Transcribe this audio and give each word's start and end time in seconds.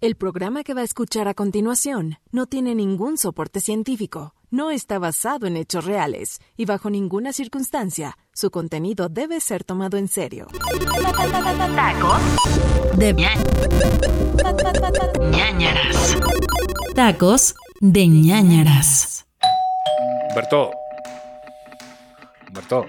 El 0.00 0.14
programa 0.14 0.62
que 0.62 0.74
va 0.74 0.82
a 0.82 0.84
escuchar 0.84 1.26
a 1.26 1.34
continuación 1.34 2.18
no 2.30 2.46
tiene 2.46 2.76
ningún 2.76 3.18
soporte 3.18 3.60
científico, 3.60 4.32
no 4.48 4.70
está 4.70 5.00
basado 5.00 5.48
en 5.48 5.56
hechos 5.56 5.84
reales 5.84 6.38
y 6.56 6.66
bajo 6.66 6.88
ninguna 6.88 7.32
circunstancia 7.32 8.16
su 8.32 8.52
contenido 8.52 9.08
debe 9.08 9.40
ser 9.40 9.64
tomado 9.64 9.96
en 9.96 10.06
serio. 10.06 10.46
Tacos 11.74 12.22
de 12.96 13.12
ñañaras. 15.32 16.16
Tacos 16.94 17.54
de 17.80 18.06
ñañaras. 18.06 19.26
Humberto. 20.28 20.70
Humberto. 22.46 22.86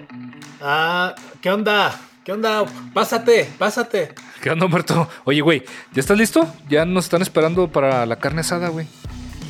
Ah, 0.60 1.16
¿qué 1.40 1.50
onda? 1.50 2.00
¿Qué 2.24 2.32
onda? 2.32 2.64
Pásate, 2.94 3.52
pásate. 3.58 4.14
¿Qué 4.40 4.50
onda, 4.50 4.64
Humberto? 4.64 5.08
Oye, 5.24 5.42
güey, 5.42 5.64
¿ya 5.92 6.00
estás 6.00 6.16
listo? 6.16 6.50
Ya 6.68 6.86
nos 6.86 7.04
están 7.04 7.20
esperando 7.20 7.68
para 7.68 8.06
la 8.06 8.16
carne 8.16 8.40
asada, 8.40 8.68
güey. 8.68 8.86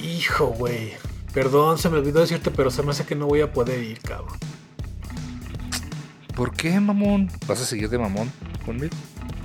Hijo, 0.03 0.47
güey. 0.47 0.95
Perdón, 1.33 1.79
se 1.79 1.89
me 1.89 1.99
olvidó 1.99 2.21
decirte, 2.21 2.51
pero 2.51 2.73
se 2.73 2.83
me 2.83 2.91
hace 2.91 3.05
que 3.05 3.15
no 3.15 3.27
voy 3.27 3.41
a 3.41 3.53
poder 3.53 3.81
ir, 3.85 4.01
cabrón. 4.01 4.37
¿Por 6.35 6.53
qué, 6.55 6.81
mamón? 6.81 7.31
¿Vas 7.47 7.61
a 7.61 7.65
seguir 7.65 7.89
de 7.89 7.99
mamón 7.99 8.33
conmigo? 8.67 8.97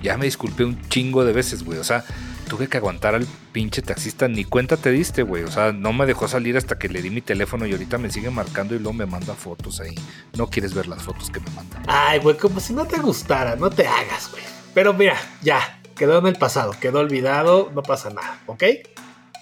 Ya 0.02 0.18
me 0.18 0.26
disculpé 0.26 0.64
un 0.64 0.82
chingo 0.90 1.24
de 1.24 1.34
veces, 1.34 1.64
güey. 1.64 1.78
O 1.78 1.84
sea, 1.84 2.04
tuve 2.50 2.68
que 2.68 2.78
aguantar 2.78 3.14
al 3.14 3.28
pinche 3.52 3.84
taxista. 3.84 4.28
Ni 4.28 4.46
cuenta 4.46 4.78
te 4.78 4.90
diste, 4.90 5.22
güey. 5.22 5.44
O 5.44 5.52
sea, 5.52 5.74
no 5.74 5.94
me 5.94 6.08
dejó 6.08 6.28
salir 6.28 6.58
hasta 6.58 6.80
que 6.80 6.90
le 6.90 7.04
di 7.04 7.12
mi 7.12 7.22
teléfono 7.22 7.68
y 7.68 7.72
ahorita 7.72 8.00
me 8.00 8.10
sigue 8.10 8.32
marcando 8.32 8.74
y 8.74 8.80
luego 8.80 8.94
me 8.94 9.06
manda 9.06 9.36
fotos 9.36 9.80
ahí. 9.80 9.94
No 10.38 10.48
quieres 10.48 10.74
ver 10.74 10.88
las 10.88 11.04
fotos 11.04 11.30
que 11.30 11.40
me 11.40 11.52
manda. 11.52 11.84
Ay, 11.86 12.18
güey, 12.18 12.36
como 12.36 12.60
si 12.60 12.74
no 12.74 12.86
te 12.86 13.00
gustara, 13.00 13.56
no 13.56 13.70
te 13.70 13.86
hagas, 13.86 14.32
güey. 14.32 14.55
Pero 14.76 14.94
mira, 14.94 15.16
ya, 15.42 15.80
quedó 15.96 16.20
en 16.20 16.28
el 16.28 16.36
pasado, 16.36 16.76
quedó 16.80 17.00
olvidado, 17.00 17.72
no 17.74 17.82
pasa 17.82 18.10
nada, 18.10 18.42
¿ok? 18.46 18.64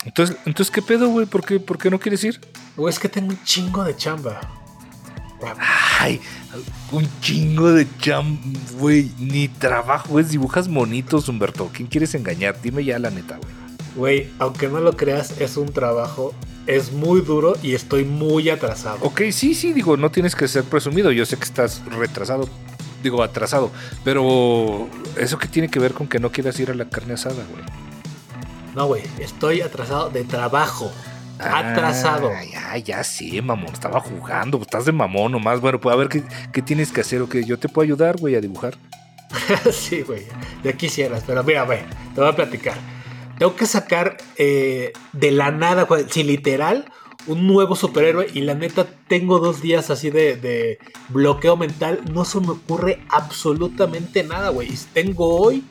Entonces, 0.06 0.38
entonces 0.46 0.72
¿qué 0.72 0.84
pedo, 0.84 1.10
güey? 1.10 1.26
¿Por 1.26 1.44
qué, 1.44 1.60
¿Por 1.60 1.80
qué 1.80 1.90
no 1.90 2.00
quieres 2.00 2.24
ir? 2.24 2.40
Güey, 2.78 2.94
es 2.94 3.00
que 3.00 3.10
tengo 3.10 3.30
un 3.30 3.44
chingo 3.44 3.84
de 3.84 3.98
chamba. 3.98 4.40
Ay, 6.00 6.22
un 6.92 7.10
chingo 7.20 7.72
de 7.72 7.88
chamba, 7.98 8.40
güey. 8.78 9.12
Ni 9.18 9.48
trabajo, 9.48 10.10
güey. 10.10 10.24
Dibujas 10.24 10.68
monitos, 10.68 11.28
Humberto. 11.28 11.70
¿Quién 11.74 11.88
quieres 11.88 12.14
engañar? 12.14 12.62
Dime 12.62 12.86
ya 12.86 13.00
la 13.00 13.10
neta, 13.10 13.38
güey. 13.38 13.54
Güey, 13.96 14.30
aunque 14.40 14.68
no 14.68 14.80
lo 14.82 14.96
creas, 14.96 15.42
es 15.42 15.58
un 15.58 15.72
trabajo, 15.74 16.34
es 16.68 16.92
muy 16.92 17.22
duro 17.22 17.56
y 17.64 17.74
estoy 17.74 18.06
muy 18.06 18.50
atrasado. 18.50 19.00
Ok, 19.02 19.22
sí, 19.32 19.56
sí, 19.56 19.74
digo, 19.74 19.98
no 19.98 20.12
tienes 20.12 20.36
que 20.36 20.48
ser 20.48 20.64
presumido. 20.64 21.12
Yo 21.12 21.26
sé 21.26 21.38
que 21.38 21.44
estás 21.44 21.82
retrasado, 21.86 22.48
digo, 23.04 23.22
atrasado. 23.22 23.72
Pero, 24.04 24.88
¿eso 25.18 25.38
qué 25.38 25.48
tiene 25.48 25.70
que 25.70 25.80
ver 25.80 25.94
con 25.94 26.08
que 26.08 26.20
no 26.20 26.32
quieras 26.32 26.60
ir 26.60 26.72
a 26.72 26.74
la 26.74 26.86
carne 26.86 27.14
asada, 27.14 27.44
güey? 27.52 27.64
No, 28.76 28.88
güey, 28.88 29.04
estoy 29.20 29.62
atrasado 29.62 30.10
de 30.10 30.24
trabajo. 30.24 30.92
Atrasado. 31.40 32.32
Ah, 32.32 32.44
ya, 32.44 32.78
ya 32.78 33.04
sé, 33.04 33.42
mamón. 33.42 33.74
Estaba 33.74 34.00
jugando. 34.00 34.60
Estás 34.62 34.86
de 34.86 34.92
mamón 34.92 35.32
nomás. 35.34 35.60
Bueno, 35.60 35.80
pues 35.80 35.94
a 35.94 35.98
ver 35.98 36.08
qué, 36.08 36.24
qué 36.52 36.62
tienes 36.62 36.92
que 36.92 37.02
hacer 37.02 37.22
o 37.22 37.30
qué. 37.30 37.44
Yo 37.44 37.60
te 37.60 37.70
puedo 37.70 37.84
ayudar, 37.84 38.18
güey, 38.18 38.36
a 38.36 38.42
dibujar. 38.42 38.78
sí, 39.72 40.02
güey. 40.02 40.24
Ya 40.64 40.74
quisieras. 40.74 41.24
Pero 41.26 41.44
mira, 41.44 41.64
güey, 41.64 41.80
te 42.14 42.22
voy 42.22 42.30
a 42.30 42.36
platicar. 42.36 42.78
Tengo 43.38 43.56
que 43.56 43.66
sacar 43.66 44.18
eh, 44.38 44.94
de 45.12 45.32
la 45.32 45.52
nada, 45.52 45.84
güey, 45.84 46.06
sí, 46.10 46.24
literal, 46.24 46.86
un 47.28 47.48
nuevo 47.48 47.76
superhéroe. 47.76 48.28
Y 48.34 48.42
la 48.42 48.54
neta, 48.56 48.86
tengo 49.08 49.40
dos 49.40 49.62
días 49.62 49.90
así 49.90 50.10
de, 50.10 50.36
de 50.36 50.80
bloqueo 51.10 51.58
mental. 51.58 52.02
No 52.12 52.26
se 52.26 52.40
me 52.40 52.50
ocurre 52.52 53.02
absolutamente 53.10 54.24
nada, 54.24 54.50
güey. 54.50 54.70
Y 54.74 54.78
Tengo 54.94 55.36
hoy 55.40 55.64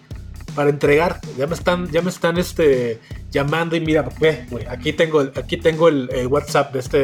para 0.54 0.70
entregar. 0.70 1.20
Ya 1.38 1.46
me 1.46 1.54
están, 1.54 1.90
ya 1.90 2.02
me 2.02 2.10
están 2.10 2.36
este, 2.38 3.00
llamando 3.30 3.74
y 3.76 3.80
mira, 3.80 4.06
güey, 4.18 4.66
aquí 4.68 4.92
tengo, 4.92 5.20
el- 5.22 5.32
aquí 5.36 5.56
tengo 5.56 5.88
el, 5.88 6.10
el 6.12 6.26
WhatsApp 6.26 6.72
de 6.74 6.78
este, 6.80 6.98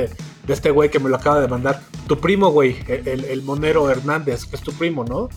de 0.46 0.52
este 0.52 0.70
güey 0.70 0.90
que 0.90 0.98
me 0.98 1.08
lo 1.08 1.16
acaba 1.16 1.40
de 1.40 1.48
mandar. 1.48 1.80
Tu 2.06 2.18
primo, 2.18 2.48
güey, 2.50 2.76
el, 2.88 3.24
el 3.24 3.42
monero 3.42 3.90
Hernández, 3.90 4.44
que 4.44 4.56
es 4.56 4.62
tu 4.62 4.72
primo, 4.72 5.04
¿no? 5.04 5.28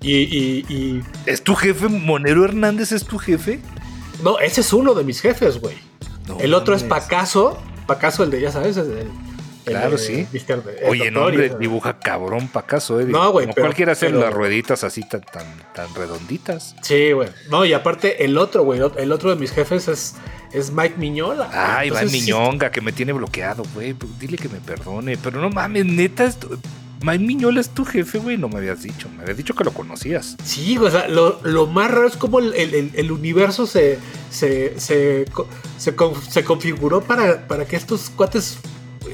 Y, 0.00 0.14
y, 0.14 0.64
y- 0.68 1.02
¿Es 1.26 1.42
tu 1.42 1.54
jefe? 1.54 1.88
¿Monero 1.88 2.44
Hernández 2.44 2.92
es 2.92 3.04
tu 3.04 3.18
jefe? 3.18 3.60
no, 4.22 4.38
ese 4.40 4.62
es 4.62 4.72
uno 4.72 4.94
de 4.94 5.04
mis 5.04 5.20
jefes, 5.20 5.60
güey. 5.60 5.76
No 6.26 6.38
el 6.40 6.54
otro 6.54 6.74
es. 6.74 6.82
Pacaso, 6.84 7.58
Pacaso, 7.88 8.22
el 8.22 8.30
de, 8.30 8.40
ya 8.40 8.52
sabes, 8.52 8.76
el, 8.76 8.90
el 8.92 9.08
Claro, 9.64 9.90
de 9.92 9.98
sí. 9.98 10.26
El 10.32 10.88
Oye, 10.88 11.10
no, 11.10 11.24
hombre, 11.26 11.52
dibuja 11.58 11.98
cabrón 11.98 12.48
pa' 12.48 12.60
acaso, 12.60 13.00
eh. 13.00 13.04
No, 13.04 13.32
güey, 13.32 13.46
Como 13.46 13.54
pero- 13.54 13.66
cualquiera 13.66 13.92
hace 13.92 14.06
pero- 14.06 14.20
las 14.20 14.32
rueditas 14.32 14.84
así 14.84 15.02
tan, 15.08 15.22
tan, 15.22 15.44
tan 15.74 15.92
redonditas. 15.94 16.76
Sí, 16.82 17.12
güey. 17.12 17.28
No, 17.50 17.64
y 17.64 17.72
aparte, 17.72 18.24
el 18.24 18.38
otro, 18.38 18.62
güey, 18.62 18.80
el 18.96 19.12
otro 19.12 19.30
de 19.30 19.36
mis 19.36 19.50
jefes 19.50 19.88
es, 19.88 20.14
es 20.52 20.70
Mike 20.70 20.94
Miñola. 20.96 21.50
Entonces, 21.82 22.10
sí, 22.12 22.20
Miñonga, 22.20 22.70
que 22.70 22.80
me 22.80 22.92
tiene 22.92 23.12
bloqueado, 23.12 23.62
güey. 23.74 23.94
Dile 24.20 24.36
que 24.38 24.48
me 24.48 24.60
perdone. 24.60 25.16
Pero 25.16 25.40
no 25.40 25.50
mames, 25.50 25.84
neta, 25.84 26.24
es 26.24 26.38
Mike 26.38 26.58
Miñola 27.00 27.60
es 27.60 27.70
tu 27.70 27.84
jefe, 27.84 28.18
güey. 28.18 28.36
No 28.36 28.48
me 28.48 28.56
habías 28.58 28.82
dicho. 28.82 29.08
Me 29.16 29.22
habías 29.22 29.36
dicho 29.36 29.54
que 29.54 29.64
lo 29.64 29.72
conocías. 29.72 30.36
Sí, 30.42 30.76
güey, 30.76 30.88
o 30.88 30.90
sea, 30.90 31.08
lo, 31.08 31.40
lo 31.44 31.66
más 31.66 31.90
raro 31.90 32.08
es 32.08 32.16
como 32.16 32.38
el, 32.40 32.54
el- 32.54 32.90
el- 32.94 33.12
universo 33.12 33.66
se, 33.66 33.98
se, 34.30 34.78
se, 34.80 35.24
se, 35.78 35.94
se 36.28 36.44
configuró 36.44 37.00
para, 37.02 37.46
para 37.46 37.64
que 37.66 37.76
estos 37.76 38.10
cuates 38.10 38.58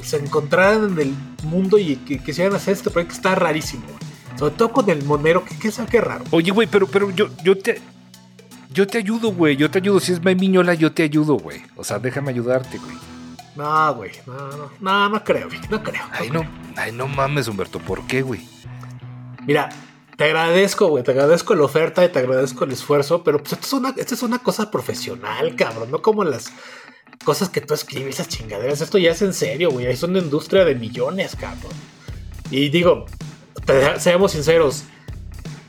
se 0.03 0.17
encontraran 0.17 0.93
en 0.93 0.99
el 0.99 1.13
mundo 1.43 1.77
y 1.77 1.95
que 1.97 2.19
quisieran 2.19 2.55
hacer 2.55 2.73
este 2.73 2.89
proyecto. 2.89 3.15
Está 3.15 3.35
rarísimo, 3.35 3.83
güey. 3.85 3.99
Sobre 4.39 4.55
todo 4.55 4.71
con 4.71 4.89
el 4.89 5.03
monero, 5.05 5.45
que 5.45 5.57
qué 5.57 5.71
sabe 5.71 5.89
qué 5.89 6.01
raro. 6.01 6.25
Oye, 6.31 6.51
güey, 6.51 6.67
pero, 6.67 6.87
pero 6.87 7.09
yo, 7.11 7.29
yo 7.43 7.57
te. 7.57 7.81
Yo 8.73 8.85
te 8.85 8.97
ayudo, 8.97 9.31
güey. 9.31 9.55
Yo 9.55 9.71
te 9.71 9.77
ayudo. 9.77 10.01
Si 10.01 10.11
es 10.11 10.21
Miñola, 10.21 10.73
yo 10.73 10.91
te 10.91 11.03
ayudo, 11.03 11.35
güey. 11.37 11.61
O 11.77 11.83
sea, 11.85 11.97
déjame 11.99 12.31
ayudarte, 12.31 12.77
güey. 12.77 12.97
No, 13.55 13.95
güey, 13.95 14.11
no, 14.27 14.33
no, 14.57 14.71
no, 14.81 15.09
no 15.09 15.23
creo, 15.23 15.47
güey, 15.47 15.59
no 15.69 15.81
creo. 15.81 16.01
Ay, 16.11 16.29
no. 16.29 16.45
Ay, 16.75 16.91
no 16.91 17.07
mames, 17.07 17.47
Humberto. 17.47 17.79
¿Por 17.79 18.05
qué, 18.05 18.21
güey? 18.21 18.41
Mira, 19.47 19.69
te 20.17 20.25
agradezco, 20.25 20.87
güey, 20.87 21.03
te 21.03 21.11
agradezco 21.11 21.55
la 21.55 21.63
oferta 21.63 22.03
y 22.03 22.09
te 22.09 22.19
agradezco 22.19 22.65
el 22.65 22.71
esfuerzo, 22.71 23.23
pero 23.23 23.39
pues 23.39 23.53
esto 23.53 23.65
es 23.67 23.73
una, 23.73 23.93
esto 23.95 24.13
es 24.13 24.23
una 24.23 24.39
cosa 24.39 24.71
profesional, 24.71 25.55
cabrón, 25.55 25.91
no 25.91 26.01
como 26.01 26.23
las 26.23 26.51
cosas 27.23 27.49
que 27.49 27.61
tú 27.61 27.73
escribes, 27.73 28.15
esas 28.15 28.27
chingaderas. 28.27 28.81
Esto 28.81 28.97
ya 28.97 29.11
es 29.11 29.21
en 29.21 29.33
serio, 29.33 29.71
güey, 29.71 29.85
es 29.87 30.03
una 30.03 30.19
industria 30.19 30.65
de 30.65 30.75
millones, 30.75 31.35
cabrón. 31.35 31.71
Y 32.51 32.69
digo, 32.69 33.05
te- 33.65 33.99
seamos 33.99 34.33
sinceros, 34.33 34.83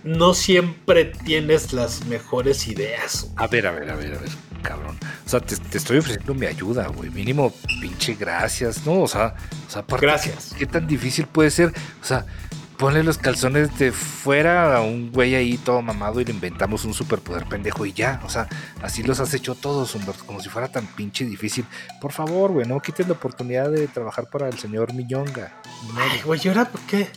no 0.05 0.35
siempre 0.35 1.05
tienes 1.07 1.73
las 1.73 2.05
mejores 2.07 2.67
ideas. 2.69 3.31
A 3.37 3.47
ver, 3.47 3.67
a 3.67 3.71
ver, 3.73 3.91
a 3.91 3.95
ver, 3.97 4.15
a 4.15 4.19
ver, 4.19 4.31
cabrón. 4.67 4.99
O 5.25 5.29
sea, 5.29 5.41
te, 5.41 5.57
te 5.57 5.79
estoy 5.79 5.99
ofreciendo 5.99 6.35
mi 6.35 6.47
ayuda, 6.47 6.89
güey. 6.89 7.11
Mínimo, 7.11 7.53
pinche 7.81 8.15
gracias, 8.15 8.85
¿no? 8.85 9.03
O 9.03 9.09
sea, 9.09 9.35
o 9.67 9.71
sea 9.71 9.83
aparte, 9.83 10.07
Gracias. 10.07 10.51
¿qué, 10.53 10.61
qué 10.61 10.67
tan 10.67 10.87
difícil 10.87 11.27
puede 11.27 11.51
ser? 11.51 11.73
O 12.03 12.05
sea, 12.05 12.27
ponle 12.77 13.03
los 13.03 13.19
calzones 13.19 13.77
de 13.79 13.93
fuera 13.93 14.77
a 14.77 14.81
un 14.81 15.11
güey 15.11 15.35
ahí 15.35 15.57
todo 15.59 15.81
mamado 15.83 16.21
y 16.21 16.25
le 16.25 16.33
inventamos 16.33 16.85
un 16.85 16.95
superpoder 16.95 17.47
pendejo 17.47 17.87
y 17.87 17.93
ya. 17.93 18.21
O 18.25 18.29
sea, 18.29 18.49
así 18.83 19.03
los 19.03 19.21
has 19.21 19.33
hecho 19.35 19.55
todos, 19.55 19.95
Humberto, 19.95 20.25
como 20.25 20.41
si 20.41 20.49
fuera 20.49 20.69
tan 20.69 20.87
pinche 20.87 21.25
difícil. 21.25 21.65
Por 22.01 22.13
favor, 22.13 22.53
güey, 22.53 22.67
no 22.67 22.81
quites 22.81 23.07
la 23.07 23.15
oportunidad 23.15 23.71
de 23.71 23.87
trabajar 23.89 24.29
para 24.31 24.49
el 24.49 24.59
señor 24.59 24.93
Millonga. 24.95 25.61
Ay, 25.97 26.21
güey, 26.25 26.41
¿y 26.43 26.49
ahora 26.49 26.67
por 26.67 26.81
qué? 26.83 27.09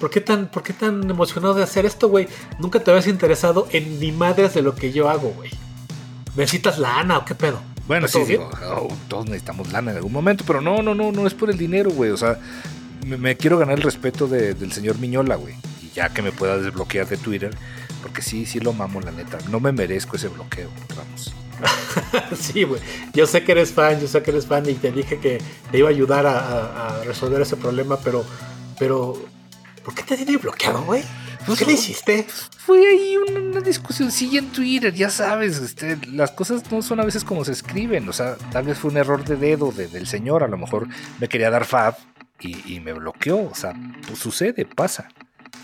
¿Por 0.00 0.10
qué, 0.10 0.20
tan, 0.20 0.48
¿Por 0.48 0.62
qué 0.62 0.72
tan 0.72 1.08
emocionado 1.08 1.54
de 1.54 1.62
hacer 1.62 1.86
esto, 1.86 2.08
güey? 2.08 2.28
Nunca 2.58 2.80
te 2.80 2.90
habías 2.90 3.06
interesado 3.06 3.68
en 3.70 4.00
ni 4.00 4.10
madres 4.10 4.52
de 4.54 4.62
lo 4.62 4.74
que 4.74 4.92
yo 4.92 5.08
hago, 5.08 5.30
güey. 5.30 5.50
¿Necesitas 6.36 6.78
lana 6.78 7.18
o 7.18 7.24
qué 7.24 7.34
pedo? 7.34 7.60
Bueno, 7.86 8.06
¿Está 8.06 8.18
sí, 8.20 8.24
digo, 8.24 8.50
oh, 8.66 8.88
todos 9.08 9.26
necesitamos 9.26 9.70
lana 9.72 9.90
en 9.90 9.98
algún 9.98 10.12
momento, 10.12 10.42
pero 10.46 10.60
no, 10.60 10.82
no, 10.82 10.94
no, 10.94 11.12
no 11.12 11.26
es 11.26 11.34
por 11.34 11.50
el 11.50 11.58
dinero, 11.58 11.90
güey. 11.90 12.10
O 12.10 12.16
sea, 12.16 12.38
me, 13.06 13.16
me 13.18 13.36
quiero 13.36 13.58
ganar 13.58 13.76
el 13.76 13.82
respeto 13.82 14.26
de- 14.26 14.54
del 14.54 14.72
señor 14.72 14.98
Miñola, 14.98 15.36
güey. 15.36 15.54
Y 15.82 15.90
ya 15.94 16.08
que 16.08 16.22
me 16.22 16.32
pueda 16.32 16.56
desbloquear 16.56 17.06
de 17.06 17.16
Twitter, 17.18 17.54
porque 18.02 18.22
sí, 18.22 18.46
sí 18.46 18.58
lo 18.60 18.72
mamo, 18.72 19.00
la 19.00 19.10
neta. 19.12 19.38
No 19.50 19.60
me 19.60 19.70
merezco 19.72 20.16
ese 20.16 20.28
bloqueo, 20.28 20.70
vamos. 20.96 21.32
Sí, 22.38 22.64
güey. 22.64 22.80
Yo 23.12 23.26
sé 23.26 23.44
que 23.44 23.52
eres 23.52 23.72
fan, 23.72 24.00
yo 24.00 24.08
sé 24.08 24.22
que 24.22 24.30
eres 24.30 24.46
fan 24.46 24.68
y 24.68 24.74
te 24.74 24.90
dije 24.90 25.18
que 25.20 25.40
te 25.70 25.78
iba 25.78 25.88
a 25.88 25.92
ayudar 25.92 26.26
a, 26.26 26.38
a- 26.38 27.00
a 27.00 27.04
resolver 27.04 27.40
ese 27.42 27.56
problema, 27.56 27.98
pero, 27.98 28.24
pero, 28.78 29.14
¿por 29.84 29.94
qué 29.94 30.02
te 30.02 30.16
tiene 30.16 30.36
bloqueado, 30.38 30.82
güey? 30.82 31.02
Pues 31.46 31.58
¿Qué 31.58 31.66
le 31.66 31.72
hiciste? 31.72 32.26
Fue 32.58 32.86
ahí 32.86 33.16
una, 33.16 33.40
una 33.40 33.60
discusioncilla 33.60 34.38
en 34.38 34.50
Twitter, 34.52 34.92
ya 34.94 35.10
sabes, 35.10 35.58
este, 35.58 35.98
las 36.08 36.30
cosas 36.30 36.70
no 36.72 36.80
son 36.82 37.00
a 37.00 37.04
veces 37.04 37.24
como 37.24 37.44
se 37.44 37.52
escriben. 37.52 38.08
O 38.08 38.12
sea, 38.12 38.36
tal 38.52 38.64
vez 38.64 38.78
fue 38.78 38.90
un 38.90 38.96
error 38.96 39.24
de 39.24 39.36
dedo 39.36 39.70
de- 39.72 39.88
del 39.88 40.06
señor, 40.06 40.42
a 40.42 40.48
lo 40.48 40.56
mejor 40.56 40.88
me 41.20 41.28
quería 41.28 41.50
dar 41.50 41.64
fab 41.66 41.96
y, 42.40 42.74
y 42.74 42.80
me 42.80 42.92
bloqueó. 42.94 43.42
O 43.50 43.54
sea, 43.54 43.74
pues 44.06 44.18
sucede, 44.18 44.64
pasa. 44.64 45.08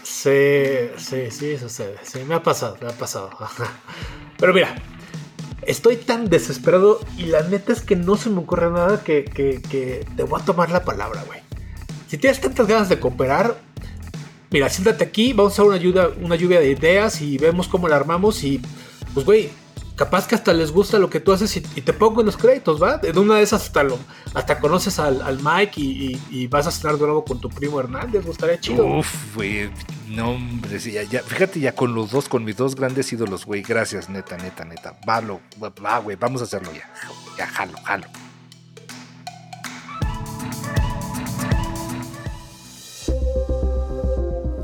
Sí, 0.02 0.90
sí, 0.98 1.30
sí, 1.30 1.56
sucede. 1.58 1.96
Sí, 2.02 2.20
me 2.26 2.34
ha 2.34 2.42
pasado, 2.42 2.76
me 2.80 2.88
ha 2.88 2.92
pasado. 2.92 3.30
Pero 4.38 4.52
mira, 4.52 4.74
estoy 5.62 5.96
tan 5.96 6.28
desesperado 6.28 7.00
y 7.16 7.24
la 7.26 7.42
neta 7.42 7.72
es 7.72 7.80
que 7.82 7.96
no 7.96 8.16
se 8.16 8.28
me 8.30 8.38
ocurre 8.40 8.70
nada 8.70 9.02
que, 9.02 9.24
que- 9.24 9.60
que 9.62 10.06
te 10.16 10.22
voy 10.24 10.40
a 10.40 10.44
tomar 10.44 10.70
la 10.70 10.84
palabra, 10.84 11.22
güey. 11.26 11.40
Si 12.08 12.18
tienes 12.18 12.40
tantas 12.40 12.66
ganas 12.66 12.88
de 12.88 12.98
cooperar, 12.98 13.56
mira, 14.50 14.68
siéntate 14.68 15.04
aquí, 15.04 15.32
vamos 15.32 15.58
a 15.58 15.62
una, 15.64 15.76
ayuda, 15.76 16.10
una 16.20 16.36
lluvia 16.36 16.60
de 16.60 16.70
ideas 16.70 17.20
y 17.20 17.38
vemos 17.38 17.68
cómo 17.68 17.88
la 17.88 17.96
armamos 17.96 18.42
y, 18.44 18.60
pues, 19.14 19.24
güey, 19.26 19.50
capaz 19.96 20.26
que 20.26 20.34
hasta 20.34 20.54
les 20.54 20.72
gusta 20.72 20.98
lo 20.98 21.10
que 21.10 21.20
tú 21.20 21.30
haces 21.32 21.54
y, 21.56 21.60
te 21.60 21.92
pongo 21.92 22.20
en 22.20 22.26
los 22.26 22.36
créditos, 22.38 22.82
¿va? 22.82 22.98
En 23.02 23.18
una 23.18 23.36
de 23.36 23.42
esas 23.42 23.64
hasta, 23.64 23.82
lo, 23.82 23.98
hasta 24.32 24.58
conoces 24.58 24.98
al, 24.98 25.20
al 25.20 25.40
Mike 25.42 25.78
y, 25.78 26.18
y- 26.30 26.46
vas 26.46 26.66
a 26.66 26.70
cenar 26.70 26.96
de 26.96 27.02
nuevo 27.02 27.22
con 27.24 27.38
tu 27.38 27.50
primo 27.50 27.78
Hernández, 27.80 28.24
gustaría 28.24 28.58
chido. 28.58 28.86
Uf, 28.86 29.34
güey. 29.34 29.70
No, 30.08 30.30
hombre, 30.30 30.78
ya, 30.78 31.02
ya- 31.02 31.22
fíjate 31.22 31.60
ya 31.60 31.74
con 31.74 31.94
los 31.94 32.10
dos, 32.10 32.28
con 32.30 32.44
mis 32.44 32.56
dos 32.56 32.74
grandes 32.76 33.12
ídolos, 33.12 33.44
güey. 33.44 33.60
Gracias, 33.62 34.08
neta, 34.08 34.38
neta, 34.38 34.64
neta. 34.64 34.98
Va, 35.06 35.98
güey, 35.98 36.16
vamos 36.16 36.40
a 36.40 36.44
hacerlo 36.44 36.72
ya. 36.72 36.90
Ya, 37.36 37.46
jalo, 37.46 37.76
jalo. 37.84 38.06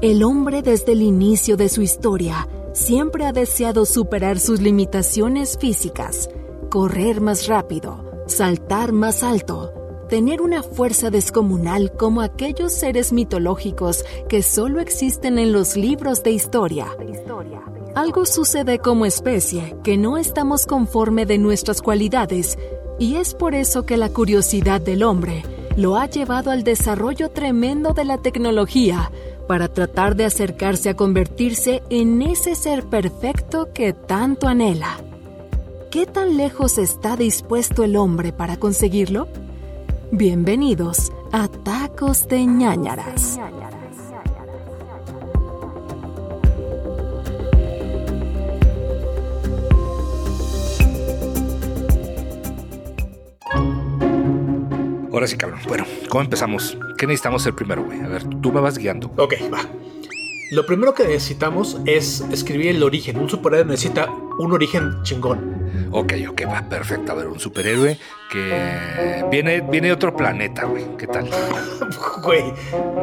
El 0.03 0.23
hombre 0.25 0.61
desde 0.61 0.93
el 0.93 1.01
inicio 1.01 1.57
de 1.57 1.71
su 1.71 1.81
historia 1.81 2.47
siempre 2.75 3.25
ha 3.25 3.33
deseado 3.33 3.87
superar 3.87 4.39
sus 4.39 4.61
limitaciones 4.61 5.57
físicas, 5.59 6.29
correr 6.69 7.23
más 7.23 7.47
rápido, 7.47 8.05
saltar 8.27 8.93
más 8.93 9.23
alto, 9.23 9.73
tener 10.11 10.43
una 10.43 10.63
fuerza 10.63 11.09
descomunal 11.09 11.93
como 11.93 12.21
aquellos 12.21 12.75
seres 12.75 13.11
mitológicos 13.11 14.05
que 14.29 14.43
solo 14.43 14.81
existen 14.81 15.39
en 15.39 15.53
los 15.53 15.79
libros 15.79 16.23
de 16.23 16.33
historia. 16.33 16.89
Algo 17.95 18.27
sucede 18.27 18.79
como 18.79 19.07
especie 19.07 19.77
que 19.83 19.97
no 19.97 20.19
estamos 20.19 20.67
conforme 20.67 21.25
de 21.25 21.39
nuestras 21.39 21.81
cualidades 21.81 22.59
y 22.99 23.17
es 23.17 23.33
por 23.33 23.55
eso 23.55 23.87
que 23.87 23.97
la 23.97 24.11
curiosidad 24.11 24.83
del 24.83 25.03
hombre 25.03 25.43
lo 25.77 25.97
ha 25.97 26.05
llevado 26.07 26.51
al 26.51 26.65
desarrollo 26.65 27.31
tremendo 27.31 27.95
de 27.95 28.05
la 28.05 28.19
tecnología 28.19 29.11
para 29.47 29.69
tratar 29.69 30.17
de 30.17 30.25
acercarse 30.25 30.91
a 30.91 30.95
convertirse 30.95 31.83
en 31.91 32.23
ese 32.23 32.55
ser 32.55 32.85
perfecto 32.85 33.73
que 33.73 33.93
tanto 33.93 34.49
anhela. 34.49 34.99
¿Qué 35.91 36.07
tan 36.07 36.37
lejos 36.37 36.79
está 36.79 37.17
dispuesto 37.17 37.85
el 37.85 37.97
hombre 37.97 38.33
para 38.33 38.57
conseguirlo? 38.57 39.29
Bienvenidos 40.11 41.13
a 41.33 41.49
Tacos 41.49 42.29
de 42.29 42.45
ñañaras. 42.47 43.39
Ahora 55.17 55.29
sí, 55.29 55.39
cabrón. 55.39 55.61
Bueno, 55.67 55.87
¿cómo 56.11 56.23
empezamos? 56.23 56.77
¿Qué 56.99 57.07
necesitamos 57.07 57.41
hacer 57.41 57.55
primero, 57.55 57.83
güey? 57.83 58.03
A 58.03 58.07
ver, 58.07 58.25
tú 58.43 58.53
me 58.53 58.61
vas 58.61 58.77
guiando. 58.77 59.11
Ok, 59.17 59.33
va. 59.51 59.61
Lo 60.51 60.67
primero 60.67 60.93
que 60.93 61.05
necesitamos 61.05 61.81
es 61.87 62.21
escribir 62.31 62.77
el 62.77 62.83
origen. 62.83 63.17
Un 63.17 63.31
superhéroe 63.31 63.65
necesita 63.65 64.11
un 64.11 64.53
origen 64.53 65.03
chingón. 65.05 65.89
Ok, 65.91 66.13
ok, 66.29 66.43
va, 66.47 66.69
perfecto. 66.69 67.13
A 67.13 67.15
ver, 67.15 67.29
un 67.29 67.41
superhéroe 67.41 67.99
que 68.31 69.25
viene, 69.31 69.63
viene 69.63 69.87
de 69.87 69.95
otro 69.95 70.15
planeta, 70.15 70.67
güey. 70.67 70.85
¿Qué 70.99 71.07
tal? 71.07 71.31
Güey, 72.23 72.53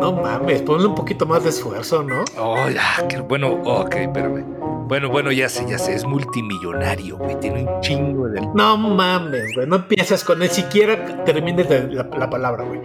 no 0.01 0.11
mames, 0.11 0.61
ponle 0.63 0.85
un 0.85 0.95
poquito 0.95 1.25
más 1.25 1.43
de 1.43 1.49
esfuerzo, 1.49 2.03
¿no? 2.03 2.25
Oh, 2.37 2.69
ya, 2.69 3.07
bueno. 3.27 3.53
ok, 3.53 3.95
espérame. 3.95 4.62
Bueno, 4.93 5.09
bueno, 5.09 5.31
ya 5.31 5.49
sé, 5.49 5.65
ya 5.67 5.79
sé. 5.79 5.95
Es 5.95 6.05
multimillonario, 6.05 7.17
güey. 7.17 7.39
Tiene 7.39 7.63
un 7.63 7.81
chingo 7.81 8.27
de. 8.27 8.41
No 8.53 8.77
mames, 8.77 9.41
güey. 9.55 9.65
No 9.65 9.77
empieces 9.77 10.23
con 10.23 10.43
él. 10.43 10.49
Siquiera 10.51 11.23
termines 11.25 11.67
la, 11.91 12.03
la 12.15 12.29
palabra, 12.29 12.63
güey. 12.63 12.79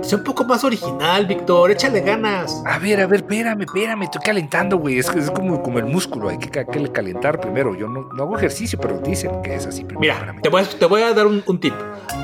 Sé 0.00 0.16
un 0.16 0.24
poco 0.24 0.44
más 0.44 0.64
original, 0.64 1.26
Víctor. 1.26 1.70
Échale 1.70 2.00
ganas. 2.00 2.62
A 2.64 2.78
ver, 2.78 3.02
a 3.02 3.06
ver, 3.06 3.20
espérame, 3.20 3.60
espérame. 3.64 4.04
Estoy 4.04 4.22
calentando, 4.22 4.78
güey. 4.78 4.98
Es, 4.98 5.10
es 5.14 5.30
como, 5.30 5.62
como 5.62 5.78
el 5.78 5.84
músculo. 5.84 6.30
Hay 6.30 6.38
que, 6.38 6.48
ca- 6.48 6.64
que 6.64 6.90
calentar 6.90 7.38
primero. 7.38 7.74
Yo 7.76 7.86
no, 7.86 8.08
no 8.16 8.22
hago 8.22 8.38
ejercicio, 8.38 8.78
pero 8.80 8.98
dicen 9.00 9.42
que 9.42 9.54
es 9.54 9.66
así 9.66 9.84
primero. 9.84 10.00
Mira, 10.00 10.34
te 10.42 10.48
voy, 10.48 10.62
a, 10.62 10.64
te 10.64 10.86
voy 10.86 11.02
a 11.02 11.12
dar 11.12 11.26
un, 11.26 11.42
un 11.46 11.60
tip. 11.60 11.74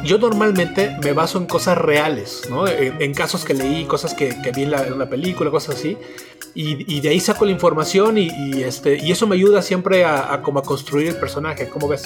Yo 0.05 0.17
normalmente 0.17 0.97
me 1.05 1.13
baso 1.13 1.37
en 1.37 1.45
cosas 1.45 1.77
reales, 1.77 2.45
¿no? 2.49 2.67
En, 2.67 2.95
en 3.03 3.13
casos 3.13 3.45
que 3.45 3.53
leí, 3.53 3.85
cosas 3.85 4.15
que, 4.15 4.31
que 4.43 4.53
vi 4.53 4.63
en, 4.63 4.71
la- 4.71 4.87
en 4.87 4.95
una 4.95 5.07
película, 5.11 5.51
cosas 5.51 5.75
así. 5.75 5.99
Y, 6.55 6.93
y 6.93 7.01
de 7.01 7.11
ahí 7.11 7.21
saco 7.21 7.45
la 7.45 7.53
información 7.53 8.19
y, 8.19 8.31
y, 8.31 8.63
este, 8.65 8.97
y 8.97 9.13
eso 9.13 9.27
me 9.27 9.37
ayuda 9.37 9.63
siempre 9.63 10.05
a, 10.05 10.33
a 10.33 10.43
como 10.43 10.59
a 10.59 10.63
construir 10.63 11.09
el 11.09 11.17
personaje. 11.17 11.69
¿Cómo 11.69 11.87
ves? 11.87 12.03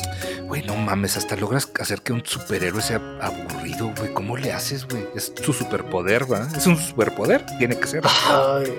Güey, 0.47 0.63
no 0.63 0.77
mames, 0.77 1.17
hasta 1.17 1.37
logras 1.37 1.71
hacer 1.81 2.03
que 2.03 2.13
un 2.13 2.23
superhéroe 2.25 2.83
sea 2.83 3.01
aburrido, 3.21 3.93
güey. 3.97 4.13
¿Cómo 4.13 4.37
le 4.37 4.53
haces, 4.53 4.87
güey? 4.87 5.07
Es 5.15 5.33
su 5.43 5.53
superpoder, 5.53 6.31
¿va? 6.31 6.49
Es 6.55 6.67
un 6.67 6.77
superpoder, 6.77 7.47
tiene 7.59 7.79
que 7.79 7.87
ser. 7.87 8.03
Ay, 8.27 8.79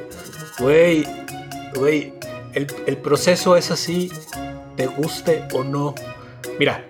güey, 0.59 1.07
güey, 1.75 2.13
el, 2.53 2.67
el 2.85 2.97
proceso 2.97 3.56
es 3.57 3.71
así, 3.71 4.11
te 4.75 4.85
guste 4.85 5.47
o 5.53 5.63
no. 5.63 5.95
Mira, 6.59 6.85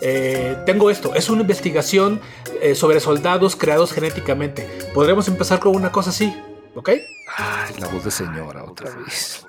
eh, 0.00 0.56
tengo 0.64 0.90
esto, 0.90 1.14
es 1.14 1.28
una 1.28 1.42
investigación 1.42 2.20
eh, 2.62 2.74
sobre 2.74 3.00
soldados 3.00 3.56
creados 3.56 3.92
genéticamente. 3.92 4.66
Podremos 4.94 5.28
empezar 5.28 5.60
con 5.60 5.74
una 5.76 5.92
cosa 5.92 6.10
así, 6.10 6.34
¿ok? 6.80 6.90
Ay, 7.36 7.74
la 7.78 7.88
voz 7.88 8.04
de 8.04 8.10
señora 8.10 8.64
otra 8.64 8.90
vez. 8.96 9.44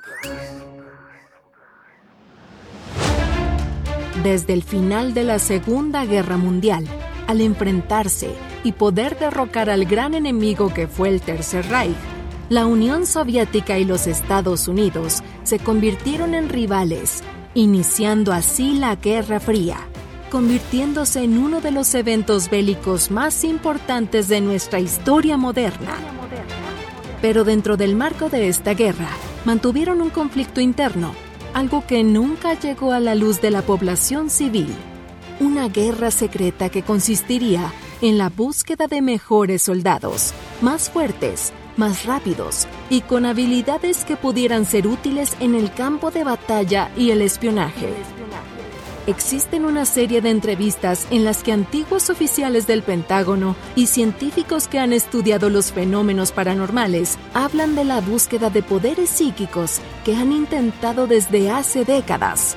Desde 4.21 4.53
el 4.53 4.63
final 4.63 5.13
de 5.13 5.23
la 5.23 5.39
Segunda 5.39 6.03
Guerra 6.05 6.35
Mundial, 6.35 6.85
al 7.27 7.39
enfrentarse 7.39 8.35
y 8.65 8.73
poder 8.73 9.17
derrocar 9.17 9.69
al 9.69 9.85
gran 9.85 10.13
enemigo 10.13 10.73
que 10.73 10.87
fue 10.87 11.07
el 11.07 11.21
Tercer 11.21 11.65
Reich, 11.69 11.95
la 12.49 12.65
Unión 12.65 13.05
Soviética 13.05 13.79
y 13.79 13.85
los 13.85 14.07
Estados 14.07 14.67
Unidos 14.67 15.23
se 15.43 15.57
convirtieron 15.57 16.33
en 16.33 16.49
rivales, 16.49 17.23
iniciando 17.53 18.33
así 18.33 18.73
la 18.73 18.97
Guerra 18.97 19.39
Fría, 19.39 19.77
convirtiéndose 20.29 21.23
en 21.23 21.37
uno 21.37 21.61
de 21.61 21.71
los 21.71 21.95
eventos 21.95 22.49
bélicos 22.49 23.09
más 23.09 23.45
importantes 23.45 24.27
de 24.27 24.41
nuestra 24.41 24.81
historia 24.81 25.37
moderna. 25.37 26.20
Pero 27.21 27.43
dentro 27.43 27.77
del 27.77 27.95
marco 27.95 28.29
de 28.29 28.47
esta 28.47 28.73
guerra, 28.73 29.09
mantuvieron 29.45 30.01
un 30.01 30.09
conflicto 30.09 30.59
interno, 30.61 31.13
algo 31.53 31.85
que 31.85 32.03
nunca 32.03 32.53
llegó 32.59 32.91
a 32.91 32.99
la 32.99 33.15
luz 33.15 33.41
de 33.41 33.51
la 33.51 33.61
población 33.61 34.29
civil. 34.29 34.73
Una 35.39 35.69
guerra 35.69 36.11
secreta 36.11 36.69
que 36.69 36.83
consistiría 36.83 37.71
en 38.01 38.17
la 38.17 38.29
búsqueda 38.29 38.87
de 38.87 39.01
mejores 39.01 39.61
soldados, 39.61 40.33
más 40.61 40.89
fuertes, 40.89 41.53
más 41.77 42.05
rápidos 42.05 42.67
y 42.89 43.01
con 43.01 43.25
habilidades 43.25 44.03
que 44.05 44.17
pudieran 44.17 44.65
ser 44.65 44.87
útiles 44.87 45.35
en 45.39 45.55
el 45.55 45.71
campo 45.73 46.11
de 46.11 46.23
batalla 46.23 46.91
y 46.97 47.11
el 47.11 47.21
espionaje. 47.21 48.20
Existen 49.07 49.65
una 49.65 49.85
serie 49.85 50.21
de 50.21 50.29
entrevistas 50.29 51.07
en 51.09 51.23
las 51.23 51.41
que 51.41 51.51
antiguos 51.51 52.11
oficiales 52.11 52.67
del 52.67 52.83
Pentágono 52.83 53.55
y 53.75 53.87
científicos 53.87 54.67
que 54.67 54.77
han 54.77 54.93
estudiado 54.93 55.49
los 55.49 55.71
fenómenos 55.71 56.31
paranormales 56.31 57.17
hablan 57.33 57.73
de 57.73 57.83
la 57.83 57.99
búsqueda 57.99 58.51
de 58.51 58.61
poderes 58.61 59.09
psíquicos 59.09 59.79
que 60.05 60.15
han 60.15 60.31
intentado 60.31 61.07
desde 61.07 61.49
hace 61.49 61.83
décadas. 61.83 62.55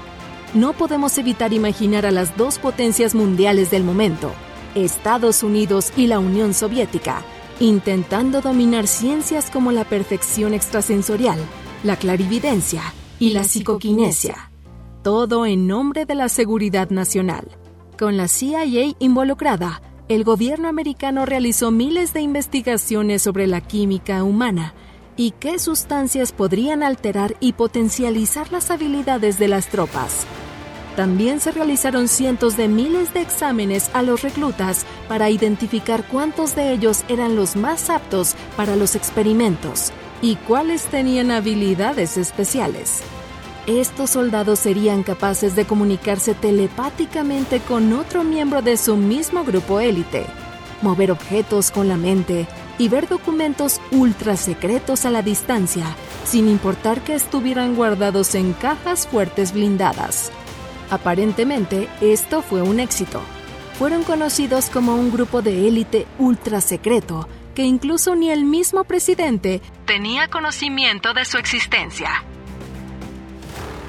No 0.52 0.74
podemos 0.74 1.16
evitar 1.16 1.54
imaginar 1.54 2.04
a 2.04 2.10
las 2.10 2.36
dos 2.36 2.58
potencias 2.58 3.14
mundiales 3.14 3.70
del 3.70 3.82
momento, 3.82 4.30
Estados 4.74 5.42
Unidos 5.42 5.94
y 5.96 6.08
la 6.08 6.18
Unión 6.18 6.52
Soviética, 6.52 7.22
intentando 7.58 8.42
dominar 8.42 8.86
ciencias 8.86 9.50
como 9.50 9.72
la 9.72 9.84
perfección 9.84 10.52
extrasensorial, 10.52 11.38
la 11.84 11.96
clarividencia 11.96 12.82
y 13.18 13.30
la 13.30 13.44
psicoquinesia 13.44 14.50
todo 15.04 15.44
en 15.44 15.66
nombre 15.66 16.06
de 16.06 16.14
la 16.14 16.30
seguridad 16.30 16.88
nacional. 16.88 17.46
Con 17.98 18.16
la 18.16 18.26
CIA 18.26 18.94
involucrada, 18.98 19.82
el 20.08 20.24
gobierno 20.24 20.66
americano 20.66 21.26
realizó 21.26 21.70
miles 21.70 22.14
de 22.14 22.22
investigaciones 22.22 23.20
sobre 23.20 23.46
la 23.46 23.60
química 23.60 24.24
humana 24.24 24.72
y 25.16 25.32
qué 25.32 25.58
sustancias 25.58 26.32
podrían 26.32 26.82
alterar 26.82 27.36
y 27.38 27.52
potencializar 27.52 28.50
las 28.50 28.70
habilidades 28.70 29.38
de 29.38 29.48
las 29.48 29.68
tropas. 29.68 30.24
También 30.96 31.38
se 31.38 31.52
realizaron 31.52 32.08
cientos 32.08 32.56
de 32.56 32.68
miles 32.68 33.12
de 33.12 33.20
exámenes 33.20 33.90
a 33.92 34.02
los 34.02 34.22
reclutas 34.22 34.86
para 35.06 35.28
identificar 35.28 36.08
cuántos 36.08 36.56
de 36.56 36.72
ellos 36.72 37.04
eran 37.08 37.36
los 37.36 37.56
más 37.56 37.90
aptos 37.90 38.36
para 38.56 38.74
los 38.74 38.96
experimentos 38.96 39.92
y 40.22 40.36
cuáles 40.36 40.86
tenían 40.86 41.30
habilidades 41.30 42.16
especiales. 42.16 43.02
Estos 43.66 44.10
soldados 44.10 44.58
serían 44.58 45.02
capaces 45.02 45.56
de 45.56 45.64
comunicarse 45.64 46.34
telepáticamente 46.34 47.60
con 47.60 47.94
otro 47.94 48.22
miembro 48.22 48.60
de 48.60 48.76
su 48.76 48.96
mismo 48.96 49.42
grupo 49.42 49.80
élite, 49.80 50.26
mover 50.82 51.10
objetos 51.10 51.70
con 51.70 51.88
la 51.88 51.96
mente 51.96 52.46
y 52.76 52.88
ver 52.88 53.08
documentos 53.08 53.80
ultra 53.90 54.36
secretos 54.36 55.06
a 55.06 55.10
la 55.10 55.22
distancia, 55.22 55.86
sin 56.26 56.46
importar 56.48 57.00
que 57.00 57.14
estuvieran 57.14 57.74
guardados 57.74 58.34
en 58.34 58.52
cajas 58.52 59.06
fuertes 59.06 59.54
blindadas. 59.54 60.30
Aparentemente, 60.90 61.88
esto 62.02 62.42
fue 62.42 62.60
un 62.60 62.80
éxito. 62.80 63.22
Fueron 63.78 64.04
conocidos 64.04 64.68
como 64.68 64.94
un 64.94 65.10
grupo 65.10 65.40
de 65.40 65.66
élite 65.66 66.06
ultra 66.18 66.60
secreto, 66.60 67.28
que 67.54 67.62
incluso 67.62 68.14
ni 68.14 68.30
el 68.30 68.44
mismo 68.44 68.84
presidente 68.84 69.62
tenía 69.86 70.28
conocimiento 70.28 71.14
de 71.14 71.24
su 71.24 71.38
existencia. 71.38 72.24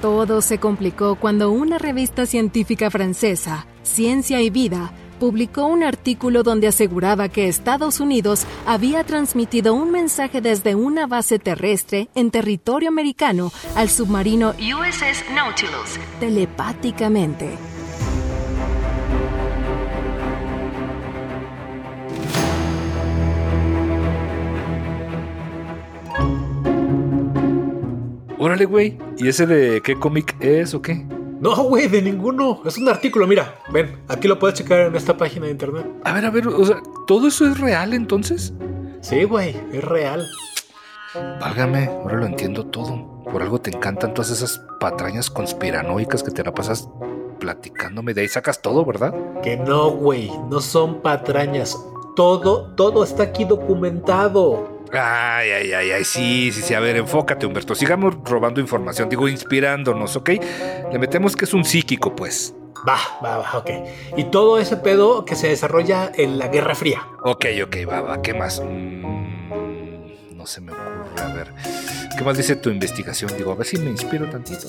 Todo 0.05 0.41
se 0.41 0.59
complicó 0.59 1.15
cuando 1.15 1.49
una 1.49 1.79
revista 1.79 2.27
científica 2.27 2.91
francesa, 2.91 3.65
Ciencia 3.81 4.39
y 4.39 4.51
Vida, 4.51 4.93
publicó 5.19 5.65
un 5.65 5.83
artículo 5.83 6.43
donde 6.43 6.67
aseguraba 6.67 7.27
que 7.27 7.47
Estados 7.47 7.99
Unidos 7.99 8.45
había 8.67 9.03
transmitido 9.03 9.73
un 9.73 9.89
mensaje 9.89 10.41
desde 10.41 10.75
una 10.75 11.07
base 11.07 11.39
terrestre 11.39 12.09
en 12.13 12.29
territorio 12.29 12.89
americano 12.89 13.51
al 13.75 13.89
submarino 13.89 14.51
USS 14.51 15.33
Nautilus. 15.33 15.99
telepáticamente. 16.19 17.74
Órale, 28.45 28.65
güey. 28.65 28.95
¿Y 29.17 29.27
ese 29.27 29.47
de 29.47 29.81
qué 29.81 29.95
cómic 29.95 30.35
es 30.39 30.75
o 30.75 30.81
qué? 30.83 31.03
No, 31.41 31.55
güey, 31.63 31.87
de 31.87 31.99
ninguno. 31.99 32.61
Es 32.63 32.77
un 32.77 32.87
artículo, 32.87 33.25
mira. 33.25 33.55
Ven, 33.73 34.03
aquí 34.07 34.27
lo 34.27 34.37
puedes 34.37 34.59
checar 34.59 34.81
en 34.81 34.95
esta 34.95 35.17
página 35.17 35.47
de 35.47 35.53
internet. 35.53 35.87
A 36.03 36.13
ver, 36.13 36.25
a 36.25 36.29
ver, 36.29 36.47
o 36.49 36.63
sea, 36.63 36.77
¿todo 37.07 37.27
eso 37.27 37.47
es 37.47 37.59
real 37.59 37.95
entonces? 37.95 38.53
Sí, 39.01 39.23
güey, 39.23 39.59
es 39.73 39.83
real. 39.83 40.27
Válgame, 41.41 41.85
ahora 41.87 42.17
lo 42.17 42.27
entiendo 42.27 42.67
todo. 42.67 43.23
Por 43.23 43.41
algo 43.41 43.59
te 43.59 43.75
encantan 43.75 44.13
todas 44.13 44.29
esas 44.29 44.61
patrañas 44.79 45.31
conspiranoicas 45.31 46.21
que 46.21 46.29
te 46.29 46.43
la 46.43 46.53
pasas 46.53 46.87
platicándome. 47.39 48.13
De 48.13 48.21
ahí 48.21 48.27
sacas 48.27 48.61
todo, 48.61 48.85
¿verdad? 48.85 49.15
Que 49.41 49.57
no, 49.57 49.89
güey, 49.89 50.31
no 50.51 50.61
son 50.61 51.01
patrañas. 51.01 51.75
Todo, 52.15 52.75
todo 52.75 53.03
está 53.03 53.23
aquí 53.23 53.43
documentado. 53.43 54.74
Ay, 54.97 55.51
ay, 55.51 55.73
ay, 55.73 55.91
ay, 55.91 56.03
sí, 56.03 56.51
sí, 56.51 56.61
sí. 56.61 56.73
A 56.73 56.79
ver, 56.79 56.95
enfócate, 56.97 57.45
Humberto. 57.45 57.75
Sigamos 57.75 58.15
robando 58.23 58.61
información, 58.61 59.09
digo, 59.09 59.27
inspirándonos, 59.27 60.15
¿ok? 60.15 60.29
Le 60.91 60.99
metemos 60.99 61.35
que 61.35 61.45
es 61.45 61.53
un 61.53 61.65
psíquico, 61.65 62.15
pues. 62.15 62.53
Va, 62.87 62.99
va, 63.23 63.37
va, 63.37 63.57
ok. 63.57 63.69
Y 64.17 64.25
todo 64.25 64.59
ese 64.59 64.77
pedo 64.77 65.25
que 65.25 65.35
se 65.35 65.47
desarrolla 65.47 66.11
en 66.15 66.37
la 66.37 66.47
Guerra 66.47 66.75
Fría. 66.75 67.07
Ok, 67.23 67.45
ok, 67.63 67.77
va, 67.89 68.01
va. 68.01 68.21
¿Qué 68.21 68.33
más? 68.33 68.61
Mm, 68.61 70.37
no 70.37 70.45
se 70.45 70.61
me 70.61 70.71
ocurre. 70.71 71.23
A 71.23 71.33
ver. 71.33 71.51
¿Qué 72.17 72.23
más 72.23 72.37
dice 72.37 72.55
tu 72.55 72.69
investigación? 72.69 73.31
Digo, 73.37 73.51
a 73.51 73.55
ver 73.55 73.65
si 73.65 73.77
me 73.77 73.89
inspiro 73.89 74.29
tantito. 74.29 74.67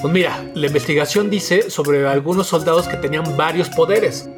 Pues 0.00 0.12
mira, 0.12 0.42
la 0.54 0.66
investigación 0.66 1.30
dice 1.30 1.70
sobre 1.70 2.06
algunos 2.06 2.46
soldados 2.46 2.88
que 2.88 2.96
tenían 2.96 3.36
varios 3.36 3.68
poderes. 3.70 4.28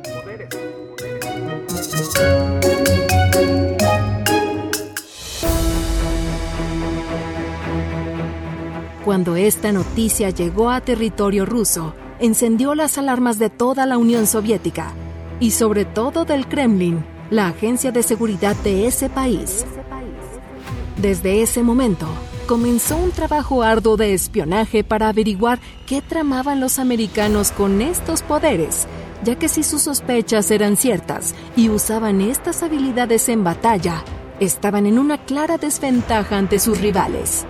Cuando 9.19 9.35
esta 9.35 9.73
noticia 9.73 10.31
llegó 10.31 10.71
a 10.71 10.81
territorio 10.81 11.45
ruso, 11.45 11.93
encendió 12.21 12.77
las 12.77 12.99
alarmas 12.99 13.41
de 13.41 13.51
toda 13.51 13.85
la 13.85 13.99
Unión 13.99 14.29
Soviética 14.29 14.93
y 15.41 15.51
sobre 15.51 15.85
todo 15.85 16.25
del 16.25 16.47
Kremlin, 16.47 17.05
la 17.29 17.49
agencia 17.49 17.91
de 17.91 18.05
seguridad 18.05 18.55
de 18.63 18.87
ese 18.87 19.11
país. 19.11 19.67
Desde 20.99 21.43
ese 21.43 21.65
momento, 21.65 22.07
comenzó 22.47 22.97
un 22.97 23.11
trabajo 23.11 23.65
arduo 23.65 23.97
de 23.97 24.15
espionaje 24.15 24.85
para 24.85 25.09
averiguar 25.09 25.59
qué 25.85 26.01
tramaban 26.01 26.61
los 26.61 26.79
americanos 26.79 27.51
con 27.51 27.83
estos 27.83 28.23
poderes, 28.23 28.87
ya 29.25 29.35
que 29.35 29.49
si 29.49 29.65
sus 29.65 29.83
sospechas 29.83 30.49
eran 30.53 30.77
ciertas 30.77 31.35
y 31.57 31.71
usaban 31.71 32.21
estas 32.21 32.63
habilidades 32.63 33.29
en 33.29 33.43
batalla, 33.43 34.05
estaban 34.39 34.87
en 34.87 34.97
una 34.97 35.19
clara 35.19 35.59
desventaja 35.59 36.39
ante 36.39 36.61
sus 36.61 36.81
rivales. 36.81 37.45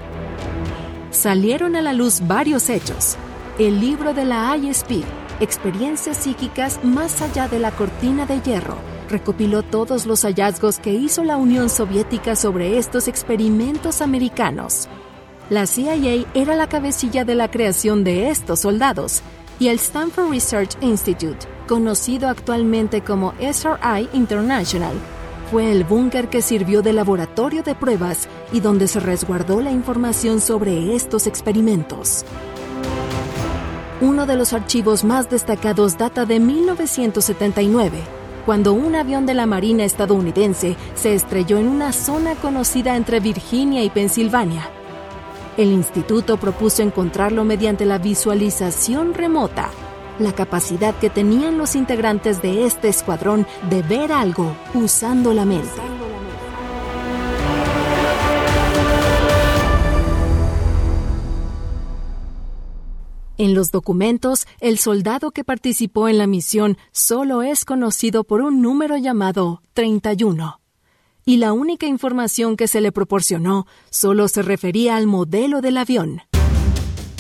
Salieron 1.10 1.74
a 1.74 1.80
la 1.80 1.94
luz 1.94 2.20
varios 2.26 2.68
hechos. 2.68 3.16
El 3.58 3.80
libro 3.80 4.12
de 4.12 4.26
la 4.26 4.54
ISP, 4.56 5.04
Experiencias 5.40 6.18
psíquicas 6.18 6.84
más 6.84 7.22
allá 7.22 7.48
de 7.48 7.58
la 7.58 7.70
cortina 7.70 8.26
de 8.26 8.40
hierro, 8.42 8.76
recopiló 9.08 9.62
todos 9.62 10.04
los 10.04 10.22
hallazgos 10.22 10.78
que 10.78 10.92
hizo 10.92 11.24
la 11.24 11.38
Unión 11.38 11.70
Soviética 11.70 12.36
sobre 12.36 12.76
estos 12.76 13.08
experimentos 13.08 14.02
americanos. 14.02 14.86
La 15.48 15.66
CIA 15.66 16.26
era 16.34 16.54
la 16.56 16.68
cabecilla 16.68 17.24
de 17.24 17.34
la 17.34 17.50
creación 17.50 18.04
de 18.04 18.28
estos 18.28 18.60
soldados 18.60 19.22
y 19.58 19.68
el 19.68 19.76
Stanford 19.76 20.30
Research 20.30 20.76
Institute, 20.82 21.38
conocido 21.66 22.28
actualmente 22.28 23.00
como 23.00 23.32
SRI 23.40 24.10
International, 24.12 24.94
fue 25.50 25.72
el 25.72 25.84
búnker 25.84 26.28
que 26.28 26.42
sirvió 26.42 26.82
de 26.82 26.92
laboratorio 26.92 27.62
de 27.62 27.74
pruebas 27.74 28.28
y 28.52 28.60
donde 28.60 28.86
se 28.86 29.00
resguardó 29.00 29.62
la 29.62 29.70
información 29.70 30.40
sobre 30.40 30.94
estos 30.94 31.26
experimentos. 31.26 32.24
Uno 34.00 34.26
de 34.26 34.36
los 34.36 34.52
archivos 34.52 35.04
más 35.04 35.30
destacados 35.30 35.96
data 35.96 36.26
de 36.26 36.38
1979, 36.38 37.98
cuando 38.44 38.74
un 38.74 38.94
avión 38.94 39.26
de 39.26 39.34
la 39.34 39.46
Marina 39.46 39.84
estadounidense 39.84 40.76
se 40.94 41.14
estrelló 41.14 41.58
en 41.58 41.68
una 41.68 41.92
zona 41.92 42.34
conocida 42.34 42.96
entre 42.96 43.20
Virginia 43.20 43.82
y 43.82 43.90
Pensilvania. 43.90 44.68
El 45.56 45.72
instituto 45.72 46.36
propuso 46.36 46.82
encontrarlo 46.82 47.44
mediante 47.44 47.86
la 47.86 47.98
visualización 47.98 49.14
remota, 49.14 49.70
la 50.18 50.32
capacidad 50.32 50.94
que 50.98 51.10
tenían 51.10 51.58
los 51.58 51.76
integrantes 51.76 52.42
de 52.42 52.66
este 52.66 52.88
escuadrón 52.88 53.46
de 53.70 53.82
ver 53.82 54.12
algo 54.12 54.56
usando 54.74 55.32
la 55.34 55.44
mente. 55.44 55.80
En 63.38 63.54
los 63.54 63.70
documentos, 63.70 64.46
el 64.58 64.78
soldado 64.78 65.30
que 65.30 65.44
participó 65.44 66.08
en 66.08 66.18
la 66.18 66.26
misión 66.26 66.76
solo 66.90 67.42
es 67.42 67.64
conocido 67.64 68.24
por 68.24 68.42
un 68.42 68.60
número 68.60 68.96
llamado 68.96 69.62
31. 69.74 70.60
Y 71.24 71.36
la 71.36 71.52
única 71.52 71.86
información 71.86 72.56
que 72.56 72.66
se 72.66 72.80
le 72.80 72.90
proporcionó 72.90 73.66
solo 73.90 74.26
se 74.26 74.42
refería 74.42 74.96
al 74.96 75.06
modelo 75.06 75.60
del 75.60 75.76
avión. 75.76 76.22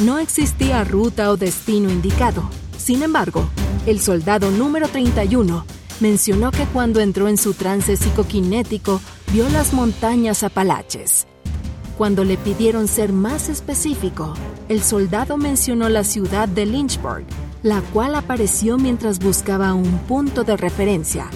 No 0.02 0.18
existía 0.18 0.82
ruta 0.82 1.30
o 1.30 1.36
destino 1.36 1.88
indicado. 1.88 2.50
Sin 2.78 3.02
embargo, 3.02 3.46
el 3.86 4.00
soldado 4.00 4.50
número 4.50 4.88
31 4.88 5.64
mencionó 6.00 6.50
que 6.52 6.64
cuando 6.66 7.00
entró 7.00 7.28
en 7.28 7.36
su 7.36 7.52
trance 7.52 7.96
psicoquinético 7.96 9.00
vio 9.32 9.48
las 9.50 9.74
montañas 9.74 10.42
Apalaches. 10.42 11.26
Cuando 11.98 12.24
le 12.24 12.36
pidieron 12.36 12.86
ser 12.86 13.12
más 13.12 13.48
específico, 13.48 14.32
el 14.68 14.82
soldado 14.82 15.36
mencionó 15.36 15.88
la 15.88 16.04
ciudad 16.04 16.48
de 16.48 16.64
Lynchburg, 16.64 17.24
la 17.62 17.82
cual 17.92 18.14
apareció 18.14 18.78
mientras 18.78 19.18
buscaba 19.18 19.74
un 19.74 19.98
punto 20.06 20.44
de 20.44 20.56
referencia. 20.56 21.28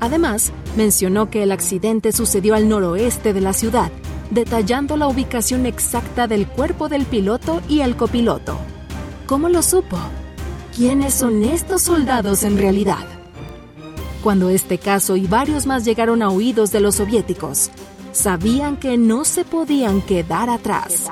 Además, 0.00 0.52
mencionó 0.76 1.28
que 1.28 1.42
el 1.42 1.52
accidente 1.52 2.12
sucedió 2.12 2.54
al 2.54 2.68
noroeste 2.68 3.34
de 3.34 3.42
la 3.42 3.52
ciudad, 3.52 3.92
detallando 4.30 4.96
la 4.96 5.06
ubicación 5.06 5.66
exacta 5.66 6.26
del 6.26 6.48
cuerpo 6.48 6.88
del 6.88 7.04
piloto 7.04 7.60
y 7.68 7.80
el 7.80 7.94
copiloto. 7.96 8.56
¿Cómo 9.26 9.50
lo 9.50 9.62
supo? 9.62 9.98
¿Quiénes 10.76 11.14
son 11.14 11.44
estos 11.44 11.82
soldados 11.82 12.42
en 12.42 12.58
realidad? 12.58 13.06
Cuando 14.24 14.48
este 14.48 14.78
caso 14.78 15.14
y 15.14 15.28
varios 15.28 15.66
más 15.66 15.84
llegaron 15.84 16.20
a 16.20 16.30
oídos 16.30 16.72
de 16.72 16.80
los 16.80 16.96
soviéticos, 16.96 17.70
sabían 18.10 18.76
que 18.76 18.98
no 18.98 19.24
se 19.24 19.44
podían 19.44 20.02
quedar 20.02 20.50
atrás. 20.50 21.08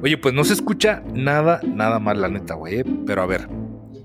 Oye, 0.00 0.16
pues 0.16 0.32
no 0.32 0.44
se 0.44 0.52
escucha 0.52 1.02
nada, 1.12 1.58
nada 1.66 1.98
mal, 1.98 2.20
la 2.20 2.28
neta, 2.28 2.54
güey. 2.54 2.80
¿eh? 2.80 2.84
Pero 3.04 3.20
a 3.20 3.26
ver, 3.26 3.48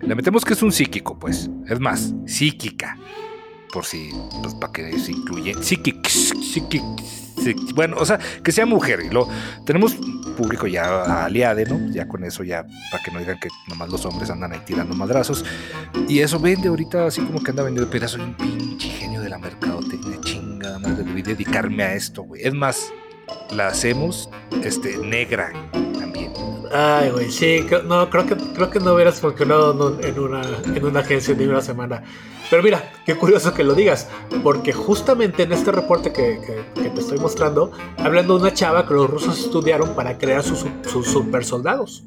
le 0.02 0.16
metemos 0.16 0.44
que 0.44 0.54
es 0.54 0.64
un 0.64 0.72
psíquico, 0.72 1.20
pues. 1.20 1.52
Es 1.68 1.80
más, 1.80 2.16
psíquica. 2.26 2.98
Por 3.72 3.86
si, 3.86 4.12
pues 4.42 4.56
para 4.56 4.74
que 4.74 5.00
se 5.00 5.12
incluye. 5.12 5.56
Bueno, 7.74 7.96
o 8.00 8.06
sea, 8.06 8.20
que 8.44 8.52
sea 8.52 8.66
mujer. 8.66 9.00
Y 9.06 9.10
lo 9.10 9.28
tenemos 9.66 9.96
público 10.38 10.68
ya 10.68 11.26
aliade, 11.26 11.66
¿no? 11.66 11.80
Ya 11.92 12.08
con 12.08 12.24
eso, 12.24 12.44
ya 12.44 12.66
para 12.92 13.04
que 13.04 13.12
no 13.12 13.20
digan 13.20 13.40
que 13.40 13.48
nomás 13.68 13.90
los 13.90 14.06
hombres 14.06 14.30
andan 14.30 14.52
ahí 14.54 14.60
tirando 14.66 14.94
madrazos. 14.96 15.46
Y 16.08 16.20
eso 16.20 16.40
vende 16.40 16.68
ahorita, 16.68 17.06
así 17.06 17.22
como 17.22 17.42
que 17.42 17.52
anda 17.52 17.64
vendiendo. 17.64 17.90
Pero 17.90 18.08
soy 18.08 18.22
un 18.22 18.36
pinche 18.36 18.90
genio 18.90 19.22
de 19.22 19.30
la 19.30 19.38
mercadotecnia, 19.38 20.20
chingada 20.22 20.80
madre. 20.80 21.04
Debí 21.04 21.22
dedicarme 21.22 21.84
a 21.84 21.94
esto, 21.94 22.24
güey. 22.24 22.42
Es 22.44 22.54
más, 22.54 22.92
la 23.52 23.68
hacemos 23.68 24.30
este, 24.64 24.98
negra 24.98 25.52
también. 25.98 26.34
Ay, 26.74 27.10
güey, 27.12 27.32
sí, 27.32 27.66
no, 27.86 28.10
creo 28.10 28.26
que, 28.28 28.36
creo 28.36 28.70
que 28.70 28.80
no 28.80 28.94
hubieras 28.94 29.24
no- 29.24 30.00
en 30.02 30.20
una, 30.20 30.42
en 30.76 30.86
una 30.86 31.00
agencia 31.00 31.34
ni 31.36 31.46
una 31.46 31.62
semana. 31.62 32.04
Pero 32.50 32.64
mira, 32.64 32.92
qué 33.06 33.16
curioso 33.16 33.54
que 33.54 33.64
lo 33.64 33.76
digas, 33.76 34.08
porque 34.44 34.74
justamente 34.74 35.44
en 35.44 35.52
este 35.54 35.72
reporte 35.72 36.12
que, 36.12 36.40
que- 36.74 36.82
que 36.82 36.90
te 36.90 37.00
estoy 37.02 37.20
mostrando, 37.20 37.72
hablando 37.98 38.36
de 38.36 38.42
una 38.42 38.54
chava 38.54 38.88
que 38.88 38.94
los 38.96 39.10
rusos 39.10 39.40
estudiaron 39.40 39.94
para 39.96 40.18
crear 40.18 40.42
sus, 40.44 40.66
sus 40.92 41.08
super 41.08 41.46
soldados. 41.46 42.04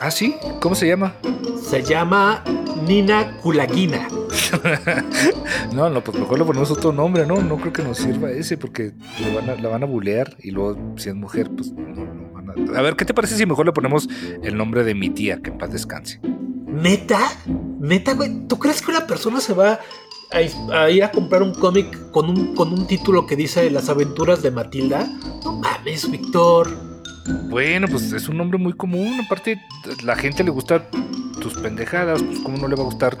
¿Ah, 0.00 0.10
sí? 0.10 0.34
¿Cómo 0.60 0.74
se 0.74 0.88
llama? 0.88 1.14
Se 1.62 1.82
llama 1.82 2.42
Nina 2.88 3.38
Kulagina. 3.40 4.08
no, 5.72 5.88
no, 5.90 6.02
pues 6.02 6.18
mejor 6.18 6.38
le 6.40 6.44
ponemos 6.44 6.70
otro 6.70 6.92
nombre, 6.92 7.24
¿no? 7.26 7.36
No 7.36 7.56
creo 7.58 7.72
que 7.72 7.82
nos 7.82 7.98
sirva 7.98 8.30
ese 8.32 8.56
porque 8.58 8.92
lo 9.24 9.34
van 9.40 9.50
a, 9.50 9.54
la 9.62 9.68
van 9.68 9.82
a 9.84 9.86
bulear 9.86 10.36
y 10.40 10.50
luego 10.50 10.76
si 10.96 11.08
es 11.08 11.14
mujer, 11.14 11.50
pues 11.56 11.70
no, 11.72 12.04
no 12.04 12.32
van 12.32 12.50
a... 12.50 12.78
A 12.78 12.82
ver, 12.82 12.96
¿qué 12.96 13.04
te 13.04 13.14
parece 13.14 13.36
si 13.36 13.46
mejor 13.46 13.64
le 13.66 13.72
ponemos 13.72 14.08
el 14.42 14.56
nombre 14.56 14.82
de 14.82 14.94
mi 14.94 15.08
tía, 15.10 15.38
que 15.40 15.50
en 15.50 15.58
paz 15.58 15.70
descanse? 15.70 16.20
¿Neta? 16.72 17.20
¿Neta, 17.80 18.14
güey? 18.14 18.46
¿Tú 18.48 18.58
crees 18.58 18.80
que 18.80 18.90
una 18.90 19.06
persona 19.06 19.40
se 19.40 19.52
va 19.52 19.78
a, 20.30 20.90
ir 20.90 21.04
a 21.04 21.10
comprar 21.10 21.42
un 21.42 21.54
cómic 21.54 22.10
con 22.10 22.30
un, 22.30 22.54
con 22.54 22.72
un 22.72 22.86
título 22.86 23.26
que 23.26 23.36
dice 23.36 23.70
Las 23.70 23.88
aventuras 23.88 24.42
de 24.42 24.50
Matilda? 24.50 25.06
No 25.44 25.52
mames, 25.58 26.10
Víctor. 26.10 26.70
Bueno, 27.48 27.86
pues 27.88 28.12
es 28.12 28.28
un 28.28 28.38
nombre 28.38 28.58
muy 28.58 28.72
común. 28.72 29.20
Aparte, 29.24 29.60
la 30.02 30.16
gente 30.16 30.42
le 30.42 30.50
gusta 30.50 30.88
tus 31.40 31.54
pendejadas. 31.54 32.22
Pues, 32.22 32.40
¿cómo 32.40 32.56
no 32.56 32.68
le 32.68 32.74
va 32.74 32.82
a 32.82 32.86
gustar 32.86 33.18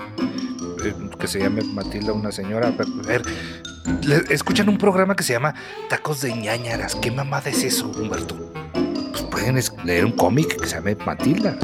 eh, 0.84 0.94
que 1.18 1.28
se 1.28 1.40
llame 1.40 1.62
Matilda 1.62 2.12
una 2.12 2.32
señora? 2.32 2.68
A 2.68 3.06
ver, 3.06 3.22
escuchan 4.30 4.68
un 4.68 4.78
programa 4.78 5.14
que 5.14 5.22
se 5.22 5.34
llama 5.34 5.54
Tacos 5.88 6.22
de 6.22 6.34
ñañaras. 6.34 6.94
¿Qué 6.96 7.10
mamada 7.10 7.50
es 7.50 7.62
eso, 7.62 7.90
Humberto? 7.94 8.36
Pues 9.10 9.22
pueden 9.24 9.60
leer 9.84 10.06
un 10.06 10.12
cómic 10.12 10.56
que 10.60 10.66
se 10.66 10.76
llame 10.76 10.96
Matilda. 10.96 11.58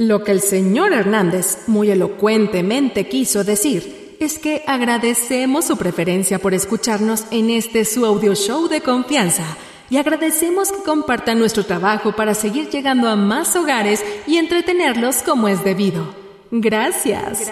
Lo 0.00 0.22
que 0.22 0.30
el 0.30 0.40
señor 0.40 0.92
Hernández 0.92 1.64
muy 1.66 1.90
elocuentemente 1.90 3.08
quiso 3.08 3.42
decir 3.42 4.16
es 4.20 4.38
que 4.38 4.62
agradecemos 4.68 5.64
su 5.64 5.76
preferencia 5.76 6.38
por 6.38 6.54
escucharnos 6.54 7.24
en 7.32 7.50
este 7.50 7.84
su 7.84 8.06
audio 8.06 8.36
show 8.36 8.68
de 8.68 8.80
confianza 8.80 9.42
y 9.90 9.96
agradecemos 9.96 10.70
que 10.70 10.84
compartan 10.84 11.40
nuestro 11.40 11.66
trabajo 11.66 12.12
para 12.12 12.34
seguir 12.34 12.68
llegando 12.70 13.08
a 13.08 13.16
más 13.16 13.56
hogares 13.56 14.04
y 14.28 14.36
entretenerlos 14.36 15.24
como 15.24 15.48
es 15.48 15.64
debido. 15.64 16.14
Gracias. 16.52 17.50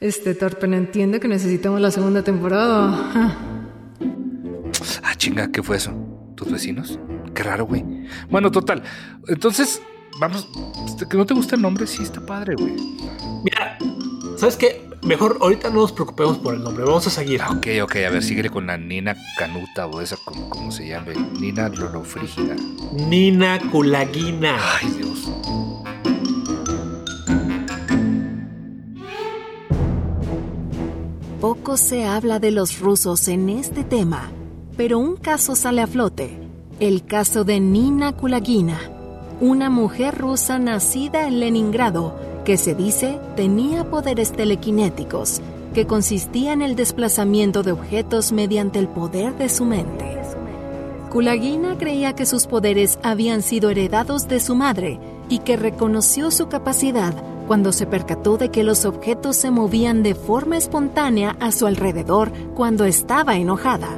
Este 0.00 0.34
torpe 0.34 0.66
no 0.66 0.78
entiende 0.78 1.20
que 1.20 1.28
necesitamos 1.28 1.78
la 1.82 1.90
segunda 1.90 2.22
temporada. 2.22 3.36
Ah, 5.02 5.14
chinga, 5.18 5.52
¿qué 5.52 5.62
fue 5.62 5.76
eso? 5.76 5.92
¿Tus 6.36 6.50
vecinos? 6.50 6.98
Qué 7.34 7.42
raro, 7.42 7.66
güey. 7.66 7.84
Bueno, 8.30 8.50
total. 8.50 8.82
Entonces, 9.26 9.82
vamos. 10.18 10.48
¿Que 11.08 11.16
no 11.16 11.26
te 11.26 11.34
gusta 11.34 11.56
el 11.56 11.62
nombre? 11.62 11.86
Sí, 11.86 12.02
está 12.02 12.24
padre, 12.24 12.54
güey. 12.56 12.74
Mira, 13.44 13.78
¿sabes 14.36 14.56
qué? 14.56 14.88
Mejor 15.02 15.38
ahorita 15.40 15.70
no 15.70 15.76
nos 15.82 15.92
preocupemos 15.92 16.38
por 16.38 16.54
el 16.54 16.62
nombre. 16.62 16.84
Vamos 16.84 17.06
a 17.06 17.10
seguir. 17.10 17.40
Ah, 17.42 17.50
Ok, 17.52 17.66
ok, 17.82 17.96
a 18.06 18.10
ver, 18.10 18.22
síguele 18.22 18.50
con 18.50 18.66
la 18.66 18.76
Nina 18.76 19.16
Canuta 19.38 19.86
o 19.86 20.00
esa, 20.00 20.16
como, 20.24 20.50
como 20.50 20.72
se 20.72 20.88
llame. 20.88 21.14
Nina 21.38 21.68
Lolofrígida. 21.68 22.56
Nina 22.92 23.58
Kulagina. 23.70 24.56
Ay, 24.80 24.88
Dios. 24.90 25.28
Poco 31.40 31.76
se 31.76 32.04
habla 32.04 32.40
de 32.40 32.50
los 32.50 32.80
rusos 32.80 33.28
en 33.28 33.48
este 33.48 33.84
tema, 33.84 34.30
pero 34.76 34.98
un 34.98 35.16
caso 35.16 35.54
sale 35.54 35.82
a 35.82 35.86
flote, 35.86 36.36
el 36.80 37.04
caso 37.04 37.44
de 37.44 37.60
Nina 37.60 38.12
Kulagina, 38.16 38.78
una 39.40 39.70
mujer 39.70 40.16
rusa 40.18 40.58
nacida 40.58 41.28
en 41.28 41.38
Leningrado 41.38 42.14
que 42.44 42.56
se 42.56 42.74
dice 42.74 43.20
tenía 43.36 43.88
poderes 43.88 44.32
telequinéticos 44.32 45.40
que 45.74 45.86
consistía 45.86 46.52
en 46.52 46.62
el 46.62 46.74
desplazamiento 46.74 47.62
de 47.62 47.72
objetos 47.72 48.32
mediante 48.32 48.78
el 48.78 48.88
poder 48.88 49.36
de 49.36 49.48
su 49.48 49.64
mente. 49.64 50.18
Kulagina 51.10 51.78
creía 51.78 52.14
que 52.14 52.26
sus 52.26 52.46
poderes 52.46 52.98
habían 53.02 53.42
sido 53.42 53.70
heredados 53.70 54.28
de 54.28 54.40
su 54.40 54.54
madre 54.54 54.98
y 55.28 55.38
que 55.38 55.56
reconoció 55.56 56.30
su 56.30 56.48
capacidad 56.48 57.14
cuando 57.46 57.72
se 57.72 57.86
percató 57.86 58.38
de 58.38 58.50
que 58.50 58.64
los 58.64 58.84
objetos 58.84 59.36
se 59.36 59.50
movían 59.50 60.02
de 60.02 60.14
forma 60.14 60.56
espontánea 60.56 61.36
a 61.40 61.52
su 61.52 61.66
alrededor 61.66 62.32
cuando 62.54 62.84
estaba 62.84 63.36
enojada. 63.36 63.88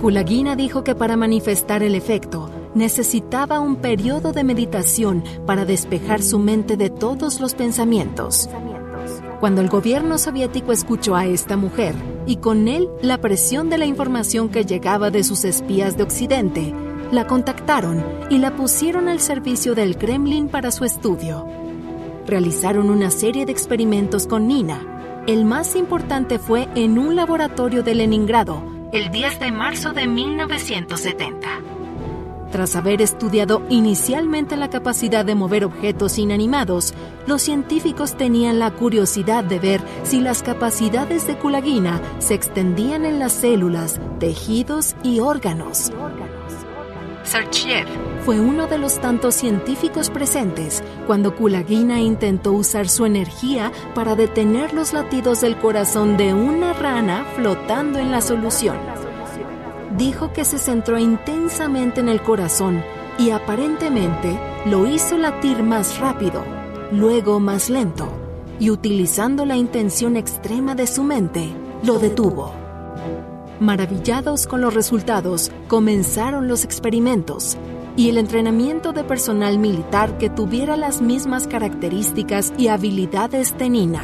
Kulagina 0.00 0.56
dijo 0.56 0.84
que 0.84 0.94
para 0.94 1.16
manifestar 1.16 1.82
el 1.82 1.94
efecto 1.94 2.50
necesitaba 2.74 3.60
un 3.60 3.76
periodo 3.76 4.32
de 4.32 4.44
meditación 4.44 5.22
para 5.46 5.64
despejar 5.64 6.22
su 6.22 6.38
mente 6.38 6.76
de 6.76 6.90
todos 6.90 7.40
los 7.40 7.54
pensamientos. 7.54 8.48
Cuando 9.40 9.60
el 9.60 9.68
gobierno 9.68 10.18
soviético 10.18 10.72
escuchó 10.72 11.16
a 11.16 11.26
esta 11.26 11.56
mujer 11.56 11.94
y 12.26 12.36
con 12.36 12.68
él 12.68 12.88
la 13.02 13.20
presión 13.20 13.70
de 13.70 13.78
la 13.78 13.86
información 13.86 14.48
que 14.48 14.64
llegaba 14.64 15.10
de 15.10 15.24
sus 15.24 15.44
espías 15.44 15.96
de 15.96 16.04
Occidente, 16.04 16.72
la 17.10 17.26
contactaron 17.26 18.04
y 18.30 18.38
la 18.38 18.56
pusieron 18.56 19.08
al 19.08 19.20
servicio 19.20 19.74
del 19.74 19.98
Kremlin 19.98 20.48
para 20.48 20.70
su 20.70 20.84
estudio. 20.84 21.46
Realizaron 22.26 22.88
una 22.88 23.10
serie 23.10 23.44
de 23.44 23.52
experimentos 23.52 24.26
con 24.26 24.46
Nina. 24.46 25.24
El 25.26 25.44
más 25.44 25.76
importante 25.76 26.38
fue 26.38 26.68
en 26.74 26.98
un 26.98 27.16
laboratorio 27.16 27.82
de 27.82 27.96
Leningrado, 27.96 28.62
el 28.92 29.10
10 29.10 29.40
de 29.40 29.50
marzo 29.50 29.92
de 29.92 30.06
1970. 30.06 31.71
Tras 32.52 32.76
haber 32.76 33.00
estudiado 33.00 33.62
inicialmente 33.70 34.58
la 34.58 34.68
capacidad 34.68 35.24
de 35.24 35.34
mover 35.34 35.64
objetos 35.64 36.18
inanimados, 36.18 36.92
los 37.26 37.40
científicos 37.40 38.14
tenían 38.14 38.58
la 38.58 38.70
curiosidad 38.70 39.42
de 39.42 39.58
ver 39.58 39.80
si 40.02 40.20
las 40.20 40.42
capacidades 40.42 41.26
de 41.26 41.38
Kulagina 41.38 42.02
se 42.18 42.34
extendían 42.34 43.06
en 43.06 43.18
las 43.18 43.32
células, 43.32 43.98
tejidos 44.20 44.94
y 45.02 45.20
órganos. 45.20 45.90
Sarchev 47.24 47.86
fue 48.26 48.38
uno 48.38 48.66
de 48.66 48.76
los 48.76 49.00
tantos 49.00 49.34
científicos 49.34 50.10
presentes 50.10 50.84
cuando 51.06 51.34
Kulagina 51.34 52.00
intentó 52.00 52.52
usar 52.52 52.86
su 52.90 53.06
energía 53.06 53.72
para 53.94 54.14
detener 54.14 54.74
los 54.74 54.92
latidos 54.92 55.40
del 55.40 55.56
corazón 55.56 56.18
de 56.18 56.34
una 56.34 56.74
rana 56.74 57.24
flotando 57.34 57.98
en 57.98 58.10
la 58.10 58.20
solución 58.20 58.76
dijo 59.96 60.32
que 60.32 60.44
se 60.44 60.58
centró 60.58 60.98
intensamente 60.98 62.00
en 62.00 62.08
el 62.08 62.22
corazón 62.22 62.82
y 63.18 63.30
aparentemente 63.30 64.38
lo 64.66 64.86
hizo 64.86 65.18
latir 65.18 65.62
más 65.62 65.98
rápido, 65.98 66.44
luego 66.90 67.40
más 67.40 67.68
lento, 67.68 68.08
y 68.58 68.70
utilizando 68.70 69.44
la 69.44 69.56
intención 69.56 70.16
extrema 70.16 70.74
de 70.74 70.86
su 70.86 71.02
mente, 71.02 71.48
lo 71.84 71.98
detuvo. 71.98 72.52
Maravillados 73.60 74.46
con 74.46 74.60
los 74.60 74.74
resultados, 74.74 75.52
comenzaron 75.68 76.48
los 76.48 76.64
experimentos 76.64 77.56
y 77.96 78.08
el 78.08 78.18
entrenamiento 78.18 78.92
de 78.92 79.04
personal 79.04 79.58
militar 79.58 80.16
que 80.18 80.30
tuviera 80.30 80.76
las 80.76 81.02
mismas 81.02 81.46
características 81.46 82.52
y 82.56 82.68
habilidades 82.68 83.56
de 83.58 83.68
Nina. 83.68 84.02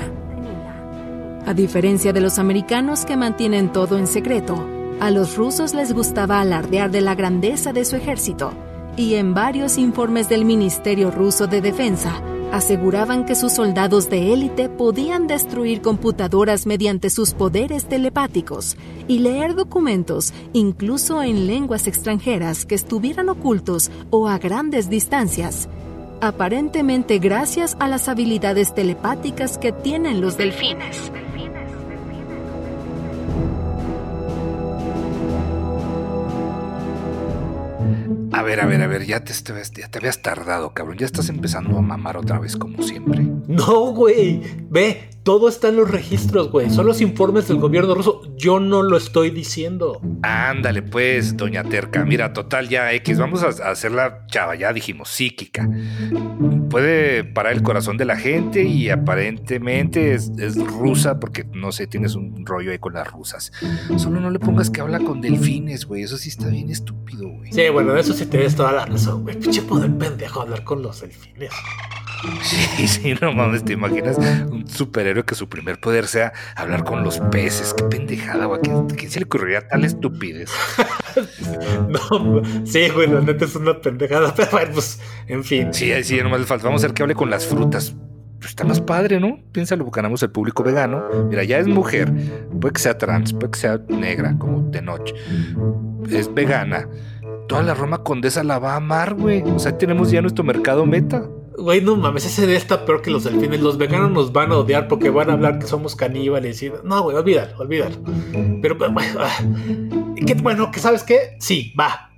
A 1.46 1.54
diferencia 1.54 2.12
de 2.12 2.20
los 2.20 2.38
americanos 2.38 3.06
que 3.06 3.16
mantienen 3.16 3.72
todo 3.72 3.96
en 3.96 4.06
secreto, 4.06 4.77
a 5.00 5.10
los 5.10 5.36
rusos 5.36 5.74
les 5.74 5.92
gustaba 5.92 6.40
alardear 6.40 6.90
de 6.90 7.00
la 7.00 7.14
grandeza 7.14 7.72
de 7.72 7.84
su 7.84 7.96
ejército, 7.96 8.52
y 8.96 9.14
en 9.14 9.32
varios 9.32 9.78
informes 9.78 10.28
del 10.28 10.44
Ministerio 10.44 11.10
ruso 11.10 11.46
de 11.46 11.60
Defensa 11.60 12.20
aseguraban 12.52 13.26
que 13.26 13.34
sus 13.34 13.52
soldados 13.52 14.08
de 14.08 14.32
élite 14.32 14.68
podían 14.68 15.26
destruir 15.26 15.82
computadoras 15.82 16.66
mediante 16.66 17.10
sus 17.10 17.34
poderes 17.34 17.84
telepáticos 17.84 18.76
y 19.06 19.18
leer 19.18 19.54
documentos 19.54 20.32
incluso 20.52 21.22
en 21.22 21.46
lenguas 21.46 21.86
extranjeras 21.86 22.64
que 22.64 22.74
estuvieran 22.74 23.28
ocultos 23.28 23.90
o 24.10 24.28
a 24.28 24.38
grandes 24.38 24.88
distancias, 24.88 25.68
aparentemente 26.20 27.18
gracias 27.18 27.76
a 27.80 27.88
las 27.88 28.08
habilidades 28.08 28.74
telepáticas 28.74 29.58
que 29.58 29.72
tienen 29.72 30.20
los 30.20 30.36
delfines. 30.36 31.12
A 38.38 38.42
ver, 38.44 38.60
a 38.60 38.66
ver, 38.66 38.80
a 38.82 38.86
ver, 38.86 39.04
ya 39.04 39.24
te, 39.24 39.32
te 39.34 39.98
habías 39.98 40.22
tardado, 40.22 40.72
cabrón. 40.72 40.96
Ya 40.96 41.06
estás 41.06 41.28
empezando 41.28 41.76
a 41.76 41.82
mamar 41.82 42.16
otra 42.16 42.38
vez, 42.38 42.56
como 42.56 42.84
siempre. 42.84 43.20
No, 43.48 43.92
güey. 43.92 44.40
Ve, 44.70 45.10
todo 45.28 45.50
está 45.50 45.68
en 45.68 45.76
los 45.76 45.90
registros, 45.90 46.50
güey. 46.50 46.70
Son 46.70 46.86
los 46.86 47.02
informes 47.02 47.48
del 47.48 47.58
gobierno 47.58 47.94
ruso. 47.94 48.22
Yo 48.38 48.60
no 48.60 48.82
lo 48.82 48.96
estoy 48.96 49.28
diciendo. 49.28 50.00
Ándale, 50.22 50.80
pues, 50.80 51.36
doña 51.36 51.64
Terca. 51.64 52.02
Mira, 52.02 52.32
total, 52.32 52.70
ya 52.70 52.94
X. 52.94 53.18
Vamos 53.18 53.42
a 53.42 53.48
hacerla 53.70 54.24
chava, 54.28 54.54
ya 54.54 54.72
dijimos, 54.72 55.10
psíquica. 55.10 55.68
Puede 56.70 57.24
parar 57.24 57.52
el 57.52 57.62
corazón 57.62 57.98
de 57.98 58.06
la 58.06 58.16
gente 58.16 58.62
y 58.62 58.88
aparentemente 58.88 60.14
es, 60.14 60.32
es 60.38 60.56
rusa 60.56 61.20
porque, 61.20 61.44
no 61.44 61.72
sé, 61.72 61.86
tienes 61.86 62.14
un 62.14 62.46
rollo 62.46 62.70
ahí 62.70 62.78
con 62.78 62.94
las 62.94 63.12
rusas. 63.12 63.52
Solo 63.98 64.20
no 64.20 64.30
le 64.30 64.38
pongas 64.38 64.70
que 64.70 64.80
habla 64.80 64.98
con 64.98 65.20
delfines, 65.20 65.84
güey. 65.84 66.04
Eso 66.04 66.16
sí 66.16 66.30
está 66.30 66.48
bien 66.48 66.70
estúpido, 66.70 67.28
güey. 67.28 67.52
Sí, 67.52 67.68
bueno, 67.68 67.94
eso 67.98 68.14
sí 68.14 68.24
tienes 68.24 68.56
toda 68.56 68.72
la 68.72 68.86
razón, 68.86 69.24
güey. 69.24 69.38
Pinche 69.38 69.60
poder 69.60 69.94
pendejo 69.94 70.40
hablar 70.40 70.64
con 70.64 70.80
los 70.80 71.02
delfines. 71.02 71.52
Sí, 72.42 72.88
sí, 72.88 73.14
no 73.20 73.32
mames, 73.32 73.64
¿te 73.64 73.74
imaginas 73.74 74.18
un 74.50 74.66
superhéroe 74.68 75.24
que 75.24 75.34
su 75.34 75.48
primer 75.48 75.78
poder 75.78 76.06
sea 76.06 76.32
hablar 76.56 76.84
con 76.84 77.04
los 77.04 77.20
peces? 77.30 77.74
Qué 77.74 77.84
pendejada, 77.84 78.46
güey. 78.46 78.60
¿Quién, 78.60 78.86
quién 78.88 79.10
se 79.10 79.20
le 79.20 79.26
ocurriría 79.26 79.66
tal 79.66 79.84
estupidez? 79.84 80.50
No, 81.88 82.42
sí, 82.64 82.88
güey, 82.90 83.08
la 83.08 83.20
neta 83.20 83.44
es 83.44 83.56
una 83.56 83.80
pendejada. 83.80 84.32
Pero 84.36 84.48
bueno, 84.52 84.70
pues, 84.74 85.00
en 85.26 85.42
fin. 85.42 85.74
Sí, 85.74 85.92
sí, 86.04 86.18
nomás 86.22 86.40
le 86.40 86.46
falta. 86.46 86.66
Vamos 86.66 86.82
a 86.82 86.86
hacer 86.86 86.94
que 86.94 87.02
hable 87.02 87.14
con 87.14 87.28
las 87.28 87.46
frutas. 87.46 87.96
Pues 88.38 88.50
está 88.50 88.62
más 88.62 88.80
padre, 88.80 89.18
¿no? 89.18 89.40
Piénsalo, 89.50 89.84
ganamos 89.90 90.22
el 90.22 90.30
público 90.30 90.62
vegano. 90.62 91.02
Mira, 91.28 91.42
ya 91.42 91.58
es 91.58 91.66
mujer. 91.66 92.12
Puede 92.60 92.74
que 92.74 92.80
sea 92.80 92.96
trans, 92.96 93.32
puede 93.32 93.50
que 93.50 93.58
sea 93.58 93.80
negra, 93.88 94.36
como 94.38 94.70
de 94.70 94.80
noche. 94.80 95.14
Es 96.08 96.32
vegana. 96.32 96.88
Toda 97.48 97.62
la 97.62 97.74
Roma 97.74 98.04
Condesa 98.04 98.44
la 98.44 98.60
va 98.60 98.74
a 98.74 98.76
amar, 98.76 99.14
güey. 99.14 99.42
O 99.42 99.58
sea, 99.58 99.76
tenemos 99.76 100.12
ya 100.12 100.20
nuestro 100.20 100.44
mercado 100.44 100.86
meta. 100.86 101.28
Güey, 101.60 101.80
no 101.80 101.96
mames, 101.96 102.24
ese 102.24 102.46
día 102.46 102.56
está 102.56 102.84
peor 102.84 103.02
que 103.02 103.10
los 103.10 103.24
delfines. 103.24 103.60
Los 103.60 103.78
veganos 103.78 104.12
nos 104.12 104.32
van 104.32 104.52
a 104.52 104.58
odiar 104.58 104.86
porque 104.86 105.10
van 105.10 105.28
a 105.28 105.32
hablar 105.32 105.58
que 105.58 105.66
somos 105.66 105.96
caníbales. 105.96 106.62
Y... 106.62 106.70
No, 106.84 107.02
güey, 107.02 107.16
olvídalo, 107.16 107.58
olvídalo. 107.58 107.96
Pero, 108.62 108.76
bueno, 108.92 109.20
ah, 109.20 109.40
qué 110.24 110.34
bueno, 110.34 110.70
que 110.70 110.78
sabes 110.78 111.02
qué? 111.02 111.36
Sí, 111.40 111.74
va. 111.78 112.10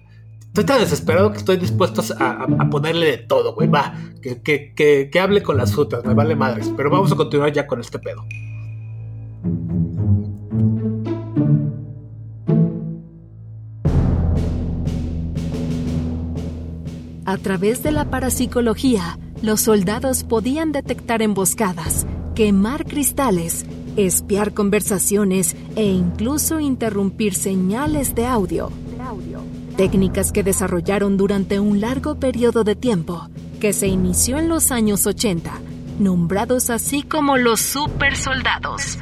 Estoy 0.48 0.64
tan 0.64 0.80
desesperado 0.80 1.30
que 1.32 1.38
estoy 1.38 1.56
dispuesto 1.56 2.02
a, 2.18 2.24
a- 2.24 2.48
a 2.58 2.70
ponerle 2.70 3.06
de 3.06 3.18
todo, 3.18 3.54
güey. 3.54 3.68
Va, 3.68 3.94
que, 4.20 4.42
que, 4.42 4.74
que, 4.74 5.08
que 5.10 5.20
hable 5.20 5.42
con 5.42 5.56
las 5.56 5.72
frutas, 5.72 6.04
me 6.04 6.12
vale 6.12 6.36
madres. 6.36 6.70
Pero 6.76 6.90
vamos 6.90 7.10
a 7.12 7.16
continuar 7.16 7.50
ya 7.52 7.66
con 7.66 7.80
este 7.80 7.98
pedo. 7.98 8.24
A 17.24 17.36
través 17.38 17.82
de 17.82 17.92
la 17.92 18.06
parapsicología, 18.10 19.18
los 19.42 19.62
soldados 19.62 20.24
podían 20.24 20.72
detectar 20.72 21.22
emboscadas, 21.22 22.06
quemar 22.34 22.84
cristales, 22.84 23.64
espiar 23.96 24.52
conversaciones 24.52 25.56
e 25.76 25.84
incluso 25.84 26.60
interrumpir 26.60 27.34
señales 27.34 28.14
de 28.14 28.26
audio. 28.26 28.70
Técnicas 29.76 30.32
que 30.32 30.42
desarrollaron 30.42 31.16
durante 31.16 31.58
un 31.58 31.80
largo 31.80 32.16
periodo 32.16 32.64
de 32.64 32.76
tiempo, 32.76 33.28
que 33.60 33.72
se 33.72 33.88
inició 33.88 34.38
en 34.38 34.48
los 34.48 34.70
años 34.72 35.06
80, 35.06 35.50
nombrados 35.98 36.70
así 36.70 37.02
como 37.02 37.36
los 37.36 37.60
supersoldados. 37.60 38.98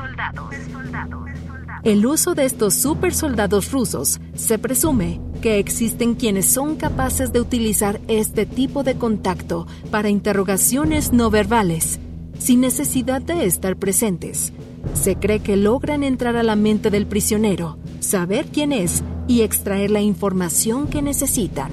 El 1.85 2.05
uso 2.07 2.35
de 2.35 2.45
estos 2.45 2.75
supersoldados 2.75 3.71
rusos 3.71 4.21
se 4.35 4.59
presume 4.59 5.21
que 5.41 5.59
existen 5.59 6.15
quienes 6.15 6.47
son 6.47 6.77
capaces 6.77 7.33
de 7.33 7.41
utilizar 7.41 8.01
este 8.09 8.47
tipo 8.47 8.83
de 8.83 8.97
contacto 8.97 9.67
para 9.91 10.09
interrogaciones 10.09 11.13
no 11.13 11.31
verbales, 11.31 12.01
sin 12.39 12.61
necesidad 12.61 13.23
de 13.23 13.45
estar 13.45 13.77
presentes. 13.77 14.53
Se 14.95 15.17
cree 15.17 15.41
que 15.41 15.57
logran 15.57 16.03
entrar 16.03 16.37
a 16.37 16.43
la 16.43 16.57
mente 16.57 16.91
del 16.91 17.07
prisionero, 17.07 17.79
saber 18.01 18.47
quién 18.47 18.73
es 18.73 19.05
y 19.29 19.43
extraer 19.43 19.91
la 19.91 20.01
información 20.01 20.89
que 20.89 21.03
necesitan. 21.03 21.71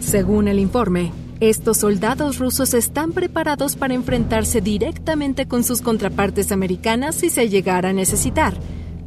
Según 0.00 0.46
el 0.46 0.60
informe, 0.60 1.12
estos 1.40 1.78
soldados 1.78 2.38
rusos 2.38 2.72
están 2.72 3.10
preparados 3.10 3.74
para 3.74 3.94
enfrentarse 3.94 4.60
directamente 4.60 5.48
con 5.48 5.64
sus 5.64 5.80
contrapartes 5.80 6.52
americanas 6.52 7.16
si 7.16 7.30
se 7.30 7.48
llegara 7.48 7.88
a 7.88 7.92
necesitar, 7.92 8.54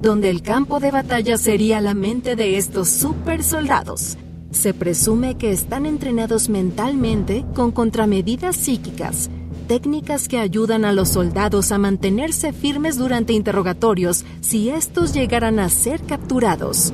donde 0.01 0.29
el 0.29 0.41
campo 0.41 0.79
de 0.79 0.91
batalla 0.91 1.37
sería 1.37 1.81
la 1.81 1.93
mente 1.93 2.35
de 2.35 2.57
estos 2.57 2.89
super 2.89 3.43
soldados. 3.43 4.17
Se 4.51 4.73
presume 4.73 5.35
que 5.35 5.51
están 5.51 5.85
entrenados 5.85 6.49
mentalmente 6.49 7.45
con 7.53 7.71
contramedidas 7.71 8.55
psíquicas, 8.55 9.29
técnicas 9.67 10.27
que 10.27 10.37
ayudan 10.37 10.85
a 10.85 10.93
los 10.93 11.09
soldados 11.09 11.71
a 11.71 11.77
mantenerse 11.77 12.53
firmes 12.53 12.97
durante 12.97 13.33
interrogatorios 13.33 14.23
si 14.41 14.69
estos 14.69 15.13
llegaran 15.13 15.59
a 15.59 15.69
ser 15.69 16.01
capturados. 16.03 16.93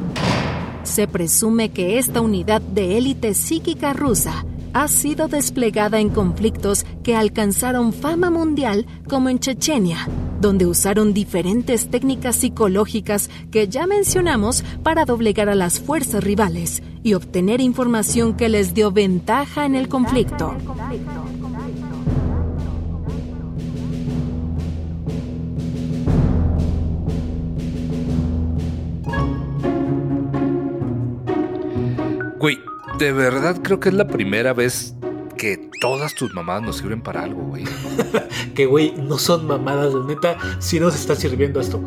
Se 0.84 1.08
presume 1.08 1.70
que 1.70 2.00
esta 2.00 2.22
unidad 2.22 2.62
de 2.62 2.98
élite 2.98 3.34
psíquica 3.34 3.94
rusa 3.94 4.46
ha 4.74 4.88
sido 4.88 5.28
desplegada 5.28 6.00
en 6.00 6.10
conflictos 6.10 6.86
que 7.04 7.16
alcanzaron 7.16 7.94
fama 7.94 8.30
mundial 8.30 8.86
como 9.08 9.30
en 9.30 9.40
Chechenia, 9.40 10.08
donde 10.40 10.66
usaron 10.66 11.14
diferentes 11.14 11.90
técnicas 11.90 12.38
psicológicas 12.38 13.30
que 13.52 13.68
ya 13.68 13.88
mencionamos 13.88 14.64
para 14.84 15.06
doblegar 15.06 15.50
a 15.50 15.56
las 15.56 15.80
fuerzas 15.80 16.24
rivales 16.24 16.82
y 17.04 17.14
obtener 17.14 17.62
información 17.62 18.36
que 18.36 18.50
les 18.50 18.74
dio 18.74 18.92
ventaja 18.92 19.66
en 19.66 19.76
el 19.76 19.88
conflicto. 19.88 20.56
Güey, 32.40 32.58
de 33.02 33.12
verdad 33.12 33.58
creo 33.64 33.80
que 33.80 33.90
es 33.90 33.96
la 33.96 34.06
primera 34.06 34.54
vez 34.54 34.94
que 35.36 35.72
todas 35.82 36.14
tus 36.14 36.36
mamadas 36.36 36.62
nos 36.62 36.78
sirven 36.78 37.02
para 37.02 37.24
algo, 37.24 37.42
güey. 37.42 37.64
Que, 38.54 38.68
güey, 38.68 38.94
no 38.96 39.18
son 39.18 39.48
mamadas, 39.48 39.94
de 39.94 40.02
neta, 40.02 40.38
si 40.60 40.80
nos 40.80 40.94
está 40.94 41.16
sirviendo 41.16 41.60
esto. 41.60 41.82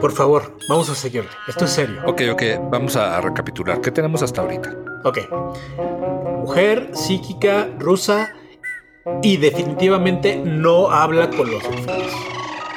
Por 0.00 0.12
favor, 0.12 0.58
vamos 0.68 0.90
a 0.90 0.94
seguirle. 0.94 1.30
Esto 1.48 1.64
es 1.64 1.70
serio. 1.70 2.02
Ok, 2.04 2.22
ok, 2.32 2.42
vamos 2.70 2.96
a 2.96 3.20
recapitular. 3.20 3.80
¿Qué 3.80 3.90
tenemos 3.90 4.22
hasta 4.22 4.42
ahorita? 4.42 4.76
Ok. 5.04 5.18
Mujer 6.40 6.90
psíquica 6.92 7.68
rusa 7.78 8.34
y 9.22 9.38
definitivamente 9.38 10.36
no 10.36 10.90
habla 10.90 11.30
con 11.30 11.50
los 11.50 11.62
delfines. 11.62 12.33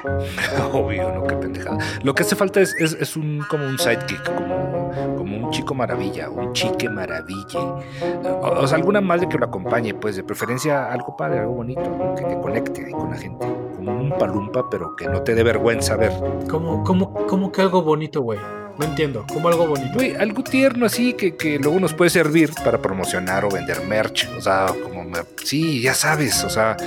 Obvio, 0.74 1.12
no, 1.12 1.24
qué 1.24 1.36
pendejada. 1.36 1.78
Lo 2.04 2.14
que 2.14 2.24
hace 2.24 2.36
falta 2.36 2.62
es, 2.62 2.76
es, 2.80 2.94
es 2.94 3.16
un 3.16 3.44
como 3.50 3.66
un 3.66 3.78
sidekick, 3.78 4.24
como, 4.24 4.92
como 5.18 5.38
un 5.38 5.52
chico 5.52 5.74
maravilla, 5.74 6.30
un 6.30 6.54
chique 6.54 6.90
maravilla. 6.90 7.60
O, 7.60 8.62
o 8.62 8.68
sea, 8.68 8.78
alguna 8.78 9.02
madre 9.02 9.28
que 9.30 9.38
lo 9.38 9.46
acompañe, 9.46 9.94
pues 9.94 10.16
de 10.16 10.24
preferencia 10.24 10.92
algo 10.92 11.16
padre, 11.16 11.40
algo 11.40 11.54
bonito, 11.54 11.82
algo 11.82 12.16
que 12.16 12.24
te 12.24 12.40
conecte 12.40 12.86
ahí 12.86 12.92
con 12.92 13.12
la 13.12 13.18
gente. 13.18 13.48
Como 13.76 14.00
un 14.00 14.18
palumpa, 14.18 14.70
pero 14.70 14.96
que 14.96 15.08
no 15.08 15.22
te 15.22 15.36
dé 15.36 15.44
vergüenza 15.44 15.96
ver. 15.96 16.12
¿Cómo, 16.50 16.84
cómo, 16.84 17.14
cómo 17.28 17.52
que 17.52 17.62
algo 17.62 17.82
bonito, 17.82 18.22
güey? 18.22 18.40
No 18.78 18.86
entiendo. 18.86 19.26
¿Cómo 19.34 19.48
algo 19.48 19.66
bonito? 19.66 19.94
Güey, 19.96 20.16
algo 20.16 20.44
tierno 20.44 20.86
así 20.86 21.14
que, 21.14 21.36
que 21.36 21.58
luego 21.58 21.80
nos 21.80 21.94
puede 21.94 22.12
servir 22.12 22.52
para 22.64 22.80
promocionar 22.80 23.44
o 23.44 23.50
vender 23.50 23.82
merch. 23.88 24.30
O 24.38 24.42
sea, 24.42 24.68
como, 24.84 25.04
sí, 25.44 25.82
ya 25.82 25.94
sabes, 25.96 26.44
o 26.44 26.50
sea, 26.50 26.78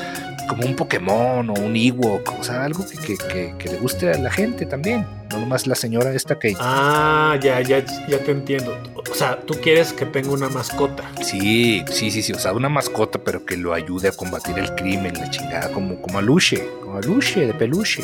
como 0.51 0.67
un 0.67 0.77
Pokémon 0.77 1.49
o 1.49 1.55
un 1.55 1.75
Ewok, 1.77 2.41
o 2.41 2.45
sea, 2.45 2.65
algo 2.65 2.85
que, 2.87 2.99
que, 2.99 3.17
que- 3.17 3.55
que 3.59 3.69
le 3.71 3.77
guste 3.79 4.13
a 4.13 4.19
la 4.19 4.31
gente 4.31 4.67
también. 4.67 5.07
No 5.31 5.39
nomás 5.39 5.67
la 5.69 5.77
señora 5.77 6.13
esta 6.13 6.39
que... 6.41 6.55
Ah, 6.59 7.39
ya, 7.41 7.61
ya, 7.61 7.85
ya 8.09 8.19
te 8.19 8.33
entiendo. 8.33 8.77
O 9.11 9.15
sea, 9.15 9.39
tú 9.41 9.55
quieres 9.63 9.93
que 9.93 10.05
tenga 10.05 10.31
una 10.33 10.49
mascota. 10.49 11.05
Sí, 11.23 11.85
sí, 11.89 12.11
sí, 12.11 12.21
sí, 12.23 12.33
o 12.33 12.39
sea, 12.39 12.53
una 12.53 12.69
mascota, 12.69 13.21
pero 13.23 13.45
que 13.47 13.57
lo 13.57 13.73
ayude 13.73 14.09
a 14.09 14.13
combatir 14.13 14.59
el 14.59 14.75
crimen, 14.75 15.15
la 15.15 15.31
chingada, 15.31 15.71
como, 15.71 16.03
como 16.03 16.19
a 16.19 16.23
Luche, 16.23 16.69
como 16.83 16.97
a 16.97 17.01
Luche 17.01 17.47
de 17.47 17.55
peluche. 17.55 18.03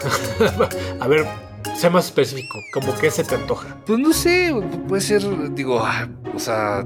a 1.00 1.06
ver, 1.06 1.26
sé 1.76 1.90
más 1.90 2.06
específico. 2.06 2.58
¿Cómo 2.72 2.94
que 2.98 3.10
se 3.10 3.24
te 3.24 3.34
antoja? 3.34 3.76
Pues 3.86 3.98
no 3.98 4.12
sé, 4.14 4.54
puede 4.88 5.02
ser, 5.02 5.22
digo, 5.54 5.84
o 6.34 6.38
sea, 6.38 6.84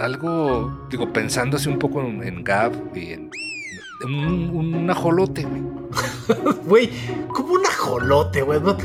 algo, 0.00 0.86
digo, 0.90 1.12
pensando 1.12 1.56
así 1.56 1.68
un 1.68 1.78
poco 1.78 2.00
en, 2.02 2.22
en 2.22 2.44
Gab 2.44 2.72
y 2.94 3.12
en 3.12 3.30
un, 4.04 4.90
ajolote, 4.90 5.44
güey. 5.44 5.62
Güey, 6.66 6.90
como 7.28 7.54
un 7.54 7.64
ajolote, 7.66 8.42
güey. 8.42 8.60
No- 8.60 8.76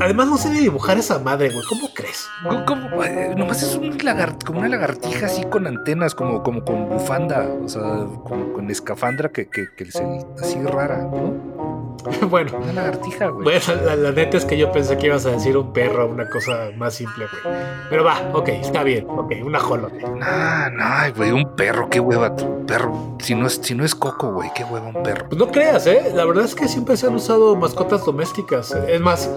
Además, 0.00 0.28
no 0.28 0.36
sé 0.38 0.50
ni 0.50 0.60
dibujar 0.60 0.96
esa 0.98 1.18
madre, 1.18 1.50
güey. 1.50 1.64
¿Cómo 1.68 1.88
crees? 1.94 2.28
Como, 2.48 2.64
como, 2.64 3.02
eh, 3.04 3.34
nomás 3.36 3.62
es 3.62 3.74
un 3.74 3.96
lagar- 3.98 4.36
como 4.44 4.60
una 4.60 4.68
lagartija 4.68 5.26
así 5.26 5.44
con 5.44 5.66
antenas, 5.66 6.14
como, 6.14 6.42
como 6.42 6.64
con 6.64 6.88
bufanda, 6.88 7.46
o 7.64 7.68
sea, 7.68 7.82
como 8.24 8.52
con 8.52 8.70
escafandra 8.70 9.28
que, 9.30 9.48
que, 9.48 9.66
que 9.76 9.90
se, 9.90 10.04
así 10.40 10.62
rara, 10.62 10.98
¿no? 10.98 11.58
bueno, 12.30 12.52
Una 12.62 12.72
lagartija, 12.74 13.26
güey. 13.26 13.42
bueno 13.44 13.82
la, 13.84 13.96
la 13.96 14.12
neta 14.12 14.36
es 14.36 14.44
que 14.44 14.56
yo 14.56 14.70
pensé 14.70 14.96
que 14.96 15.06
ibas 15.06 15.26
a 15.26 15.30
decir 15.30 15.56
un 15.56 15.72
perro, 15.72 16.06
una 16.08 16.30
cosa 16.30 16.68
más 16.76 16.94
simple, 16.94 17.26
güey. 17.42 17.56
Pero 17.90 18.04
va, 18.04 18.30
ok, 18.34 18.48
está 18.50 18.84
bien. 18.84 19.04
Ok, 19.08 19.32
un 19.44 19.56
ajolote. 19.56 20.00
No, 20.02 20.16
no, 20.16 20.80
ay, 20.80 21.10
güey, 21.10 21.32
un 21.32 21.56
perro, 21.56 21.88
qué 21.90 21.98
hueva, 21.98 22.30
un 22.30 22.66
perro. 22.66 23.16
Si 23.20 23.34
no 23.34 23.48
es, 23.48 23.54
si 23.62 23.74
no 23.74 23.84
es 23.84 23.96
coco, 23.96 24.32
güey, 24.32 24.50
qué 24.54 24.62
hueva 24.64 24.86
un 24.86 25.02
perro. 25.02 25.26
Pues 25.28 25.38
no 25.40 25.48
creas, 25.48 25.86
¿eh? 25.88 26.12
La 26.14 26.24
verdad 26.24 26.44
es 26.44 26.54
que 26.54 26.68
siempre 26.68 26.96
se 26.96 27.08
han 27.08 27.14
usado 27.16 27.56
mascotas 27.56 28.04
domésticas. 28.04 28.70
Es 28.86 29.00
más, 29.00 29.28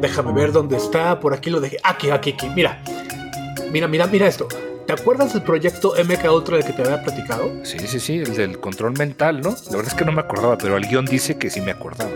déjame 0.00 0.32
ver 0.32 0.52
dónde 0.52 0.76
está. 0.76 1.20
Por 1.20 1.34
aquí 1.34 1.50
lo 1.50 1.60
dejé. 1.60 1.78
Aquí, 1.82 2.10
aquí, 2.10 2.32
aquí. 2.32 2.48
Mira. 2.50 2.82
Mira, 3.72 3.86
mira, 3.86 4.06
mira 4.06 4.26
esto. 4.26 4.48
¿Te 4.86 4.94
acuerdas 4.94 5.32
del 5.32 5.42
proyecto 5.42 5.94
MK 5.96 6.32
Ultra 6.32 6.56
del 6.56 6.66
que 6.66 6.72
te 6.72 6.82
había 6.82 7.00
platicado? 7.02 7.48
Sí, 7.62 7.78
sí, 7.86 8.00
sí, 8.00 8.18
el 8.18 8.34
del 8.34 8.58
control 8.58 8.94
mental, 8.98 9.40
¿no? 9.40 9.50
La 9.70 9.76
verdad 9.76 9.92
es 9.92 9.94
que 9.94 10.04
no 10.04 10.10
me 10.10 10.20
acordaba, 10.20 10.58
pero 10.58 10.76
el 10.76 10.88
guion 10.88 11.04
dice 11.04 11.38
que 11.38 11.48
sí 11.48 11.60
me 11.60 11.70
acordaba. 11.70 12.10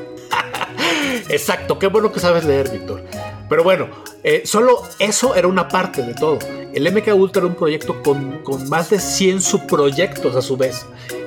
Exacto, 1.28 1.78
qué 1.78 1.86
bueno 1.86 2.10
que 2.10 2.18
sabes 2.18 2.44
leer, 2.44 2.70
Víctor. 2.70 3.04
Pero 3.48 3.62
bueno, 3.62 3.88
eh, 4.24 4.42
solo 4.44 4.82
eso 4.98 5.36
era 5.36 5.46
una 5.46 5.68
parte 5.68 6.02
de 6.02 6.14
todo. 6.14 6.40
El 6.72 6.92
MK 6.92 7.14
Ultra 7.14 7.42
era 7.42 7.46
un 7.46 7.54
proyecto 7.54 8.02
con, 8.02 8.42
con 8.42 8.68
más 8.68 8.90
de 8.90 8.98
100 8.98 9.40
subproyectos 9.40 10.34
a 10.34 10.42
su 10.42 10.56
vez. 10.56 10.84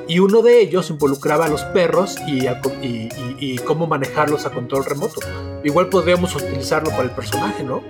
Y 0.07 0.19
uno 0.19 0.41
de 0.41 0.61
ellos 0.61 0.89
involucraba 0.89 1.45
a 1.45 1.49
los 1.49 1.63
perros 1.65 2.15
y, 2.27 3.57
cómo 3.59 3.87
manejarlos 3.87 4.45
a 4.45 4.51
control 4.51 4.85
remoto. 4.85 5.19
Igual 5.63 5.89
podríamos 5.89 6.35
utilizarlo 6.35 6.91
para 6.91 7.03
el 7.03 7.11
personaje, 7.11 7.63
¿no? 7.63 7.81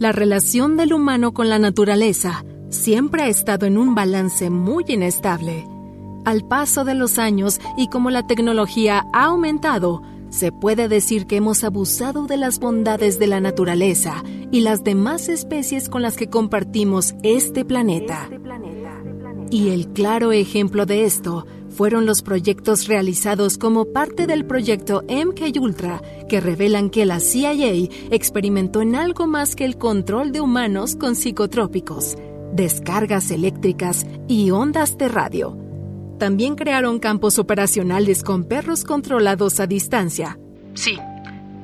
La 0.00 0.12
relación 0.12 0.76
del 0.76 0.92
humano 0.92 1.34
con 1.34 1.48
la 1.48 1.58
naturaleza 1.58 2.44
siempre 2.70 3.22
ha 3.22 3.28
estado 3.28 3.66
en 3.66 3.76
un 3.76 3.94
balance 3.94 4.48
muy 4.50 4.84
inestable. 4.88 5.66
Al 6.24 6.48
paso 6.48 6.84
de 6.84 6.94
los 6.94 7.18
años 7.18 7.60
y 7.76 7.88
como 7.88 8.10
la 8.10 8.26
tecnología 8.26 9.04
ha 9.12 9.26
aumentado, 9.26 10.02
se 10.30 10.52
puede 10.52 10.88
decir 10.88 11.26
que 11.26 11.36
hemos 11.36 11.64
abusado 11.64 12.26
de 12.26 12.36
las 12.36 12.58
bondades 12.58 13.18
de 13.18 13.26
la 13.26 13.40
naturaleza 13.40 14.22
y 14.50 14.60
las 14.60 14.82
demás 14.84 15.28
especies 15.28 15.88
con 15.88 16.02
las 16.02 16.16
que 16.16 16.28
compartimos 16.28 17.14
este 17.22 17.64
planeta. 17.64 18.28
Y 19.50 19.70
el 19.70 19.88
claro 19.88 20.32
ejemplo 20.32 20.86
de 20.86 21.04
esto 21.04 21.46
fueron 21.70 22.06
los 22.06 22.22
proyectos 22.22 22.86
realizados 22.86 23.58
como 23.58 23.86
parte 23.86 24.26
del 24.26 24.44
proyecto 24.44 25.02
MK 25.08 25.60
Ultra, 25.60 26.00
que 26.28 26.40
revelan 26.40 26.90
que 26.90 27.06
la 27.06 27.20
CIA 27.20 27.88
experimentó 28.10 28.80
en 28.80 28.94
algo 28.94 29.26
más 29.26 29.56
que 29.56 29.64
el 29.64 29.76
control 29.76 30.30
de 30.32 30.40
humanos 30.40 30.96
con 30.96 31.16
psicotrópicos, 31.16 32.16
descargas 32.52 33.30
eléctricas 33.30 34.06
y 34.28 34.50
ondas 34.50 34.98
de 34.98 35.08
radio. 35.08 35.69
También 36.20 36.54
crearon 36.54 36.98
campos 36.98 37.38
operacionales 37.38 38.22
con 38.22 38.44
perros 38.44 38.84
controlados 38.84 39.58
a 39.58 39.66
distancia. 39.66 40.38
Sí, 40.74 40.98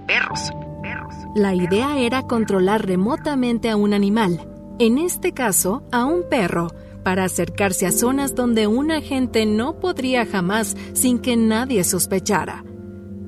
perros, 0.07 0.51
perros. 0.83 1.15
La 1.35 1.55
idea 1.55 1.99
era 1.99 2.23
controlar 2.23 2.87
remotamente 2.87 3.69
a 3.69 3.77
un 3.77 3.93
animal, 3.93 4.49
en 4.79 4.97
este 4.97 5.33
caso 5.33 5.83
a 5.93 6.07
un 6.07 6.23
perro, 6.31 6.69
para 7.05 7.25
acercarse 7.25 7.87
a 7.87 7.93
zonas 7.93 8.35
donde 8.35 8.67
un 8.67 8.91
agente 8.93 9.45
no 9.45 9.79
podría 9.79 10.25
jamás 10.25 10.75
sin 10.95 11.19
que 11.19 11.37
nadie 11.37 11.85
sospechara. 11.85 12.65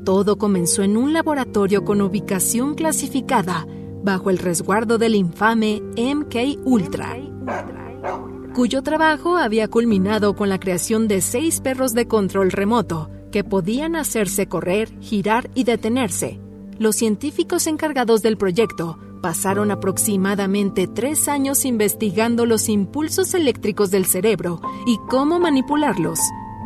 Todo 0.07 0.39
comenzó 0.39 0.83
en 0.83 0.97
un 0.97 1.13
laboratorio 1.13 1.85
con 1.85 2.01
ubicación 2.01 2.75
clasificada 2.75 3.67
bajo 4.03 4.31
el 4.31 4.39
resguardo 4.39 4.97
del 4.97 5.15
infame 5.15 5.83
MK 5.95 6.65
Ultra, 6.65 7.19
cuyo 8.59 8.83
trabajo 8.83 9.37
había 9.37 9.69
culminado 9.69 10.35
con 10.35 10.49
la 10.49 10.59
creación 10.59 11.07
de 11.07 11.21
seis 11.21 11.61
perros 11.61 11.95
de 11.95 12.09
control 12.09 12.51
remoto 12.51 13.09
que 13.31 13.45
podían 13.45 13.95
hacerse 13.95 14.49
correr, 14.49 14.93
girar 15.01 15.49
y 15.55 15.63
detenerse. 15.63 16.41
Los 16.77 16.97
científicos 16.97 17.69
encargados 17.69 18.21
del 18.21 18.37
proyecto 18.37 18.99
pasaron 19.23 19.71
aproximadamente 19.71 20.89
tres 20.89 21.29
años 21.29 21.65
investigando 21.65 22.47
los 22.47 22.69
impulsos 22.69 23.33
eléctricos 23.35 23.93
del 23.93 24.07
cerebro 24.07 24.61
y 24.89 24.99
cómo 25.09 25.39
manipularlos, 25.39 26.19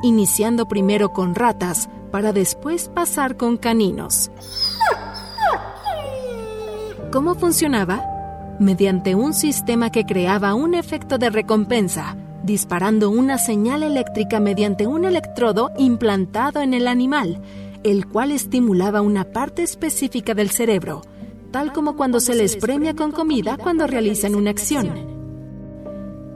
iniciando 0.02 0.66
primero 0.68 1.10
con 1.10 1.34
ratas 1.34 1.90
para 2.10 2.32
después 2.32 2.88
pasar 2.88 3.36
con 3.36 3.58
caninos. 3.58 4.30
¿Cómo 7.12 7.34
funcionaba? 7.34 8.11
Mediante 8.58 9.14
un 9.14 9.34
sistema 9.34 9.90
que 9.90 10.04
creaba 10.04 10.54
un 10.54 10.74
efecto 10.74 11.18
de 11.18 11.30
recompensa, 11.30 12.16
disparando 12.42 13.10
una 13.10 13.38
señal 13.38 13.82
eléctrica 13.82 14.40
mediante 14.40 14.86
un 14.86 15.04
electrodo 15.04 15.70
implantado 15.78 16.60
en 16.60 16.74
el 16.74 16.86
animal, 16.86 17.40
el 17.82 18.06
cual 18.06 18.30
estimulaba 18.30 19.00
una 19.00 19.24
parte 19.24 19.62
específica 19.62 20.34
del 20.34 20.50
cerebro, 20.50 21.02
tal 21.50 21.72
como 21.72 21.96
cuando 21.96 22.20
se 22.20 22.34
les 22.34 22.56
premia 22.56 22.94
con 22.94 23.12
comida 23.12 23.56
cuando 23.56 23.86
realizan 23.86 24.34
una 24.34 24.50
acción. 24.50 25.12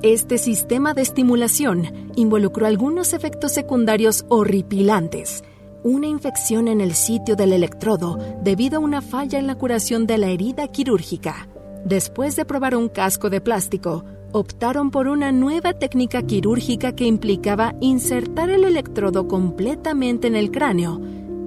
Este 0.03 0.39
sistema 0.39 0.95
de 0.95 1.03
estimulación 1.03 2.11
involucró 2.17 2.67
algunos 2.67 3.13
efectos 3.13 3.53
secundarios 3.53 4.25
horripilantes. 4.29 5.43
Una 5.83 6.07
infección 6.07 6.69
en 6.69 6.81
el 6.81 6.95
sitio 6.95 7.37
del 7.37 7.53
electrodo 7.53 8.19
debido 8.43 8.79
a 8.79 8.81
una 8.81 9.01
falla 9.01 9.39
en 9.39 9.47
la 9.47 9.55
curación 9.55 10.07
de 10.07 10.19
la 10.19 10.29
herida 10.29 10.69
quirúrgica. 10.69 11.49
Después 11.87 12.35
de 12.35 12.45
probar 12.45 12.75
un 12.75 12.89
casco 12.89 13.31
de 13.31 13.41
plástico, 13.41 14.05
optaron 14.33 14.91
por 14.91 15.07
una 15.07 15.31
nueva 15.31 15.73
técnica 15.73 16.21
quirúrgica 16.23 16.97
que 16.97 17.05
implicaba 17.05 17.77
insertar 17.81 18.51
el 18.51 18.65
electrodo 18.65 19.29
completamente 19.29 20.27
en 20.27 20.35
el 20.35 20.51
cráneo 20.51 21.01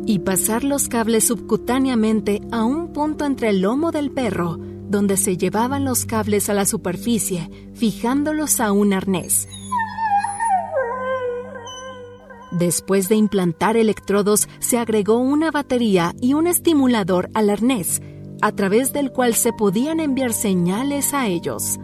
y 0.06 0.20
pasar 0.20 0.64
los 0.64 0.88
cables 0.88 1.28
subcutáneamente 1.28 2.40
a 2.54 2.64
un 2.64 2.94
punto 2.94 3.26
entre 3.26 3.50
el 3.50 3.60
lomo 3.60 3.92
del 3.92 4.12
perro, 4.12 4.58
donde 4.88 5.18
se 5.18 5.36
llevaban 5.36 5.84
los 5.84 6.06
cables 6.06 6.50
a 6.50 6.54
la 6.54 6.66
superficie, 6.66 7.50
fijándolos 7.74 8.62
a 8.62 8.72
un 8.72 8.94
arnés. 8.94 9.46
Después 12.54 13.10
de 13.10 13.16
implantar 13.16 13.76
electrodos, 13.76 14.48
se 14.60 14.78
agregó 14.78 15.18
una 15.20 15.52
batería 15.52 16.16
y 16.22 16.34
un 16.34 16.48
estimulador 16.48 17.30
al 17.34 17.50
arnés, 17.50 18.02
a 18.42 18.52
través 18.52 18.94
del 18.94 19.12
cual 19.12 19.34
se 19.36 19.54
podían 19.54 20.00
enviar 20.00 20.34
señales 20.34 21.14
a 21.14 21.28
ellos. 21.28 21.80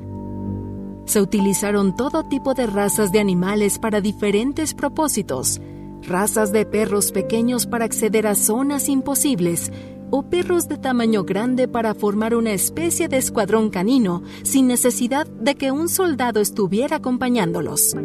Se 1.06 1.22
utilizaron 1.22 1.96
todo 1.96 2.24
tipo 2.24 2.54
de 2.54 2.68
razas 2.68 3.12
de 3.12 3.20
animales 3.20 3.78
para 3.78 4.02
diferentes 4.02 4.74
propósitos, 4.74 5.62
razas 6.02 6.52
de 6.52 6.66
perros 6.66 7.12
pequeños 7.12 7.68
para 7.68 7.86
acceder 7.86 8.28
a 8.28 8.36
zonas 8.36 8.90
imposibles, 8.90 9.72
o 10.12 10.24
perros 10.24 10.68
de 10.68 10.78
tamaño 10.78 11.24
grande 11.24 11.68
para 11.68 11.94
formar 11.94 12.36
una 12.36 12.54
especie 12.54 13.08
de 13.08 13.18
escuadrón 13.18 13.70
canino 13.70 14.24
sin 14.44 14.68
necesidad 14.68 15.28
de 15.28 15.56
que 15.56 15.72
un 15.72 15.90
soldado 15.90 16.40
estuviera 16.40 16.98
acompañándolos. 16.98 17.96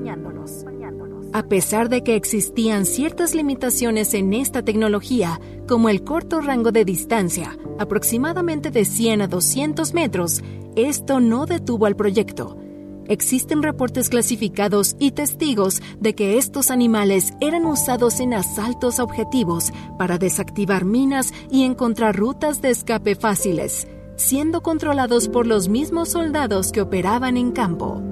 A 1.32 1.44
pesar 1.44 1.88
de 1.88 2.02
que 2.02 2.16
existían 2.16 2.84
ciertas 2.84 3.36
limitaciones 3.36 4.14
en 4.14 4.34
esta 4.34 4.62
tecnología, 4.62 5.40
como 5.68 5.88
el 5.88 6.02
corto 6.02 6.40
rango 6.40 6.72
de 6.72 6.84
distancia, 6.84 7.56
aproximadamente 7.78 8.72
de 8.72 8.84
100 8.84 9.22
a 9.22 9.28
200 9.28 9.94
metros, 9.94 10.42
esto 10.74 11.20
no 11.20 11.46
detuvo 11.46 11.86
al 11.86 11.94
proyecto. 11.94 12.58
Existen 13.06 13.62
reportes 13.62 14.08
clasificados 14.08 14.96
y 14.98 15.12
testigos 15.12 15.80
de 16.00 16.16
que 16.16 16.36
estos 16.36 16.72
animales 16.72 17.32
eran 17.40 17.64
usados 17.64 18.18
en 18.18 18.34
asaltos 18.34 18.98
a 18.98 19.04
objetivos 19.04 19.72
para 19.98 20.18
desactivar 20.18 20.84
minas 20.84 21.32
y 21.48 21.62
encontrar 21.62 22.16
rutas 22.16 22.60
de 22.60 22.70
escape 22.70 23.14
fáciles, 23.14 23.86
siendo 24.16 24.62
controlados 24.62 25.28
por 25.28 25.46
los 25.46 25.68
mismos 25.68 26.08
soldados 26.08 26.72
que 26.72 26.80
operaban 26.80 27.36
en 27.36 27.52
campo. 27.52 28.09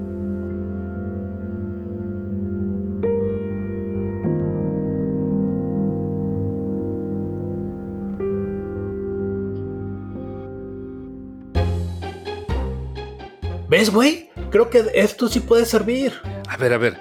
¿Ves, 13.78 13.90
güey? 13.90 14.28
Creo 14.50 14.70
que 14.70 14.82
esto 14.92 15.28
sí 15.28 15.38
puede 15.38 15.64
servir. 15.64 16.12
A 16.48 16.56
ver, 16.56 16.72
a 16.72 16.78
ver. 16.78 16.98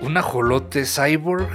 Un 0.00 0.14
ajolote 0.18 0.84
cyborg 0.84 1.48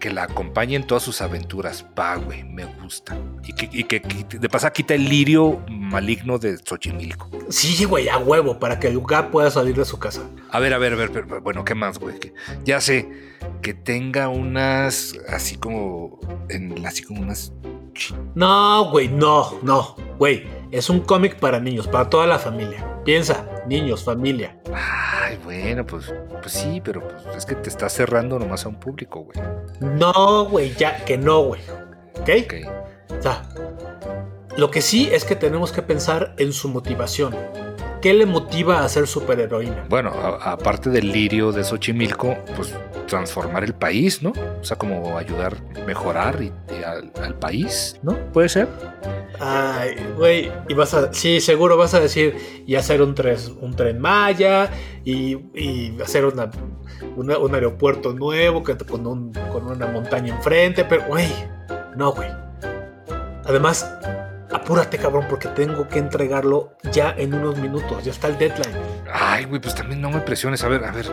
que 0.00 0.08
la 0.08 0.22
acompañe 0.22 0.76
en 0.76 0.86
todas 0.86 1.02
sus 1.02 1.20
aventuras. 1.20 1.84
Va, 1.98 2.16
güey, 2.16 2.42
me 2.42 2.64
gusta. 2.64 3.18
Y 3.44 3.52
que, 3.52 3.68
y 3.70 3.84
que 3.84 4.00
quite- 4.00 4.38
de 4.38 4.48
pasa 4.48 4.72
quita 4.72 4.94
el 4.94 5.06
lirio 5.10 5.62
maligno 5.68 6.38
de 6.38 6.56
Xochimilco. 6.56 7.28
Sí, 7.50 7.84
güey, 7.84 8.08
a 8.08 8.16
huevo, 8.16 8.58
para 8.58 8.78
que 8.80 8.86
el 8.86 8.94
lugar 8.94 9.30
pueda 9.30 9.50
salir 9.50 9.76
de 9.76 9.84
su 9.84 9.98
casa. 9.98 10.22
A 10.50 10.58
ver, 10.58 10.72
a 10.72 10.78
ver, 10.78 10.94
a 10.94 10.96
ver, 10.96 11.12
pero, 11.12 11.42
bueno, 11.42 11.62
¿qué 11.66 11.74
más, 11.74 11.98
güey? 11.98 12.14
Ya 12.64 12.80
sé, 12.80 13.10
que 13.60 13.74
tenga 13.74 14.28
unas, 14.30 15.16
así 15.28 15.56
como, 15.56 16.18
en, 16.48 16.86
así 16.86 17.02
como 17.02 17.20
unas... 17.20 17.52
No, 18.34 18.90
güey, 18.90 19.08
no, 19.08 19.58
no. 19.62 19.96
Güey, 20.18 20.44
es 20.70 20.90
un 20.90 21.00
cómic 21.00 21.38
para 21.38 21.60
niños, 21.60 21.88
para 21.88 22.10
toda 22.10 22.26
la 22.26 22.38
familia. 22.38 23.00
Piensa, 23.04 23.46
niños, 23.66 24.04
familia. 24.04 24.58
Ay, 24.72 25.38
bueno, 25.42 25.86
pues, 25.86 26.12
pues 26.42 26.52
sí, 26.52 26.80
pero 26.84 27.06
pues, 27.06 27.36
es 27.36 27.46
que 27.46 27.54
te 27.54 27.68
estás 27.68 27.92
cerrando 27.92 28.38
nomás 28.38 28.64
a 28.66 28.68
un 28.68 28.78
público, 28.78 29.20
güey. 29.24 29.38
No, 29.80 30.44
güey, 30.46 30.74
ya 30.74 31.04
que 31.04 31.16
no, 31.16 31.40
güey. 31.42 31.60
¿Ok? 32.20 32.30
Ok. 32.44 32.54
O 33.18 33.22
sea, 33.22 33.42
lo 34.56 34.70
que 34.70 34.82
sí 34.82 35.08
es 35.12 35.24
que 35.24 35.36
tenemos 35.36 35.72
que 35.72 35.82
pensar 35.82 36.34
en 36.36 36.52
su 36.52 36.68
motivación. 36.68 37.34
¿Qué 38.02 38.14
le 38.14 38.26
motiva 38.26 38.84
a 38.84 38.88
ser 38.88 39.08
superheroína? 39.08 39.86
Bueno, 39.88 40.10
aparte 40.10 40.88
del 40.88 41.10
lirio 41.10 41.50
de 41.50 41.64
Xochimilco, 41.64 42.36
pues 42.54 42.72
transformar 43.08 43.64
el 43.64 43.74
país, 43.74 44.22
¿no? 44.22 44.32
O 44.60 44.64
sea, 44.64 44.76
como 44.76 45.18
ayudar, 45.18 45.56
mejorar 45.84 46.40
y, 46.40 46.52
y 46.78 46.84
al, 46.84 47.10
al 47.20 47.34
país, 47.34 47.98
¿no? 48.02 48.16
¿Puede 48.32 48.48
ser? 48.50 48.68
Ay, 49.40 49.94
güey, 50.16 50.50
y 50.68 50.74
vas 50.74 50.94
a, 50.94 51.12
sí, 51.12 51.40
seguro 51.40 51.76
vas 51.76 51.94
a 51.94 52.00
decir, 52.00 52.62
y 52.66 52.74
hacer 52.74 53.00
un, 53.02 53.14
tres, 53.14 53.52
un 53.60 53.74
tren 53.76 54.00
Maya, 54.00 54.70
y, 55.04 55.36
y 55.54 55.96
hacer 56.02 56.24
una, 56.24 56.50
un 57.16 57.54
aeropuerto 57.54 58.12
nuevo 58.12 58.62
que, 58.64 58.76
con, 58.76 59.06
un- 59.06 59.32
con 59.52 59.66
una 59.66 59.86
montaña 59.86 60.34
enfrente, 60.34 60.84
pero, 60.84 61.04
güey, 61.06 61.28
no, 61.96 62.12
güey. 62.12 62.28
Además, 63.44 63.88
apúrate, 64.52 64.98
cabrón, 64.98 65.26
porque 65.28 65.48
tengo 65.48 65.88
que 65.88 65.98
entregarlo 65.98 66.72
ya 66.92 67.14
en 67.16 67.34
unos 67.34 67.56
minutos, 67.58 68.04
ya 68.04 68.12
está 68.12 68.28
el 68.28 68.38
deadline. 68.38 68.76
Ay, 69.12 69.44
güey, 69.44 69.60
pues 69.60 69.74
también 69.74 70.00
no 70.00 70.10
me 70.10 70.20
presiones. 70.20 70.64
A 70.64 70.68
ver, 70.68 70.84
a 70.84 70.90
ver, 70.90 71.06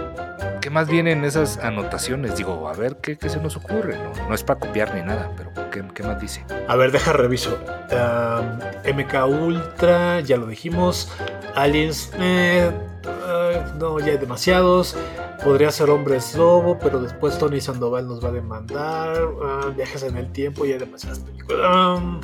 ¿qué 0.62 0.70
más 0.70 0.88
viene 0.88 1.12
en 1.12 1.24
esas 1.26 1.58
anotaciones? 1.58 2.36
Digo, 2.38 2.68
a 2.68 2.74
ver, 2.74 2.98
¿qué, 2.98 3.18
qué 3.18 3.30
se 3.30 3.40
nos 3.40 3.58
ocurre? 3.58 3.98
No, 3.98 4.30
no 4.30 4.36
es 4.36 4.44
para 4.44 4.60
copiar 4.60 4.94
ni 4.96 5.02
nada, 5.02 5.32
pero 5.36 5.52
¿qué, 5.72 5.84
qué 5.94 6.04
más 6.04 6.20
dice? 6.20 6.46
A 6.68 6.76
ver, 6.76 6.92
deja 6.92 7.14
reviso. 7.14 7.58
Um, 7.92 8.96
MK 8.96 9.26
Ultra, 9.28 10.22
ya 10.22 10.38
lo 10.38 10.48
dijimos. 10.48 11.12
Aliens, 11.56 12.12
eh, 12.20 12.72
uh, 13.06 13.78
no, 13.78 14.00
ya 14.00 14.08
hay 14.08 14.18
demasiados. 14.18 14.96
Podría 15.44 15.70
ser 15.70 15.90
Hombres 15.90 16.34
Lobo, 16.36 16.80
pero 16.80 17.00
después 17.00 17.38
Tony 17.38 17.62
Sandoval 17.62 18.08
nos 18.08 18.24
va 18.24 18.30
a 18.30 18.32
demandar. 18.32 19.24
Uh, 19.24 19.72
viajes 19.76 20.04
en 20.04 20.18
el 20.18 20.32
tiempo, 20.32 20.66
ya 20.66 20.74
hay 20.74 20.80
demasiadas 20.80 21.20
películas. 21.20 22.00
Um, 22.00 22.22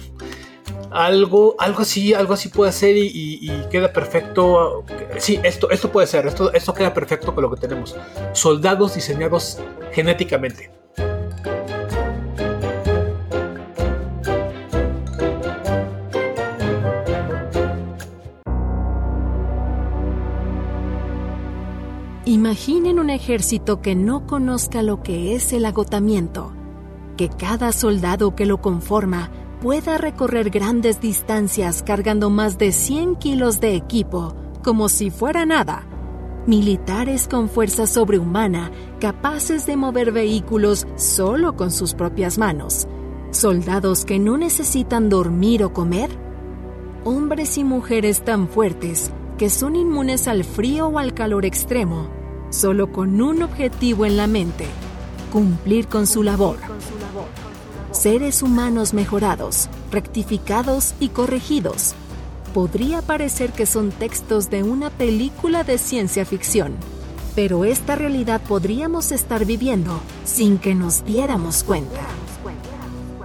algo, 0.91 1.56
algo 1.58 1.82
así, 1.82 2.13
algo 2.13 2.34
así 2.34 2.50
puede 2.50 2.71
ser 2.71 2.95
y, 2.97 3.50
queda 3.71 3.91
perfecto. 3.91 4.84
Sí, 5.17 5.39
esto, 5.43 5.69
esto 5.69 5.91
puede 5.91 6.08
ser, 6.08 6.28
esto, 6.28 6.52
esto 6.54 6.74
queda 6.74 6.93
perfecto 6.93 7.34
con 7.34 7.43
lo 7.43 7.52
que 7.52 7.60
tenemos. 7.62 7.95
Soldados 8.34 8.95
diseñados 8.95 9.60
genéticamente. 9.91 10.69
Imaginen 22.26 23.00
un 23.00 23.10
ejército 23.10 23.82
que 23.82 23.95
no 23.95 24.28
conozca 24.28 24.84
lo 24.84 25.04
que 25.04 25.36
es 25.36 25.54
el 25.54 25.65
agotamiento, 25.65 26.54
que 27.17 27.30
cada 27.30 27.71
soldado 27.71 28.36
que 28.36 28.45
lo 28.45 28.62
conforma 28.62 29.32
pueda 29.62 30.00
recorrer 30.00 30.50
grandes 30.50 31.00
distancias 31.00 31.84
cargando 31.84 32.32
más 32.32 32.58
de 32.58 32.71
100 32.71 33.15
kilos 33.17 33.60
de 33.60 33.76
equipo 33.76 34.36
como 34.63 34.89
si 34.89 35.12
fuera 35.12 35.45
nada. 35.45 35.84
Militares 36.47 37.28
con 37.28 37.47
fuerza 37.47 37.86
sobrehumana 37.86 38.71
capaces 39.00 39.67
de 39.67 39.78
mover 39.78 40.12
vehículos 40.12 40.88
solo 40.95 41.56
con 41.56 41.69
sus 41.69 41.93
propias 41.93 42.39
manos. 42.39 42.88
Soldados 43.30 44.04
que 44.04 44.17
no 44.17 44.36
necesitan 44.38 45.10
dormir 45.10 45.63
o 45.63 45.71
comer. 45.71 46.10
Hombres 47.04 47.60
y 47.60 47.63
mujeres 47.63 48.26
tan 48.26 48.47
fuertes 48.47 49.12
que 49.38 49.52
son 49.52 49.76
inmunes 49.76 50.28
al 50.28 50.43
frío 50.43 50.88
o 50.88 50.97
al 50.97 51.13
calor 51.13 51.45
extremo, 51.45 52.10
solo 52.50 52.91
con 52.91 53.21
un 53.21 53.43
objetivo 53.43 54.06
en 54.06 54.17
la 54.17 54.28
mente, 54.28 54.65
cumplir 55.32 55.88
con 55.88 56.06
su 56.06 56.24
labor. 56.24 56.58
Seres 57.92 58.42
humanos 58.42 58.94
mejorados, 58.94 59.68
rectificados 59.92 60.94
y 61.02 61.10
corregidos. 61.10 61.94
Podría 62.54 63.02
parecer 63.02 63.52
que 63.52 63.66
son 63.66 63.92
textos 63.92 64.50
de 64.50 64.64
una 64.64 64.90
película 64.90 65.66
de 65.66 65.78
ciencia 65.78 66.24
ficción, 66.24 66.78
pero 67.36 67.66
esta 67.66 67.98
realidad 67.98 68.40
podríamos 68.48 69.12
estar 69.12 69.44
viviendo 69.44 70.00
sin 70.24 70.58
que 70.58 70.74
nos 70.74 71.04
diéramos 71.04 71.64
cuenta. 71.66 72.00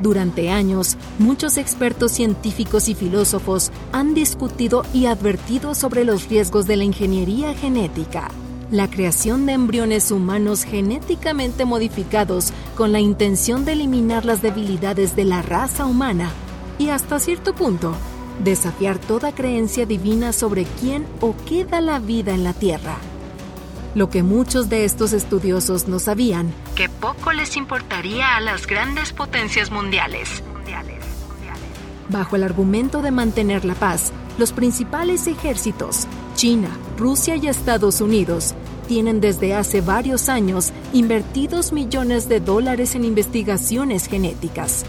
Durante 0.01 0.51
años, 0.51 0.97
muchos 1.21 1.59
expertos 1.59 2.11
científicos 2.11 2.89
y 2.89 2.97
filósofos 2.97 3.71
han 3.93 4.15
discutido 4.15 4.85
y 4.93 5.07
advertido 5.07 5.77
sobre 5.77 6.05
los 6.05 6.29
riesgos 6.29 6.67
de 6.67 6.77
la 6.77 6.85
ingeniería 6.85 7.55
genética, 7.55 8.31
la 8.71 8.91
creación 8.91 9.47
de 9.47 9.53
embriones 9.53 10.11
humanos 10.11 10.65
genéticamente 10.65 11.65
modificados 11.65 12.53
con 12.77 12.93
la 12.93 13.01
intención 13.01 13.65
de 13.65 13.73
eliminar 13.73 14.25
las 14.25 14.43
debilidades 14.43 15.15
de 15.15 15.25
la 15.25 15.43
raza 15.43 15.87
humana 15.87 16.31
y 16.79 16.89
hasta 16.89 17.19
cierto 17.21 17.55
punto 17.55 17.95
desafiar 18.43 18.99
toda 18.99 19.33
creencia 19.33 19.87
divina 19.87 20.33
sobre 20.33 20.65
quién 20.81 21.07
o 21.21 21.35
qué 21.49 21.65
da 21.65 21.81
la 21.81 21.99
vida 21.99 22.35
en 22.35 22.45
la 22.45 22.53
Tierra. 22.53 22.97
Lo 23.95 24.11
que 24.11 24.23
muchos 24.23 24.69
de 24.69 24.85
estos 24.85 25.15
estudiosos 25.15 25.89
no 25.89 25.99
sabían 25.99 26.53
Que 26.75 26.91
poco 26.91 27.33
les 27.33 27.57
importaría 27.57 28.37
a 28.37 28.41
las 28.41 28.67
grandes 28.67 29.13
potencias 29.13 29.71
mundiales. 29.71 30.43
Bajo 32.09 32.37
el 32.37 32.45
argumento 32.45 33.03
de 33.03 33.11
mantener 33.11 33.65
la 33.65 33.75
paz, 33.75 34.13
los 34.39 34.53
principales 34.53 35.27
ejércitos, 35.27 36.07
China, 36.37 36.69
Rusia 36.99 37.37
y 37.37 37.49
Estados 37.49 38.03
Unidos, 38.03 38.55
tienen 38.87 39.23
desde 39.23 39.55
hace 39.55 39.81
varios 39.81 40.29
años 40.29 40.71
invertidos 40.93 41.73
millones 41.73 42.29
de 42.29 42.41
dólares 42.41 42.95
en 42.95 43.05
investigaciones 43.05 44.07
genéticas. 44.07 44.85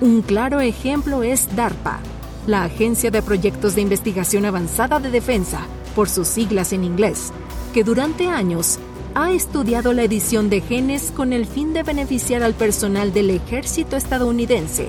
Un 0.00 0.22
claro 0.22 0.60
ejemplo 0.60 1.24
es 1.24 1.54
DARPA, 1.56 1.98
la 2.46 2.62
Agencia 2.62 3.10
de 3.10 3.20
Proyectos 3.20 3.74
de 3.74 3.80
Investigación 3.80 4.44
Avanzada 4.44 5.00
de 5.00 5.10
Defensa, 5.10 5.66
por 5.96 6.08
sus 6.08 6.28
siglas 6.28 6.72
en 6.72 6.84
inglés, 6.84 7.32
que 7.74 7.82
durante 7.82 8.28
años 8.28 8.78
ha 9.16 9.32
estudiado 9.32 9.92
la 9.92 10.04
edición 10.04 10.50
de 10.50 10.60
genes 10.60 11.12
con 11.14 11.32
el 11.32 11.46
fin 11.46 11.72
de 11.72 11.82
beneficiar 11.82 12.44
al 12.44 12.54
personal 12.54 13.12
del 13.12 13.30
ejército 13.30 13.96
estadounidense. 13.96 14.88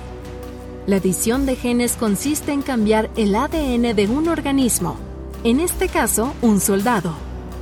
La 0.86 0.98
edición 0.98 1.48
de 1.48 1.56
genes 1.56 1.94
consiste 1.94 2.52
en 2.52 2.62
cambiar 2.62 3.10
el 3.18 3.34
ADN 3.36 3.96
de 3.96 4.08
un 4.08 4.30
organismo, 4.30 4.98
en 5.44 5.60
este 5.60 5.90
caso 5.90 6.34
un 6.42 6.60
soldado, 6.60 7.14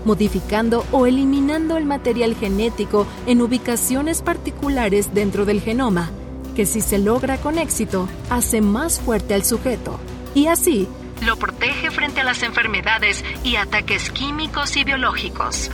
modificando 0.05 0.85
o 0.91 1.07
eliminando 1.07 1.77
el 1.77 1.85
material 1.85 2.35
genético 2.35 3.07
en 3.25 3.41
ubicaciones 3.41 4.21
particulares 4.21 5.13
dentro 5.13 5.45
del 5.45 5.61
genoma, 5.61 6.11
que 6.55 6.65
si 6.65 6.81
se 6.81 6.99
logra 6.99 7.37
con 7.37 7.57
éxito, 7.57 8.07
hace 8.29 8.61
más 8.61 8.99
fuerte 8.99 9.33
al 9.33 9.43
sujeto, 9.43 9.99
y 10.35 10.47
así 10.47 10.87
Lo 11.25 11.37
protege 11.37 11.91
frente 11.91 12.21
a 12.21 12.23
las 12.23 12.43
enfermedades 12.43 13.23
y 13.43 13.55
ataques 13.55 14.09
químicos 14.11 14.75
y 14.75 14.83
biológicos. 14.83 15.69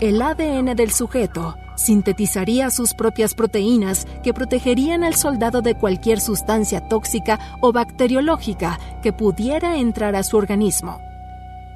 el 0.00 0.20
ADN 0.20 0.74
del 0.74 0.92
sujeto 0.92 1.56
sintetizaría 1.76 2.70
sus 2.70 2.94
propias 2.94 3.34
proteínas 3.34 4.06
que 4.22 4.34
protegerían 4.34 5.04
al 5.04 5.14
soldado 5.14 5.62
de 5.62 5.74
cualquier 5.74 6.20
sustancia 6.20 6.80
tóxica 6.88 7.38
o 7.60 7.72
bacteriológica 7.72 8.78
que 9.02 9.12
pudiera 9.12 9.76
entrar 9.76 10.16
a 10.16 10.22
su 10.22 10.36
organismo. 10.36 11.00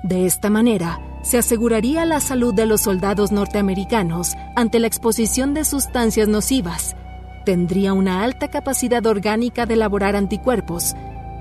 De 0.02 0.26
esta 0.26 0.48
manera, 0.48 1.00
se 1.22 1.38
aseguraría 1.38 2.04
la 2.04 2.20
salud 2.20 2.54
de 2.54 2.66
los 2.66 2.82
soldados 2.82 3.32
norteamericanos 3.32 4.36
ante 4.54 4.78
la 4.78 4.86
exposición 4.86 5.54
de 5.54 5.64
sustancias 5.64 6.28
nocivas. 6.28 6.96
Tendría 7.44 7.92
una 7.92 8.22
alta 8.22 8.48
capacidad 8.48 9.04
orgánica 9.06 9.66
de 9.66 9.74
elaborar 9.74 10.16
anticuerpos. 10.16 10.94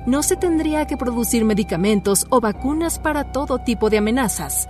No 0.06 0.24
se 0.24 0.36
tendría 0.36 0.88
que 0.88 0.98
producir 0.98 1.46
medicamentos 1.46 2.26
o 2.30 2.42
vacunas 2.42 2.98
para 2.98 3.26
todo 3.26 3.60
tipo 3.60 3.90
de 3.90 4.00
amenazas. 4.00 4.68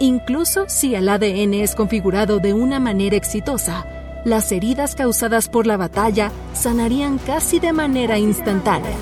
Incluso 0.00 0.64
si 0.68 0.94
el 0.94 1.08
ADN 1.08 1.54
es 1.54 1.74
configurado 1.74 2.40
de 2.40 2.52
una 2.52 2.80
manera 2.80 3.16
exitosa, 3.16 3.86
las 4.24 4.50
heridas 4.50 4.94
causadas 4.94 5.48
por 5.48 5.66
la 5.66 5.76
batalla 5.76 6.32
sanarían 6.52 7.18
casi 7.18 7.60
de 7.60 7.72
manera 7.72 8.18
instantánea. 8.18 8.96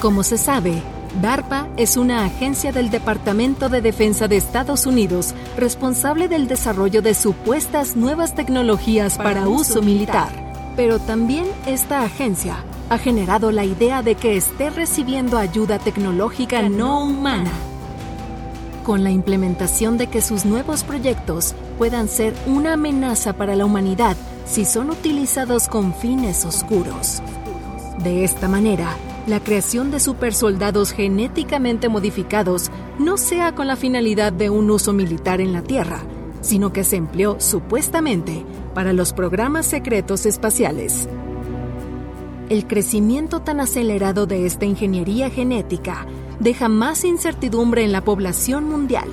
Como 0.00 0.22
se 0.22 0.36
sabe, 0.36 0.82
DARPA 1.22 1.68
es 1.76 1.96
una 1.96 2.24
agencia 2.24 2.72
del 2.72 2.90
Departamento 2.90 3.68
de 3.68 3.80
Defensa 3.80 4.28
de 4.28 4.36
Estados 4.36 4.86
Unidos 4.86 5.34
responsable 5.56 6.28
del 6.28 6.48
desarrollo 6.48 7.00
de 7.00 7.14
supuestas 7.14 7.96
nuevas 7.96 8.34
tecnologías 8.34 9.16
para 9.16 9.48
uso 9.48 9.80
militar. 9.80 10.30
Pero 10.76 10.98
también 10.98 11.46
esta 11.66 12.02
agencia 12.02 12.56
ha 12.90 12.98
generado 12.98 13.52
la 13.52 13.64
idea 13.64 14.02
de 14.02 14.16
que 14.16 14.36
esté 14.36 14.70
recibiendo 14.70 15.38
ayuda 15.38 15.78
tecnológica 15.78 16.68
no 16.68 17.04
humana 17.04 17.50
con 18.82 19.04
la 19.04 19.10
implementación 19.10 19.98
de 19.98 20.08
que 20.08 20.20
sus 20.20 20.44
nuevos 20.44 20.84
proyectos 20.84 21.54
puedan 21.78 22.08
ser 22.08 22.34
una 22.46 22.74
amenaza 22.74 23.32
para 23.32 23.56
la 23.56 23.64
humanidad 23.64 24.16
si 24.44 24.64
son 24.64 24.90
utilizados 24.90 25.68
con 25.68 25.94
fines 25.94 26.44
oscuros. 26.44 27.22
De 28.02 28.24
esta 28.24 28.48
manera, 28.48 28.96
la 29.26 29.40
creación 29.40 29.90
de 29.90 30.00
supersoldados 30.00 30.92
genéticamente 30.92 31.88
modificados 31.88 32.70
no 32.98 33.16
sea 33.16 33.54
con 33.54 33.68
la 33.68 33.76
finalidad 33.76 34.32
de 34.32 34.50
un 34.50 34.70
uso 34.70 34.92
militar 34.92 35.40
en 35.40 35.52
la 35.52 35.62
Tierra, 35.62 36.00
sino 36.40 36.72
que 36.72 36.82
se 36.82 36.96
empleó 36.96 37.40
supuestamente 37.40 38.44
para 38.74 38.92
los 38.92 39.12
programas 39.12 39.66
secretos 39.66 40.26
espaciales. 40.26 41.08
El 42.48 42.66
crecimiento 42.66 43.40
tan 43.40 43.60
acelerado 43.60 44.26
de 44.26 44.44
esta 44.44 44.64
ingeniería 44.64 45.30
genética 45.30 46.06
deja 46.40 46.68
más 46.68 47.04
incertidumbre 47.04 47.84
en 47.84 47.92
la 47.92 48.04
población 48.04 48.68
mundial. 48.68 49.08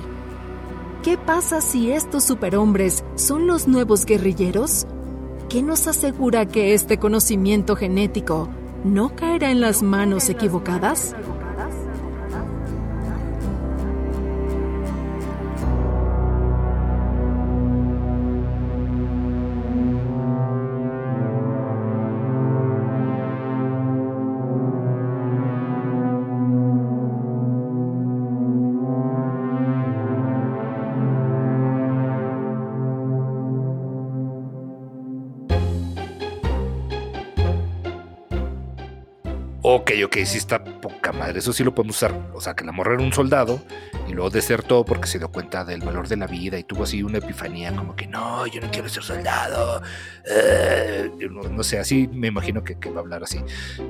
¿Qué 1.02 1.16
pasa 1.16 1.60
si 1.60 1.90
estos 1.90 2.24
superhombres 2.24 3.04
son 3.14 3.46
los 3.46 3.66
nuevos 3.66 4.04
guerrilleros? 4.04 4.86
¿Qué 5.48 5.62
nos 5.62 5.86
asegura 5.86 6.46
que 6.46 6.74
este 6.74 6.98
conocimiento 6.98 7.74
genético 7.74 8.48
no 8.84 9.16
caerá 9.16 9.50
en 9.50 9.60
las 9.60 9.82
manos 9.82 10.28
equivocadas? 10.28 11.14
Ok, 39.72 39.92
ok, 40.04 40.16
sí 40.24 40.36
está 40.36 40.64
poca 40.64 41.12
madre. 41.12 41.38
Eso 41.38 41.52
sí 41.52 41.62
lo 41.62 41.72
podemos 41.72 41.94
usar. 41.94 42.12
O 42.34 42.40
sea, 42.40 42.54
que 42.54 42.64
la 42.64 42.72
morra 42.72 42.94
era 42.94 43.04
un 43.04 43.12
soldado 43.12 43.62
y 44.08 44.12
luego 44.12 44.28
desertó 44.28 44.84
porque 44.84 45.06
se 45.06 45.20
dio 45.20 45.28
cuenta 45.28 45.64
del 45.64 45.80
valor 45.80 46.08
de 46.08 46.16
la 46.16 46.26
vida 46.26 46.58
y 46.58 46.64
tuvo 46.64 46.82
así 46.82 47.04
una 47.04 47.18
epifanía 47.18 47.72
como 47.76 47.94
que 47.94 48.08
no, 48.08 48.48
yo 48.48 48.60
no 48.60 48.68
quiero 48.72 48.88
ser 48.88 49.04
soldado. 49.04 49.80
Eh, 50.28 51.08
no, 51.30 51.62
sé, 51.62 51.78
así 51.78 52.10
me 52.12 52.26
imagino 52.26 52.64
que, 52.64 52.74
va 52.90 52.96
a 52.96 53.00
hablar 53.00 53.22
así. 53.22 53.38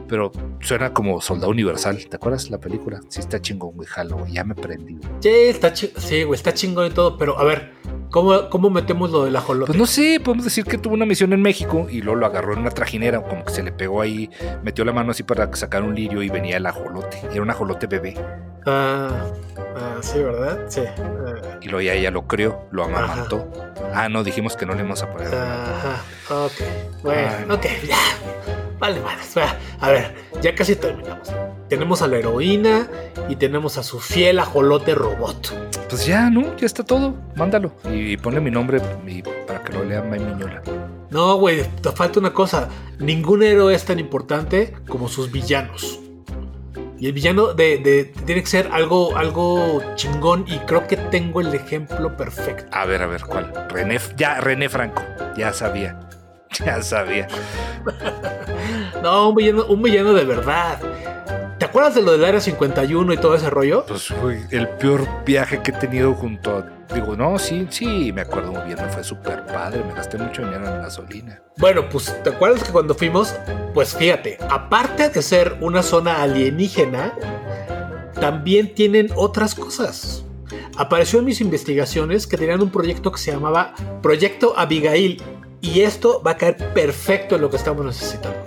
Pero 0.07 0.31
suena 0.61 0.93
como 0.93 1.19
soldado 1.23 1.51
universal. 1.51 1.97
¿Te 2.11 2.17
acuerdas 2.17 2.51
la 2.51 2.59
película? 2.59 3.01
Sí 3.09 3.21
está 3.21 3.41
chingón, 3.41 3.71
güey, 3.77 3.89
jalo, 3.89 4.27
Ya 4.27 4.45
me 4.45 4.55
prendí. 4.55 4.99
Sí, 5.21 5.31
está 5.31 5.75
sí, 5.75 6.25
güey, 6.25 6.37
está 6.37 6.53
chingón 6.53 6.89
y 6.89 6.91
todo, 6.91 7.17
pero 7.17 7.39
a 7.39 7.45
ver, 7.45 7.73
¿cómo, 8.11 8.49
cómo 8.51 8.71
metemos 8.71 9.11
lo 9.11 9.25
del 9.25 9.37
ajolote? 9.37 9.67
Pues 9.69 9.79
no 9.79 9.87
sé, 9.87 10.21
podemos 10.23 10.45
decir 10.45 10.65
que 10.65 10.79
tuvo 10.79 10.95
una 10.95 11.07
misión 11.07 11.33
en 11.33 11.43
México 11.43 11.87
y 11.91 12.03
luego 12.03 12.21
lo 12.21 12.27
agarró 12.27 12.53
en 12.55 12.61
una 12.61 12.71
trajinera, 12.71 13.23
como 13.23 13.45
que 13.45 13.53
se 13.53 13.63
le 13.63 13.73
pegó 13.73 14.01
ahí, 14.01 14.31
metió 14.63 14.85
la 14.85 14.93
mano 14.93 15.13
así 15.13 15.23
para 15.23 15.53
sacar 15.57 15.83
un 15.83 15.95
lirio 15.95 16.23
y 16.23 16.29
venía 16.29 16.57
el 16.57 16.67
ajolote. 16.67 17.21
Era 17.33 17.43
un 17.43 17.51
ajolote 17.51 17.87
bebé. 17.87 18.15
Ah, 18.67 19.27
ah, 19.77 19.97
sí, 20.01 20.19
¿verdad? 20.19 20.65
Sí. 20.69 20.83
Ah, 20.87 21.59
Y 21.61 21.69
luego 21.69 21.81
ya 21.81 21.95
ella 21.95 22.11
lo 22.11 22.27
creó, 22.27 22.67
lo 22.71 22.85
amamantó. 22.85 23.51
Ah, 23.95 24.09
no, 24.09 24.23
dijimos 24.23 24.57
que 24.57 24.67
no 24.67 24.75
le 24.75 24.81
íbamos 24.81 25.03
a 25.03 25.11
poner. 25.11 25.29
Ajá, 25.35 26.03
ok. 26.45 26.53
Bueno, 27.03 27.31
Ay. 27.39 27.45
ok, 27.57 27.67
ya. 27.89 27.97
Vale, 28.81 28.99
vale. 29.01 29.21
A 29.81 29.91
ver, 29.91 30.15
ya 30.41 30.55
casi 30.55 30.75
terminamos. 30.75 31.29
Tenemos 31.69 32.03
a 32.03 32.09
la 32.09 32.17
heroína 32.17 32.89
y 33.29 33.37
tenemos 33.37 33.79
a 33.79 33.83
su 33.83 34.01
fiel 34.01 34.39
ajolote 34.41 34.95
robot. 34.95 35.55
Pues 35.89 36.07
ya, 36.07 36.31
¿no? 36.31 36.57
Ya 36.57 36.67
está 36.67 36.83
todo. 36.83 37.15
Mándalo. 37.37 37.73
Y, 37.93 38.17
ponle 38.17 38.41
mi 38.41 38.51
nombre 38.51 38.81
y 39.07 39.23
para 39.23 39.63
que 39.63 39.73
lo 39.75 39.85
lea 39.85 40.03
May 40.03 40.19
Miñola. 40.19 40.63
No, 41.11 41.37
güey, 41.37 41.63
te 41.83 41.93
falta 41.93 42.19
una 42.21 42.33
cosa. 42.33 42.69
Ningún 42.99 43.43
héroe 43.43 43.75
es 43.75 43.85
tan 43.85 43.99
importante 43.99 44.75
como 44.89 45.09
sus 45.09 45.31
villanos. 45.31 46.01
Y 46.99 47.07
el 47.07 47.13
villano 47.13 47.55
de, 47.55 47.79
de- 47.79 48.05
tiene 48.27 48.43
que 48.43 48.47
ser 48.49 48.69
algo, 48.73 49.17
algo 49.17 49.81
chingón 49.95 50.45
y 50.47 50.59
creo 50.61 50.87
que 50.87 50.97
tengo 50.97 51.41
el 51.41 51.55
ejemplo 51.55 52.17
perfecto. 52.17 52.67
A 52.77 52.85
ver, 52.85 53.03
a 53.03 53.07
ver, 53.07 53.23
¿cuál? 53.23 53.53
René, 53.71 53.99
ya, 54.17 54.41
René 54.41 54.69
Franco. 54.69 55.03
Ya 55.37 55.53
sabía. 55.53 55.99
Ya 56.65 56.83
sabía. 56.83 57.29
No, 59.03 59.31
un 59.31 59.35
villano, 59.35 59.65
un 59.65 59.81
villano 59.81 60.13
de 60.13 60.25
verdad. 60.25 60.79
¿Te 61.59 61.65
acuerdas 61.65 61.95
de 61.95 62.03
lo 62.03 62.13
del 62.13 62.25
Área 62.25 62.41
51 62.41 63.15
y 63.15 63.17
todo 63.17 63.35
ese 63.35 63.49
rollo? 63.49 63.87
Pues 63.87 64.09
fue 64.09 64.43
el 64.51 64.69
peor 64.69 65.07
viaje 65.25 65.63
que 65.63 65.71
he 65.71 65.75
tenido 65.75 66.13
junto 66.13 66.59
a. 66.59 66.95
Digo, 66.95 67.17
no, 67.17 67.39
sí, 67.39 67.67
sí, 67.71 68.13
me 68.13 68.21
acuerdo 68.23 68.53
muy 68.53 68.63
bien. 68.65 68.77
Me 68.77 68.89
fue 68.91 69.03
súper 69.03 69.47
padre. 69.47 69.83
Me 69.87 69.95
gasté 69.95 70.19
mucho 70.19 70.43
dinero 70.45 70.67
en 70.67 70.83
gasolina. 70.83 71.43
Bueno, 71.57 71.89
pues 71.89 72.15
¿te 72.23 72.29
acuerdas 72.29 72.63
que 72.63 72.73
cuando 72.73 72.95
fuimos? 72.95 73.35
Pues 73.73 73.97
fíjate, 73.97 74.37
aparte 74.51 75.09
de 75.09 75.23
ser 75.23 75.57
una 75.61 75.83
zona 75.83 76.23
alienígena, 76.23 77.15
también 78.21 78.75
tienen 78.75 79.09
otras 79.17 79.55
cosas. 79.55 80.25
Apareció 80.77 81.21
en 81.21 81.27
mis 81.27 81.41
investigaciones 81.41 82.27
que 82.27 82.37
tenían 82.37 82.61
un 82.61 82.71
proyecto 82.71 83.13
que 83.13 83.19
se 83.19 83.33
llamaba 83.33 83.75
Proyecto 84.03 84.55
Abigail. 84.59 85.23
Y 85.61 85.81
esto 85.83 86.23
va 86.23 86.33
a 86.33 86.37
caer 86.37 86.57
perfecto 86.73 87.37
en 87.37 87.43
lo 87.43 87.51
que 87.51 87.57
estamos 87.57 87.85
necesitando. 87.85 88.39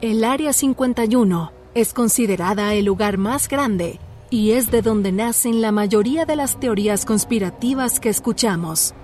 El 0.00 0.24
Área 0.24 0.52
51 0.52 1.52
es 1.74 1.94
considerada 1.94 2.74
el 2.74 2.84
lugar 2.84 3.16
más 3.18 3.48
grande 3.48 3.98
y 4.30 4.52
es 4.52 4.70
de 4.70 4.82
donde 4.82 5.10
nacen 5.10 5.60
la 5.60 5.72
mayoría 5.72 6.26
de 6.26 6.36
las 6.36 6.58
teorías 6.58 7.04
conspirativas 7.04 7.98
que 7.98 8.08
escuchamos. 8.08 8.94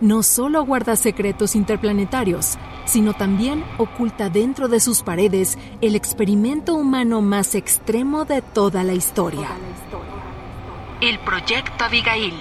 No 0.00 0.22
solo 0.22 0.64
guarda 0.64 0.96
secretos 0.96 1.54
interplanetarios, 1.54 2.56
sino 2.86 3.12
también 3.12 3.62
oculta 3.76 4.30
dentro 4.30 4.68
de 4.68 4.80
sus 4.80 5.02
paredes 5.02 5.58
el 5.82 5.94
experimento 5.94 6.74
humano 6.74 7.20
más 7.20 7.54
extremo 7.54 8.24
de 8.24 8.40
toda 8.40 8.82
la 8.82 8.94
historia. 8.94 9.48
El 11.02 11.18
proyecto 11.18 11.84
Abigail. 11.84 12.32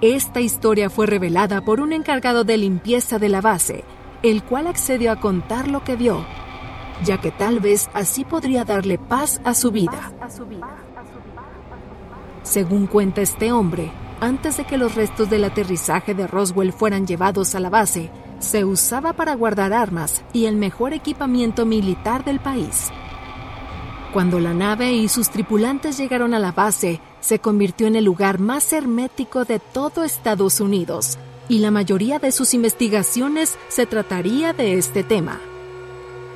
Esta 0.00 0.40
historia 0.40 0.90
fue 0.90 1.06
revelada 1.06 1.60
por 1.60 1.80
un 1.80 1.92
encargado 1.92 2.44
de 2.44 2.56
limpieza 2.56 3.18
de 3.18 3.28
la 3.28 3.40
base, 3.40 3.84
el 4.22 4.44
cual 4.44 4.68
accedió 4.68 5.10
a 5.10 5.16
contar 5.16 5.66
lo 5.66 5.82
que 5.82 5.96
vio, 5.96 6.24
ya 7.04 7.18
que 7.18 7.32
tal 7.32 7.58
vez 7.58 7.90
así 7.94 8.24
podría 8.24 8.64
darle 8.64 8.96
paz 8.96 9.40
a 9.44 9.54
su 9.54 9.72
vida. 9.72 10.12
Según 12.44 12.86
cuenta 12.86 13.20
este 13.22 13.52
hombre, 13.52 13.90
antes 14.20 14.56
de 14.56 14.64
que 14.64 14.78
los 14.78 14.94
restos 14.94 15.30
del 15.30 15.44
aterrizaje 15.44 16.14
de 16.14 16.26
Roswell 16.26 16.72
fueran 16.72 17.06
llevados 17.06 17.54
a 17.54 17.60
la 17.60 17.70
base, 17.70 18.10
se 18.38 18.64
usaba 18.64 19.12
para 19.12 19.34
guardar 19.34 19.72
armas 19.72 20.22
y 20.32 20.46
el 20.46 20.56
mejor 20.56 20.92
equipamiento 20.92 21.66
militar 21.66 22.24
del 22.24 22.40
país. 22.40 22.90
Cuando 24.12 24.40
la 24.40 24.54
nave 24.54 24.92
y 24.92 25.08
sus 25.08 25.30
tripulantes 25.30 25.96
llegaron 25.96 26.34
a 26.34 26.38
la 26.38 26.52
base, 26.52 27.00
se 27.20 27.38
convirtió 27.38 27.86
en 27.86 27.96
el 27.96 28.04
lugar 28.04 28.40
más 28.40 28.72
hermético 28.72 29.44
de 29.44 29.60
todo 29.60 30.04
Estados 30.04 30.60
Unidos, 30.60 31.16
y 31.48 31.58
la 31.58 31.70
mayoría 31.70 32.18
de 32.18 32.32
sus 32.32 32.54
investigaciones 32.54 33.56
se 33.68 33.86
trataría 33.86 34.52
de 34.52 34.78
este 34.78 35.04
tema. 35.04 35.40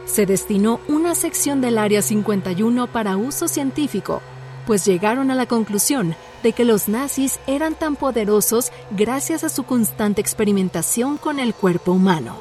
Se 0.07 0.27
destinó 0.27 0.81
una 0.89 1.15
sección 1.15 1.61
del 1.61 1.79
Área 1.79 2.03
51 2.03 2.87
para 2.89 3.17
uso 3.17 3.49
científico, 3.49 4.23
pues 4.67 4.85
llegaron 4.85 5.31
a 5.31 5.35
la 5.35 5.47
conclusión 5.47 6.15
de 6.43 6.53
que 6.53 6.65
los 6.65 6.89
nazis 6.89 7.39
eran 7.47 7.75
tan 7.75 7.97
poderosos 7.97 8.73
gracias 8.91 9.45
a 9.45 9.49
su 9.49 9.65
constante 9.65 10.21
experimentación 10.21 11.17
con 11.17 11.39
el 11.39 11.55
cuerpo 11.55 11.93
humano. 11.93 12.37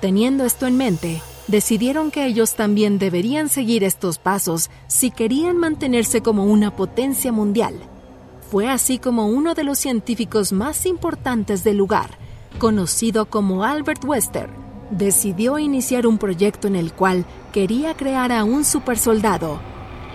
Teniendo 0.00 0.44
esto 0.44 0.66
en 0.66 0.76
mente, 0.76 1.22
decidieron 1.48 2.10
que 2.10 2.26
ellos 2.26 2.54
también 2.54 2.98
deberían 2.98 3.48
seguir 3.48 3.84
estos 3.84 4.18
pasos 4.18 4.70
si 4.86 5.10
querían 5.10 5.56
mantenerse 5.56 6.22
como 6.22 6.44
una 6.44 6.74
potencia 6.74 7.32
mundial. 7.32 7.74
Fue 8.50 8.68
así 8.68 8.98
como 8.98 9.26
uno 9.26 9.54
de 9.54 9.64
los 9.64 9.78
científicos 9.78 10.52
más 10.52 10.86
importantes 10.86 11.64
del 11.64 11.76
lugar, 11.78 12.18
conocido 12.58 13.26
como 13.26 13.64
Albert 13.64 14.04
Wester, 14.04 14.48
decidió 14.90 15.58
iniciar 15.58 16.06
un 16.06 16.18
proyecto 16.18 16.68
en 16.68 16.76
el 16.76 16.92
cual 16.92 17.24
quería 17.52 17.94
crear 17.94 18.32
a 18.32 18.44
un 18.44 18.64
supersoldado. 18.64 19.58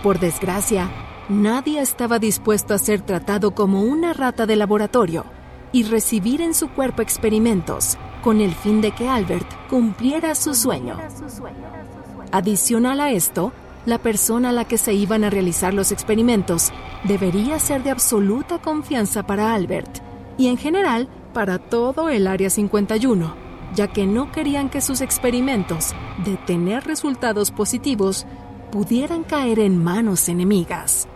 Por 0.02 0.18
desgracia, 0.18 0.90
nadie 1.28 1.80
estaba 1.80 2.18
dispuesto 2.18 2.74
a 2.74 2.78
ser 2.78 3.02
tratado 3.02 3.54
como 3.54 3.82
una 3.82 4.12
rata 4.12 4.46
de 4.46 4.56
laboratorio 4.56 5.24
y 5.70 5.84
recibir 5.84 6.40
en 6.40 6.54
su 6.54 6.68
cuerpo 6.70 7.02
experimentos 7.02 7.96
con 8.22 8.40
el 8.40 8.52
fin 8.52 8.80
de 8.80 8.90
que 8.90 9.08
Albert 9.08 9.46
cumpliera 9.68 10.34
su 10.34 10.54
sueño. 10.54 10.98
Adicional 12.32 13.00
a 13.00 13.12
esto, 13.12 13.52
la 13.86 13.98
persona 13.98 14.50
a 14.50 14.52
la 14.52 14.64
que 14.64 14.76
se 14.76 14.92
iban 14.92 15.22
a 15.22 15.30
realizar 15.30 15.72
los 15.72 15.92
experimentos 15.92 16.72
debería 17.04 17.58
ser 17.60 17.84
de 17.84 17.90
absoluta 17.90 18.58
confianza 18.58 19.24
para 19.24 19.54
Albert 19.54 20.00
y 20.36 20.48
en 20.48 20.56
general 20.56 21.08
para 21.32 21.58
todo 21.58 22.08
el 22.08 22.26
Área 22.26 22.50
51, 22.50 23.34
ya 23.74 23.86
que 23.88 24.06
no 24.06 24.32
querían 24.32 24.68
que 24.68 24.80
sus 24.80 25.00
experimentos, 25.00 25.94
de 26.24 26.36
tener 26.36 26.84
resultados 26.84 27.50
positivos, 27.50 28.26
pudieran 28.72 29.22
caer 29.22 29.58
en 29.60 29.76
manos 29.76 30.30
enemigas. 30.30 31.06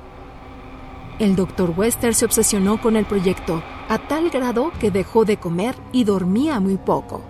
El 1.18 1.34
Dr. 1.34 1.72
Wester 1.74 2.14
se 2.14 2.26
obsesionó 2.26 2.78
con 2.82 2.96
el 2.96 3.06
proyecto 3.06 3.62
a 3.88 3.96
tal 3.96 4.28
grado 4.28 4.72
que 4.78 4.90
dejó 4.90 5.24
de 5.24 5.38
comer 5.38 5.74
y 5.90 6.04
dormía 6.04 6.60
muy 6.60 6.76
poco, 6.76 7.22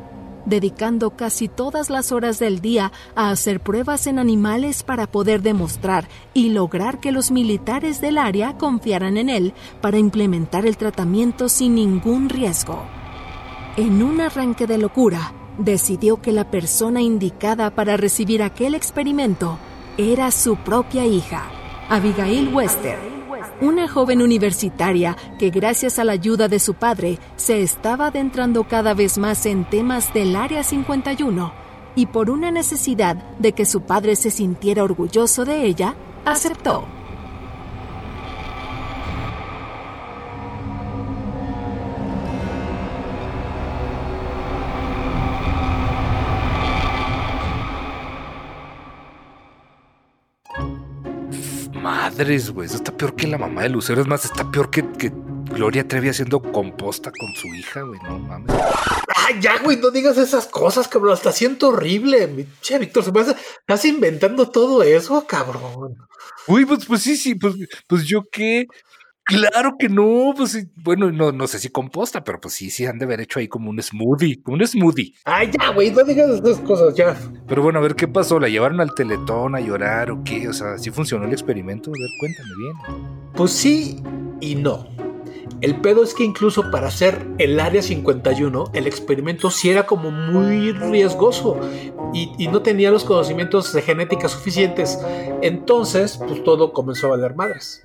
dedicando 0.45 1.11
casi 1.11 1.47
todas 1.47 1.91
las 1.91 2.11
horas 2.11 2.41
del 2.41 2.61
día 2.61 2.91
a 3.15 3.31
hacer 3.31 3.61
pruebas 3.61 4.09
en 4.09 4.19
animales 4.19 4.83
para 4.83 5.07
poder 5.07 5.43
demostrar 5.43 6.09
y 6.35 6.49
lograr 6.49 6.99
que 6.99 7.13
los 7.13 7.31
militares 7.31 8.01
del 8.01 8.19
área 8.19 8.59
confiaran 8.59 9.19
en 9.19 9.31
él 9.31 9.55
para 9.81 9.99
implementar 9.99 10.67
el 10.67 10.77
tratamiento 10.77 11.49
sin 11.49 11.77
ningún 11.77 12.29
riesgo. 12.29 12.83
En 13.77 14.03
un 14.03 14.21
arranque 14.21 14.67
de 14.67 14.79
locura, 14.79 15.33
decidió 15.57 16.21
que 16.21 16.33
la 16.33 16.51
persona 16.51 17.01
indicada 17.01 17.71
para 17.71 17.97
recibir 17.97 18.43
aquel 18.43 18.75
experimento 18.75 19.57
era 19.99 20.31
su 20.31 20.57
propia 20.57 21.05
hija, 21.07 21.45
Abigail 21.89 22.55
Wester 22.55 23.17
una 23.61 23.89
joven 23.89 24.21
universitaria 24.21 25.17
que 25.39 25.51
gracias 25.51 25.99
a 25.99 26.05
la 26.05 26.13
ayuda 26.13 26.49
de 26.49 26.59
su 26.59 26.75
padre 26.75 27.19
se 27.37 27.63
estaba 27.63 28.07
adentrando 28.07 28.65
cada 28.65 28.95
vez 28.95 29.19
más 29.19 29.47
en 29.47 29.65
temas 29.65 30.13
del 30.13 30.37
Área 30.37 30.63
51 30.63 31.53
y 31.95 32.07
por 32.07 32.29
una 32.29 32.51
necesidad 32.51 33.17
de 33.39 33.53
que 33.53 33.65
su 33.65 33.83
padre 33.83 34.17
se 34.17 34.31
sintiera 34.31 34.85
orgulloso 34.85 35.45
de 35.45 35.65
ella, 35.65 35.95
aceptó. 36.27 36.96
Madres, 52.17 52.51
güey. 52.51 52.67
Eso 52.67 52.77
está 52.77 52.97
peor 52.97 53.15
que 53.15 53.27
la 53.27 53.37
mamá 53.37 53.63
de 53.63 53.69
Lucero. 53.69 54.01
Es 54.01 54.07
más, 54.07 54.25
está 54.25 54.51
peor 54.51 54.71
que, 54.71 54.83
que 54.93 55.13
Gloria 55.53 55.87
Trevi 55.87 56.09
haciendo 56.09 56.41
composta 56.41 57.11
con 57.11 57.35
su 57.35 57.47
hija, 57.55 57.83
güey, 57.83 58.01
no 58.03 58.19
mames. 58.19 58.55
Ay, 59.15 59.37
ya, 59.41 59.59
güey, 59.63 59.77
no 59.77 59.91
digas 59.91 60.17
esas 60.17 60.47
cosas, 60.47 60.89
cabrón. 60.89 61.13
Hasta 61.13 61.31
siento 61.33 61.69
horrible. 61.69 62.47
Che, 62.63 62.79
Víctor, 62.79 63.05
se 63.05 63.13
me 63.13 63.21
hace- 63.21 63.37
estás 63.61 63.85
inventando 63.85 64.49
todo 64.51 64.83
eso, 64.83 65.27
cabrón. 65.27 65.97
Uy, 66.47 66.65
pues, 66.65 66.87
pues 66.87 67.03
sí, 67.03 67.17
sí, 67.17 67.35
pues, 67.35 67.55
pues 67.87 68.05
yo 68.07 68.23
qué. 68.33 68.67
Claro 69.27 69.77
que 69.77 69.89
no, 69.89 70.33
pues 70.37 70.53
sí, 70.53 70.69
bueno, 70.77 71.11
no, 71.11 71.33
no 71.33 71.49
sé 71.49 71.59
si 71.59 71.69
composta, 71.69 72.23
pero 72.23 72.41
pues 72.41 72.55
sí, 72.55 72.71
sí 72.71 72.87
han 72.87 72.99
de 72.99 73.07
haber 73.07 73.21
hecho 73.21 73.41
ahí 73.41 73.49
como 73.49 73.71
un 73.71 73.83
smoothie, 73.83 74.41
como 74.41 74.57
un 74.57 74.65
smoothie. 74.65 75.15
Ay, 75.25 75.51
ya, 75.51 75.71
güey, 75.71 75.91
no 75.91 76.05
digas 76.05 76.31
esas 76.31 76.61
cosas, 76.61 76.95
ya. 76.95 77.17
Pero 77.49 77.61
bueno, 77.61 77.81
a 77.81 77.83
ver 77.83 77.97
qué 77.97 78.07
pasó, 78.07 78.39
¿la 78.39 78.49
llevaron 78.49 78.81
al 78.81 78.95
teletón 78.95 79.57
a 79.57 79.61
llorar 79.61 80.13
o 80.13 80.23
qué? 80.23 80.49
O 80.49 80.53
sea, 80.53 80.79
¿sí 80.79 80.91
funcionó 80.91 81.27
el 81.27 81.33
experimento? 81.33 81.91
A 81.91 81.99
ver, 81.99 82.11
cuéntame 82.21 82.51
bien. 82.57 83.33
Pues 83.35 83.51
sí 83.51 84.01
y 84.41 84.55
no. 84.55 84.87
El 85.61 85.81
pedo 85.81 86.03
es 86.03 86.15
que 86.15 86.25
incluso 86.25 86.71
para 86.71 86.89
hacer 86.89 87.27
el 87.39 87.59
Área 87.61 87.81
51, 87.81 88.71
el 88.75 88.87
experimento 88.87 89.51
sí 89.51 89.71
era 89.71 89.87
como 89.87 90.11
muy 90.11 90.73
riesgoso 90.73 91.59
y, 92.13 92.49
no 92.49 92.63
tenía 92.63 92.91
los 92.91 93.05
conocimientos 93.05 93.73
de 93.73 93.83
genética 93.83 94.29
suficientes. 94.29 94.99
Entonces, 95.43 96.19
pues 96.19 96.45
todo 96.45 96.73
comenzó 96.73 97.07
a 97.09 97.11
valer 97.11 97.35
madres. 97.35 97.81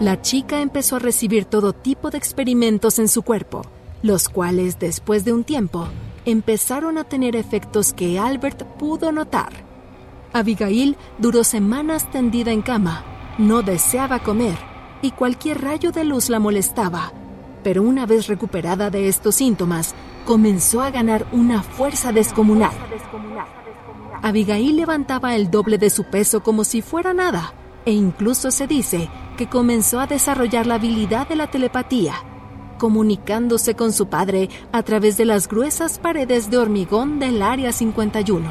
La 0.00 0.20
chica 0.20 0.60
empezó 0.60 0.96
a 0.96 0.98
recibir 0.98 1.44
todo 1.44 1.72
tipo 1.72 2.10
de 2.10 2.18
experimentos 2.18 2.98
en 2.98 3.08
su 3.08 3.22
cuerpo, 3.22 3.62
los 4.02 4.28
cuales 4.28 4.80
después 4.80 5.24
de 5.24 5.32
un 5.32 5.44
tiempo 5.44 5.88
empezaron 6.24 6.98
a 6.98 7.04
tener 7.04 7.36
efectos 7.36 7.92
que 7.92 8.18
Albert 8.18 8.64
pudo 8.78 9.12
notar. 9.12 9.52
Abigail 10.32 10.96
duró 11.18 11.44
semanas 11.44 12.10
tendida 12.10 12.52
en 12.52 12.62
cama, 12.62 13.04
no 13.38 13.62
deseaba 13.62 14.20
comer 14.20 14.56
y 15.02 15.10
cualquier 15.10 15.60
rayo 15.60 15.90
de 15.92 16.04
luz 16.04 16.30
la 16.30 16.38
molestaba, 16.38 17.12
pero 17.62 17.82
una 17.82 18.06
vez 18.06 18.28
recuperada 18.28 18.90
de 18.90 19.08
estos 19.08 19.34
síntomas, 19.36 19.94
comenzó 20.24 20.80
a 20.80 20.90
ganar 20.90 21.26
una 21.32 21.62
fuerza 21.62 22.12
descomunal. 22.12 22.72
Abigail 24.22 24.76
levantaba 24.76 25.34
el 25.34 25.50
doble 25.50 25.78
de 25.78 25.90
su 25.90 26.04
peso 26.04 26.42
como 26.42 26.64
si 26.64 26.80
fuera 26.80 27.12
nada, 27.12 27.54
e 27.84 27.92
incluso 27.92 28.52
se 28.52 28.68
dice 28.68 29.10
que 29.36 29.48
comenzó 29.48 29.98
a 29.98 30.06
desarrollar 30.06 30.66
la 30.66 30.76
habilidad 30.76 31.28
de 31.28 31.36
la 31.36 31.48
telepatía, 31.48 32.14
comunicándose 32.82 33.76
con 33.76 33.92
su 33.92 34.08
padre 34.08 34.50
a 34.72 34.82
través 34.82 35.16
de 35.16 35.24
las 35.24 35.46
gruesas 35.46 36.00
paredes 36.00 36.50
de 36.50 36.58
hormigón 36.58 37.20
del 37.20 37.40
Área 37.40 37.70
51. 37.70 38.50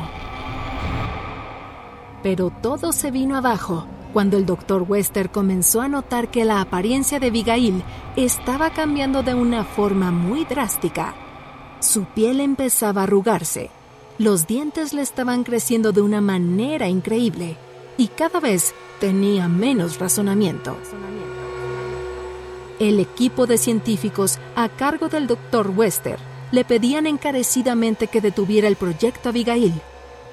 Pero 2.24 2.50
todo 2.50 2.94
se 2.94 3.12
vino 3.12 3.36
abajo 3.36 3.88
cuando 4.14 4.38
el 4.38 4.46
Dr. 4.46 4.86
Wester 4.88 5.32
comenzó 5.32 5.82
a 5.82 5.90
notar 5.90 6.32
que 6.32 6.46
la 6.46 6.62
apariencia 6.62 7.20
de 7.20 7.28
Abigail 7.28 7.84
estaba 8.16 8.70
cambiando 8.70 9.22
de 9.22 9.34
una 9.34 9.66
forma 9.66 10.12
muy 10.12 10.46
drástica. 10.46 11.14
Su 11.82 12.06
piel 12.06 12.40
empezaba 12.40 13.02
a 13.02 13.04
arrugarse, 13.04 13.70
los 14.18 14.48
dientes 14.48 14.94
le 14.94 15.02
estaban 15.02 15.44
creciendo 15.44 15.92
de 15.92 16.00
una 16.00 16.22
manera 16.22 16.88
increíble 16.88 17.58
y 17.98 18.08
cada 18.08 18.40
vez 18.40 18.74
tenía 19.02 19.50
menos 19.50 20.00
razonamiento. 20.00 20.78
El 22.82 23.00
equipo 23.00 23.46
de 23.46 23.60
científicos 23.60 24.40
a 24.56 24.68
cargo 24.68 25.08
del 25.08 25.28
Dr. 25.28 25.70
Wester 25.70 26.18
le 26.52 26.66
pedían 26.66 27.06
encarecidamente 27.06 28.08
que 28.08 28.22
detuviera 28.22 28.68
el 28.68 28.76
proyecto 28.76 29.30
Abigail, 29.30 29.72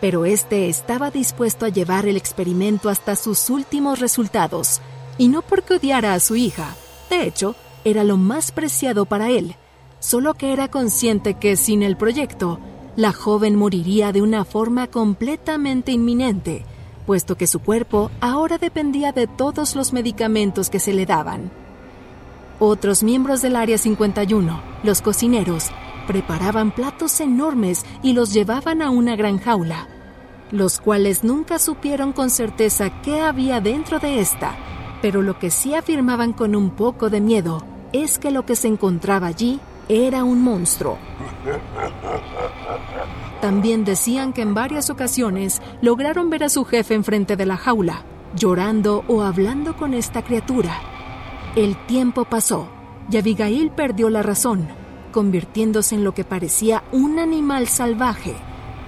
pero 0.01 0.25
este 0.25 0.71
estaba 0.71 1.11
dispuesto 1.11 1.67
a 1.67 1.69
llevar 1.69 2.07
el 2.07 2.17
experimento 2.17 2.89
hasta 2.89 3.17
sus 3.17 3.51
últimos 3.51 3.99
resultados, 3.99 4.81
y 5.19 5.29
no 5.29 5.43
porque 5.43 5.75
odiara 5.75 6.15
a 6.15 6.21
su 6.21 6.37
hija, 6.37 6.75
de 7.11 7.27
hecho, 7.27 7.55
era 7.85 8.03
lo 8.03 8.17
más 8.17 8.51
preciado 8.51 9.05
para 9.05 9.29
él, 9.29 9.55
solo 10.01 10.33
que 10.33 10.55
era 10.55 10.69
consciente 10.69 11.35
que 11.35 11.55
sin 11.55 11.83
el 11.83 11.99
proyecto, 11.99 12.61
la 12.97 13.13
joven 13.13 13.57
moriría 13.57 14.11
de 14.11 14.23
una 14.23 14.47
forma 14.47 14.87
completamente 14.87 15.93
inminente, 15.93 16.65
puesto 17.05 17.37
que 17.37 17.47
su 17.47 17.61
cuerpo 17.61 18.11
ahora 18.23 18.57
dependía 18.57 19.13
de 19.13 19.27
todos 19.27 19.77
los 19.77 19.93
medicamentos 19.93 20.71
que 20.71 20.81
se 20.81 20.95
le 20.95 21.05
daban. 21.05 21.68
Otros 22.61 23.05
miembros 23.05 23.41
del 23.41 23.55
Área 23.55 23.79
51, 23.79 24.61
los 24.83 25.01
cocineros, 25.01 25.71
preparaban 26.09 26.73
platos 26.73 27.21
enormes 27.21 27.87
y 28.03 28.15
los 28.15 28.33
llevaban 28.33 28.83
a 28.83 28.91
una 28.91 29.15
gran 29.15 29.39
jaula, 29.39 29.87
los 30.51 30.81
cuales 30.81 31.23
nunca 31.23 31.61
supieron 31.61 32.13
con 32.13 32.31
certeza 32.31 33.01
qué 33.03 33.21
había 33.21 33.61
dentro 33.61 34.01
de 34.01 34.19
esta, 34.19 34.57
pero 35.01 35.23
lo 35.23 35.39
que 35.39 35.51
sí 35.51 35.77
afirmaban 35.77 36.33
con 36.33 36.57
un 36.57 36.71
poco 36.71 37.11
de 37.11 37.21
miedo 37.21 37.65
es 37.93 38.19
que 38.19 38.33
lo 38.33 38.45
que 38.45 38.57
se 38.57 38.67
encontraba 38.67 39.29
allí 39.29 39.61
era 39.89 40.25
un 40.25 40.43
monstruo. 40.43 40.99
También 43.41 43.85
decían 43.85 44.33
que 44.33 44.43
en 44.43 44.55
varias 44.55 44.91
ocasiones 44.91 45.63
lograron 45.81 46.29
ver 46.29 46.43
a 46.43 46.49
su 46.49 46.65
jefe 46.65 46.95
enfrente 46.95 47.37
de 47.37 47.47
la 47.47 47.57
jaula, 47.57 48.03
llorando 48.35 49.05
o 49.07 49.23
hablando 49.23 49.77
con 49.77 49.95
esta 49.95 50.23
criatura. 50.23 50.98
El 51.59 51.77
tiempo 51.87 52.25
pasó 52.25 52.69
y 53.11 53.17
Abigail 53.17 53.73
perdió 53.73 54.11
la 54.11 54.23
razón, 54.23 54.69
convirtiéndose 55.11 55.97
en 55.97 56.05
lo 56.05 56.15
que 56.15 56.23
parecía 56.23 56.85
un 56.93 57.19
animal 57.19 57.67
salvaje, 57.67 58.37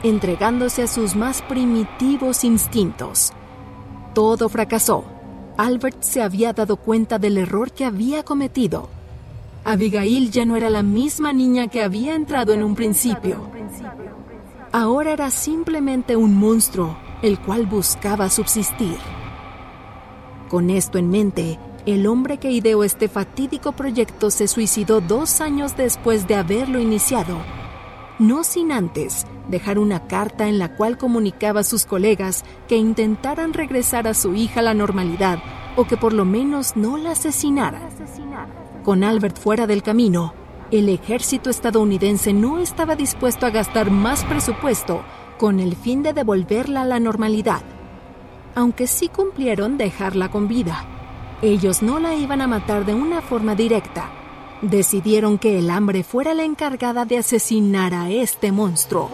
entregándose 0.04 0.84
a 0.84 0.86
sus 0.86 1.16
más 1.16 1.42
primitivos 1.42 2.44
instintos. 2.44 3.32
Todo 4.14 4.48
fracasó. 4.48 5.02
Albert 5.56 6.00
se 6.04 6.22
había 6.22 6.52
dado 6.52 6.76
cuenta 6.76 7.18
del 7.18 7.38
error 7.38 7.72
que 7.72 7.84
había 7.84 8.22
cometido. 8.22 8.88
Abigail 9.64 10.30
ya 10.30 10.44
no 10.44 10.54
era 10.54 10.70
la 10.70 10.84
misma 10.84 11.32
niña 11.32 11.66
que 11.66 11.82
había 11.82 12.14
entrado 12.14 12.52
en 12.52 12.62
un 12.62 12.76
principio. 12.76 13.50
Ahora 14.70 15.10
era 15.10 15.32
simplemente 15.32 16.14
un 16.14 16.36
monstruo, 16.36 16.96
el 17.20 17.40
cual 17.40 17.66
buscaba 17.66 18.30
subsistir. 18.30 18.96
Con 20.48 20.70
esto 20.70 20.98
en 20.98 21.10
mente, 21.10 21.58
el 21.86 22.06
hombre 22.06 22.38
que 22.38 22.50
ideó 22.50 22.84
este 22.84 23.08
fatídico 23.08 23.72
proyecto 23.72 24.30
se 24.30 24.48
suicidó 24.48 25.00
dos 25.00 25.40
años 25.40 25.76
después 25.76 26.26
de 26.28 26.34
haberlo 26.34 26.78
iniciado, 26.80 27.38
no 28.18 28.44
sin 28.44 28.70
antes 28.70 29.26
dejar 29.48 29.78
una 29.78 30.06
carta 30.06 30.48
en 30.48 30.58
la 30.58 30.76
cual 30.76 30.98
comunicaba 30.98 31.60
a 31.60 31.64
sus 31.64 31.86
colegas 31.86 32.44
que 32.68 32.76
intentaran 32.76 33.52
regresar 33.52 34.06
a 34.06 34.14
su 34.14 34.34
hija 34.34 34.60
a 34.60 34.62
la 34.62 34.74
normalidad 34.74 35.38
o 35.76 35.84
que 35.84 35.96
por 35.96 36.12
lo 36.12 36.24
menos 36.24 36.76
no 36.76 36.98
la 36.98 37.12
asesinaran. 37.12 37.88
Con 38.84 39.04
Albert 39.04 39.38
fuera 39.38 39.66
del 39.66 39.82
camino, 39.82 40.34
el 40.70 40.88
ejército 40.88 41.50
estadounidense 41.50 42.32
no 42.32 42.58
estaba 42.58 42.94
dispuesto 42.94 43.46
a 43.46 43.50
gastar 43.50 43.90
más 43.90 44.24
presupuesto 44.24 45.02
con 45.38 45.58
el 45.58 45.74
fin 45.74 46.02
de 46.02 46.12
devolverla 46.12 46.82
a 46.82 46.84
la 46.84 47.00
normalidad, 47.00 47.62
aunque 48.54 48.86
sí 48.86 49.08
cumplieron 49.08 49.78
dejarla 49.78 50.30
con 50.30 50.46
vida. 50.46 50.99
Ellos 51.42 51.80
no 51.80 51.98
la 51.98 52.14
iban 52.14 52.42
a 52.42 52.46
matar 52.46 52.84
de 52.84 52.92
una 52.92 53.22
forma 53.22 53.54
directa. 53.54 54.10
Decidieron 54.60 55.38
que 55.38 55.58
el 55.58 55.70
hambre 55.70 56.04
fuera 56.04 56.34
la 56.34 56.44
encargada 56.44 57.06
de 57.06 57.16
asesinar 57.16 57.94
a 57.94 58.10
este 58.10 58.52
monstruo. 58.52 59.08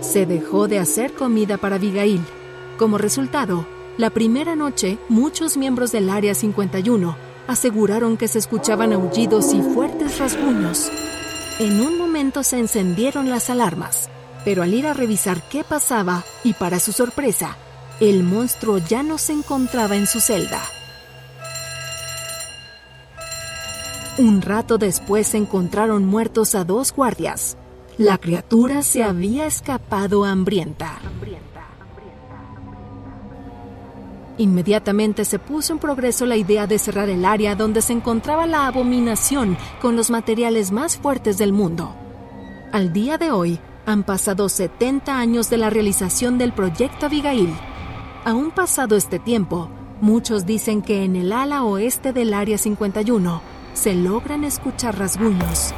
Se 0.00 0.26
dejó 0.26 0.66
de 0.66 0.80
hacer 0.80 1.12
comida 1.12 1.56
para 1.56 1.76
Abigail. 1.76 2.20
Como 2.78 2.98
resultado, 2.98 3.64
la 3.96 4.10
primera 4.10 4.56
noche 4.56 4.98
muchos 5.08 5.56
miembros 5.56 5.92
del 5.92 6.10
Área 6.10 6.34
51 6.34 7.14
aseguraron 7.46 8.16
que 8.16 8.26
se 8.26 8.40
escuchaban 8.40 8.92
aullidos 8.92 9.54
y 9.54 9.62
fuertes 9.62 10.18
rasguños. 10.18 10.90
En 11.60 11.80
un 11.80 11.96
momento 11.96 12.42
se 12.42 12.58
encendieron 12.58 13.30
las 13.30 13.50
alarmas, 13.50 14.10
pero 14.44 14.64
al 14.64 14.74
ir 14.74 14.88
a 14.88 14.94
revisar 14.94 15.42
qué 15.48 15.62
pasaba, 15.62 16.24
y 16.42 16.54
para 16.54 16.80
su 16.80 16.90
sorpresa, 16.90 17.56
el 18.00 18.22
monstruo 18.22 18.78
ya 18.78 19.02
no 19.02 19.18
se 19.18 19.32
encontraba 19.32 19.96
en 19.96 20.06
su 20.06 20.20
celda. 20.20 20.62
Un 24.18 24.42
rato 24.42 24.76
después 24.76 25.28
se 25.28 25.38
encontraron 25.38 26.04
muertos 26.04 26.54
a 26.54 26.64
dos 26.64 26.92
guardias. 26.92 27.56
La 27.96 28.18
criatura 28.18 28.82
se 28.82 29.02
había 29.02 29.46
escapado 29.46 30.24
hambrienta. 30.24 30.98
Inmediatamente 34.38 35.24
se 35.24 35.38
puso 35.38 35.72
en 35.72 35.78
progreso 35.78 36.26
la 36.26 36.36
idea 36.36 36.66
de 36.66 36.78
cerrar 36.78 37.08
el 37.08 37.24
área 37.24 37.54
donde 37.54 37.82
se 37.82 37.92
encontraba 37.92 38.46
la 38.46 38.66
abominación 38.66 39.56
con 39.80 39.94
los 39.94 40.10
materiales 40.10 40.72
más 40.72 40.96
fuertes 40.96 41.38
del 41.38 41.52
mundo. 41.52 41.94
Al 42.72 42.92
día 42.92 43.18
de 43.18 43.30
hoy, 43.30 43.60
han 43.86 44.04
pasado 44.04 44.48
70 44.48 45.18
años 45.18 45.50
de 45.50 45.58
la 45.58 45.70
realización 45.70 46.38
del 46.38 46.52
proyecto 46.52 47.06
Abigail. 47.06 47.54
Aún 48.24 48.52
pasado 48.52 48.94
este 48.94 49.18
tiempo, 49.18 49.68
muchos 50.00 50.46
dicen 50.46 50.80
que 50.80 51.02
en 51.02 51.16
el 51.16 51.32
ala 51.32 51.64
oeste 51.64 52.12
del 52.12 52.34
Área 52.34 52.56
51 52.56 53.42
se 53.74 53.96
logran 53.96 54.44
escuchar 54.44 54.96
rasguños. 54.96 55.74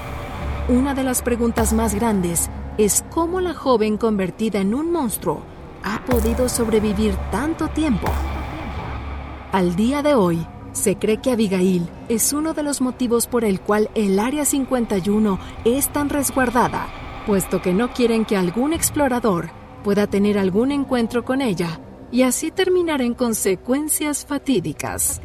Una 0.68 0.92
de 0.92 1.04
las 1.04 1.22
preguntas 1.22 1.72
más 1.72 1.94
grandes 1.94 2.50
es 2.76 3.02
cómo 3.08 3.40
la 3.40 3.54
joven 3.54 3.96
convertida 3.96 4.60
en 4.60 4.74
un 4.74 4.92
monstruo 4.92 5.42
ha 5.82 6.04
podido 6.04 6.50
sobrevivir 6.50 7.14
tanto 7.30 7.68
tiempo. 7.68 8.08
Al 9.50 9.74
día 9.74 10.02
de 10.02 10.14
hoy, 10.14 10.46
se 10.72 10.96
cree 10.96 11.22
que 11.22 11.30
Abigail 11.32 11.88
es 12.10 12.34
uno 12.34 12.52
de 12.52 12.62
los 12.62 12.82
motivos 12.82 13.26
por 13.26 13.46
el 13.46 13.62
cual 13.62 13.88
el 13.94 14.18
Área 14.18 14.44
51 14.44 15.38
es 15.64 15.88
tan 15.88 16.10
resguardada, 16.10 16.88
puesto 17.26 17.62
que 17.62 17.72
no 17.72 17.94
quieren 17.94 18.26
que 18.26 18.36
algún 18.36 18.74
explorador 18.74 19.48
pueda 19.82 20.06
tener 20.06 20.38
algún 20.38 20.72
encuentro 20.72 21.24
con 21.24 21.40
ella 21.40 21.80
y 22.10 22.22
así 22.22 22.50
terminar 22.50 23.02
en 23.02 23.14
consecuencias 23.14 24.24
fatídicas. 24.24 25.20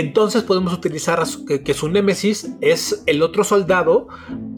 Entonces 0.00 0.42
podemos 0.44 0.72
utilizar 0.72 1.22
que, 1.46 1.74
su 1.74 1.88
némesis 1.90 2.50
es 2.62 3.02
el 3.06 3.22
otro 3.22 3.44
soldado 3.44 4.08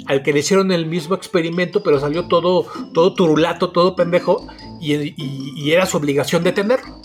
al 0.07 0.22
que 0.22 0.32
le 0.32 0.38
hicieron 0.38 0.70
el 0.70 0.86
mismo 0.86 1.16
experimento, 1.16 1.82
pero 1.82 1.99
salió 1.99 2.28
todo, 2.28 2.66
todo 2.95 3.14
turulato, 3.14 3.70
todo 3.70 3.97
pendejo, 3.97 4.47
y, 4.80 5.70
era 5.70 5.86
su 5.86 5.97
obligación 5.97 6.45
detenerlo. 6.45 7.01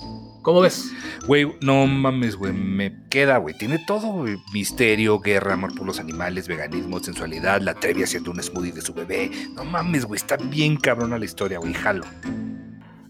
¿Cómo 0.47 0.61
ves? 0.61 0.93
Güey, 1.25 1.57
no 1.59 1.85
mames, 1.87 2.37
güey, 2.37 2.53
me 2.53 3.03
queda, 3.09 3.35
güey. 3.35 3.53
Tiene 3.57 3.83
todo, 3.85 4.23
Misterio, 4.53 5.19
guerra, 5.19 5.55
amor 5.55 5.75
por 5.75 5.85
los 5.85 5.99
animales, 5.99 6.47
veganismo, 6.47 7.03
sensualidad, 7.03 7.59
la 7.59 7.73
Trevi 7.73 8.03
haciendo 8.03 8.31
un 8.31 8.41
smoothie 8.41 8.71
de 8.71 8.79
su 8.79 8.93
bebé. 8.93 9.29
No 9.55 9.65
mames, 9.65 10.05
güey, 10.05 10.15
está 10.15 10.37
bien 10.37 10.77
cabrona 10.77 11.17
la 11.17 11.25
historia, 11.25 11.59
güey, 11.59 11.73
jalo. 11.73 12.05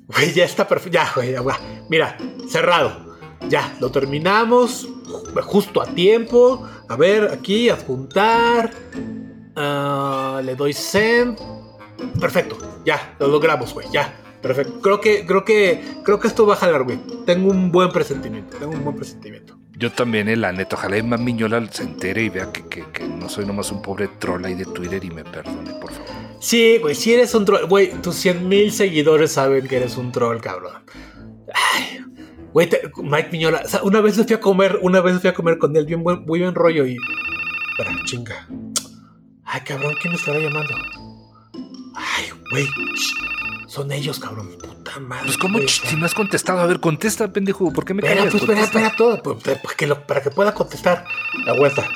Güey, 0.08 0.34
ya 0.34 0.46
está 0.46 0.68
perfecto. 0.68 0.98
Ya, 0.98 1.12
güey, 1.14 1.34
ya, 1.34 1.44
Mira, 1.92 2.18
cerrado. 2.50 3.20
Ya, 3.48 3.72
lo 3.80 3.92
terminamos 3.92 4.90
justo 5.44 5.80
a 5.80 5.86
tiempo. 5.86 6.68
A 6.90 6.96
ver, 6.96 7.26
aquí, 7.26 7.70
adjuntar. 7.70 8.72
Uh, 9.56 10.42
le 10.42 10.56
doy 10.56 10.74
send. 10.74 11.38
Perfecto, 12.20 12.58
ya, 12.84 13.16
lo 13.20 13.28
logramos, 13.28 13.76
güey, 13.76 13.88
ya. 13.92 14.27
Perfecto. 14.42 14.80
Creo 14.82 15.02
que, 15.02 15.26
creo 15.26 15.44
que, 15.44 15.82
creo 16.04 16.20
que 16.20 16.28
esto 16.28 16.46
va 16.46 16.54
a 16.54 16.58
jalar, 16.58 16.84
güey. 16.84 17.00
Tengo 17.26 17.50
un 17.50 17.72
buen 17.72 17.92
presentimiento, 17.92 18.58
tengo 18.58 18.74
un 18.74 18.84
buen 18.84 18.96
presentimiento. 18.96 19.58
Yo 19.78 19.92
también, 19.92 20.28
eh, 20.28 20.36
la 20.36 20.52
neta, 20.52 20.76
ojalá 20.76 21.02
más 21.04 21.20
Miñola 21.20 21.66
se 21.72 21.84
entere 21.84 22.24
y 22.24 22.30
vea 22.30 22.52
que, 22.52 22.68
que, 22.68 22.84
que, 22.92 23.08
no 23.08 23.30
soy 23.30 23.46
nomás 23.46 23.72
un 23.72 23.82
pobre 23.82 24.08
troll 24.20 24.44
ahí 24.46 24.56
de 24.56 24.66
Twitter 24.66 25.04
y 25.04 25.12
me 25.12 25.24
perdone, 25.24 25.72
por 25.80 25.92
favor. 25.92 26.08
Sí, 26.40 26.78
güey, 26.80 26.96
si 26.96 27.14
eres 27.14 27.34
un 27.36 27.46
troll, 27.46 27.66
güey, 27.68 27.92
tus 28.02 28.16
100 28.16 28.48
mil 28.48 28.72
seguidores 28.72 29.32
saben 29.32 29.68
que 29.68 29.78
eres 29.78 29.98
un 29.98 30.12
troll, 30.12 30.40
cabrón. 30.40 30.84
Ay, 31.54 32.02
Güey, 32.58 32.70
Mike 33.04 33.30
Miñola, 33.32 33.62
una 33.84 34.02
vez 34.02 34.16
fui 34.16 34.34
a 34.34 34.40
comer, 34.40 34.80
una 34.82 35.00
vez 35.02 35.20
fui 35.22 35.30
a 35.30 35.34
comer 35.36 35.60
con 35.60 35.76
él, 35.76 35.86
bien 35.86 36.04
buen, 36.04 36.26
muy 36.26 36.40
buen 36.40 36.56
rollo 36.56 36.88
y. 36.88 36.98
Pero 37.78 37.92
chinga. 38.06 38.48
Ay, 39.44 39.62
cabrón, 39.62 39.94
¿quién 40.02 40.14
me 40.14 40.20
estará 40.20 40.40
llamando? 40.40 40.74
Ay, 41.94 42.32
güey. 42.50 42.66
Son 43.68 43.92
ellos, 43.92 44.20
cabrón. 44.20 44.50
Puta 44.58 45.00
madre. 45.00 45.26
Pues, 45.26 45.38
¿cómo? 45.38 45.60
si 45.68 45.96
me 45.98 46.06
has 46.06 46.14
contestado. 46.14 46.60
A 46.60 46.66
ver, 46.66 46.80
contesta, 46.80 47.32
pendejo. 47.32 47.72
¿Por 47.74 47.86
qué 47.86 47.94
me 47.94 48.02
callas? 48.02 48.28
Pues, 48.32 48.42
espera, 48.42 48.62
espera 48.62 48.94
todo. 48.98 49.22
Pues, 49.22 49.44
para, 49.44 49.76
que 49.76 49.88
para 49.88 50.22
que 50.22 50.32
pueda 50.32 50.54
contestar. 50.54 51.06
La 51.46 51.54
vuelta. 51.54 51.88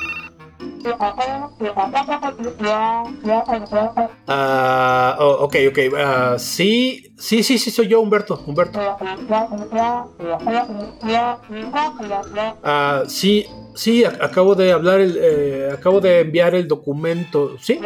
Ah, 4.28 5.18
oh, 5.20 5.46
ok, 5.46 5.56
ok. 5.70 5.80
Uh, 5.92 6.40
sí, 6.40 7.14
sí, 7.18 7.44
sí, 7.44 7.58
sí, 7.58 7.72
soy 7.72 7.88
yo, 7.88 8.02
Humberto. 8.02 8.42
Humberto. 8.46 8.80
Uh, 12.64 13.10
sí, 13.10 13.46
sí, 13.76 14.04
acabo 14.06 14.56
de 14.56 14.72
hablar, 14.72 15.00
el, 15.00 15.18
eh, 15.20 15.70
acabo 15.74 16.00
de 16.00 16.22
enviar 16.22 16.56
el 16.56 16.68
documento. 16.68 17.58
¿Sí? 17.60 17.80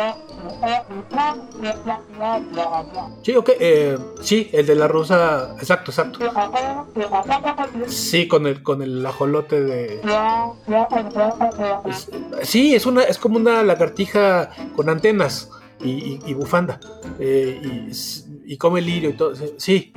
Sí, 3.23 3.35
ok. 3.35 3.49
Eh, 3.59 3.97
sí, 4.21 4.49
el 4.53 4.65
de 4.65 4.75
la 4.75 4.87
rosa. 4.87 5.55
Exacto, 5.59 5.91
exacto. 5.91 6.19
Sí, 7.87 8.27
con 8.27 8.47
el, 8.47 8.61
con 8.63 8.81
el 8.81 9.05
ajolote 9.05 9.61
de. 9.61 10.01
sí, 12.43 12.75
es 12.75 12.84
una, 12.86 13.03
es 13.03 13.17
como 13.17 13.38
una 13.38 13.63
lagartija 13.63 14.49
con 14.75 14.89
antenas 14.89 15.49
y, 15.81 16.33
bufanda. 16.33 16.79
Eh, 17.19 17.59
y, 17.63 18.24
come 18.57 18.81
lirio 18.81 19.09
y 19.09 19.13
todo. 19.13 19.33
Sí. 19.57 19.91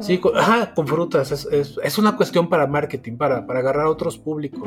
Sí, 0.00 0.18
con, 0.18 0.36
ajá, 0.36 0.74
con 0.74 0.86
frutas. 0.86 1.32
Es, 1.32 1.98
una 1.98 2.16
cuestión 2.16 2.48
para 2.48 2.66
marketing, 2.66 3.16
para, 3.16 3.46
para 3.46 3.60
agarrar 3.60 3.86
a 3.86 3.90
otros 3.90 4.18
públicos. 4.18 4.62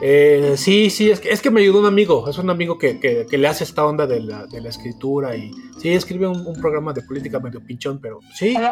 Eh, 0.00 0.54
sí, 0.56 0.90
sí, 0.90 1.10
es 1.10 1.18
que, 1.20 1.30
es 1.30 1.40
que 1.40 1.50
me 1.50 1.60
ayudó 1.60 1.80
un 1.80 1.86
amigo, 1.86 2.28
es 2.28 2.38
un 2.38 2.50
amigo 2.50 2.78
que, 2.78 3.26
le 3.30 3.48
hace 3.48 3.64
esta 3.64 3.84
onda 3.84 4.06
de 4.06 4.20
la, 4.20 4.46
escritura 4.68 5.34
y 5.34 5.50
sí, 5.80 5.88
escribe 5.90 6.28
un, 6.28 6.54
programa 6.60 6.92
de 6.92 7.02
política 7.02 7.40
medio 7.40 7.60
pinchón, 7.60 7.98
pero 8.00 8.20
sí. 8.34 8.54
El, 8.56 8.62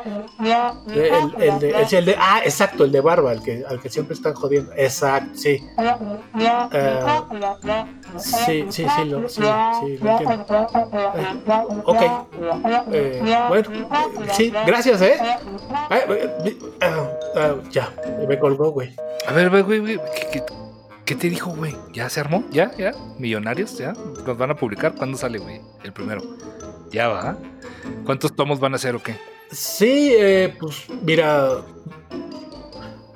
de, 2.05 2.16
ah, 2.18 2.41
exacto, 2.45 2.84
el 2.84 2.93
de 2.93 3.01
Barba, 3.01 3.32
el 3.32 3.43
que, 3.43 3.64
al 3.66 3.80
que 3.80 3.89
siempre 3.89 4.14
están 4.14 4.34
jodiendo. 4.34 4.72
Exacto, 4.76 5.30
sí. 5.34 5.61
Eh, 6.72 7.01
sí, 8.18 8.66
sí, 8.70 8.84
sí, 8.84 9.05
sí, 9.29 9.43
sí, 9.43 9.99
lo 9.99 10.11
entiendo. 10.11 10.68
Eh, 12.93 13.12
ok. 13.24 13.49
bueno, 13.49 13.68
sí, 14.33 14.53
gracias, 14.66 15.03
¿eh? 15.03 15.18
ya, 17.70 17.93
me 18.29 18.39
colgó, 18.39 18.70
güey. 18.70 18.95
A 19.27 19.33
ver, 19.33 19.51
güey, 19.51 19.81
güey, 19.81 20.01
¿qué, 21.05 21.14
te 21.14 21.29
dijo, 21.29 21.51
güey? 21.51 21.74
¿Ya 21.93 22.09
se 22.09 22.20
armó? 22.20 22.45
¿Ya? 22.51 22.70
¿Ya? 22.77 22.93
¿Millonarios? 23.18 23.77
¿Ya? 23.79 23.93
¿Nos 24.27 24.39
van 24.39 24.51
a 24.51 24.55
publicar? 24.55 24.95
¿Cuándo 24.95 25.16
sale, 25.16 25.39
güey? 25.39 25.61
El 25.85 25.93
primero. 25.93 26.22
Ya 26.91 27.09
va. 27.09 27.37
¿Cuántos 28.05 28.35
tomos 28.35 28.61
van 28.61 28.72
a 28.72 28.77
hacer 28.77 28.95
o 28.95 29.03
qué? 29.03 29.16
Sí, 29.51 30.14
eh, 30.18 30.55
pues 30.59 30.87
mira. 31.03 31.62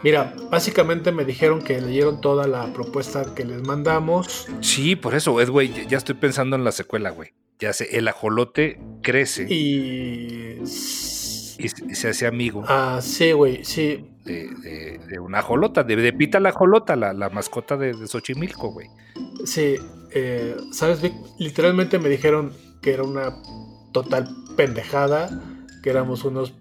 Mira, 0.03 0.35
básicamente 0.51 1.13
me 1.13 1.25
dijeron 1.25 1.63
que 1.63 1.81
leyeron 1.81 2.21
toda 2.21 2.47
la 2.47 2.73
propuesta 2.73 3.35
que 3.35 3.45
les 3.45 3.63
mandamos. 3.63 4.47
Sí, 4.61 4.97
por 4.97 5.15
eso, 5.15 5.41
es, 5.41 5.51
güey, 5.51 5.87
ya 5.87 5.99
estoy 5.99 6.15
pensando 6.15 6.57
en 6.57 6.65
la 6.65 6.73
secuela, 6.73 7.11
güey. 7.11 7.35
Ya 7.59 7.73
sé, 7.73 7.97
el 7.99 8.09
ajolote 8.09 8.81
crece. 9.03 9.47
Y 9.51 10.61
y, 11.61 11.95
se 11.95 12.09
hace 12.09 12.27
amigo. 12.27 12.65
Ah, 12.67 13.01
sí, 13.03 13.33
güey, 13.33 13.65
sí. 13.65 14.07
De, 14.25 15.19
una 15.19 15.43
jolota, 15.43 15.83
de, 15.83 16.13
Pita 16.13 16.41
la 16.41 16.53
jolota, 16.53 16.97
la, 16.97 17.29
mascota 17.31 17.77
de, 17.77 17.95
Xochimilco, 18.07 18.73
güey. 18.73 18.89
Sí, 19.45 19.77
eh, 20.13 20.57
¿sabes? 20.73 21.01
Literalmente 21.39 21.99
me 21.99 22.09
dijeron 22.09 22.53
que 22.81 22.93
era 22.93 23.03
una 23.03 23.37
total 23.93 24.29
pendejada, 24.57 25.29
que 25.83 25.91
éramos 25.91 26.25
unos 26.25 26.55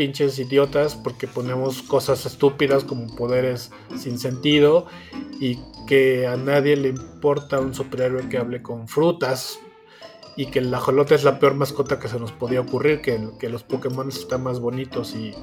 pinches 0.00 0.38
idiotas 0.38 0.96
porque 0.96 1.26
ponemos 1.26 1.82
cosas 1.82 2.24
estúpidas 2.24 2.84
como 2.84 3.14
poderes 3.16 3.70
sin 3.98 4.18
sentido 4.18 4.86
y 5.38 5.58
que 5.86 6.26
a 6.26 6.38
nadie 6.38 6.74
le 6.74 6.88
importa 6.88 7.60
un 7.60 7.74
superhéroe 7.74 8.26
que 8.30 8.38
hable 8.38 8.62
con 8.62 8.88
frutas 8.88 9.58
y 10.38 10.46
que 10.46 10.60
el 10.60 10.72
ajolote 10.72 11.16
es 11.16 11.24
la 11.24 11.38
peor 11.38 11.52
mascota 11.52 11.98
que 11.98 12.08
se 12.08 12.18
nos 12.18 12.32
podía 12.32 12.62
ocurrir, 12.62 13.02
que, 13.02 13.28
que 13.38 13.50
los 13.50 13.62
Pokémon 13.62 14.08
están 14.08 14.42
más 14.42 14.58
bonitos 14.58 15.14
y, 15.14 15.34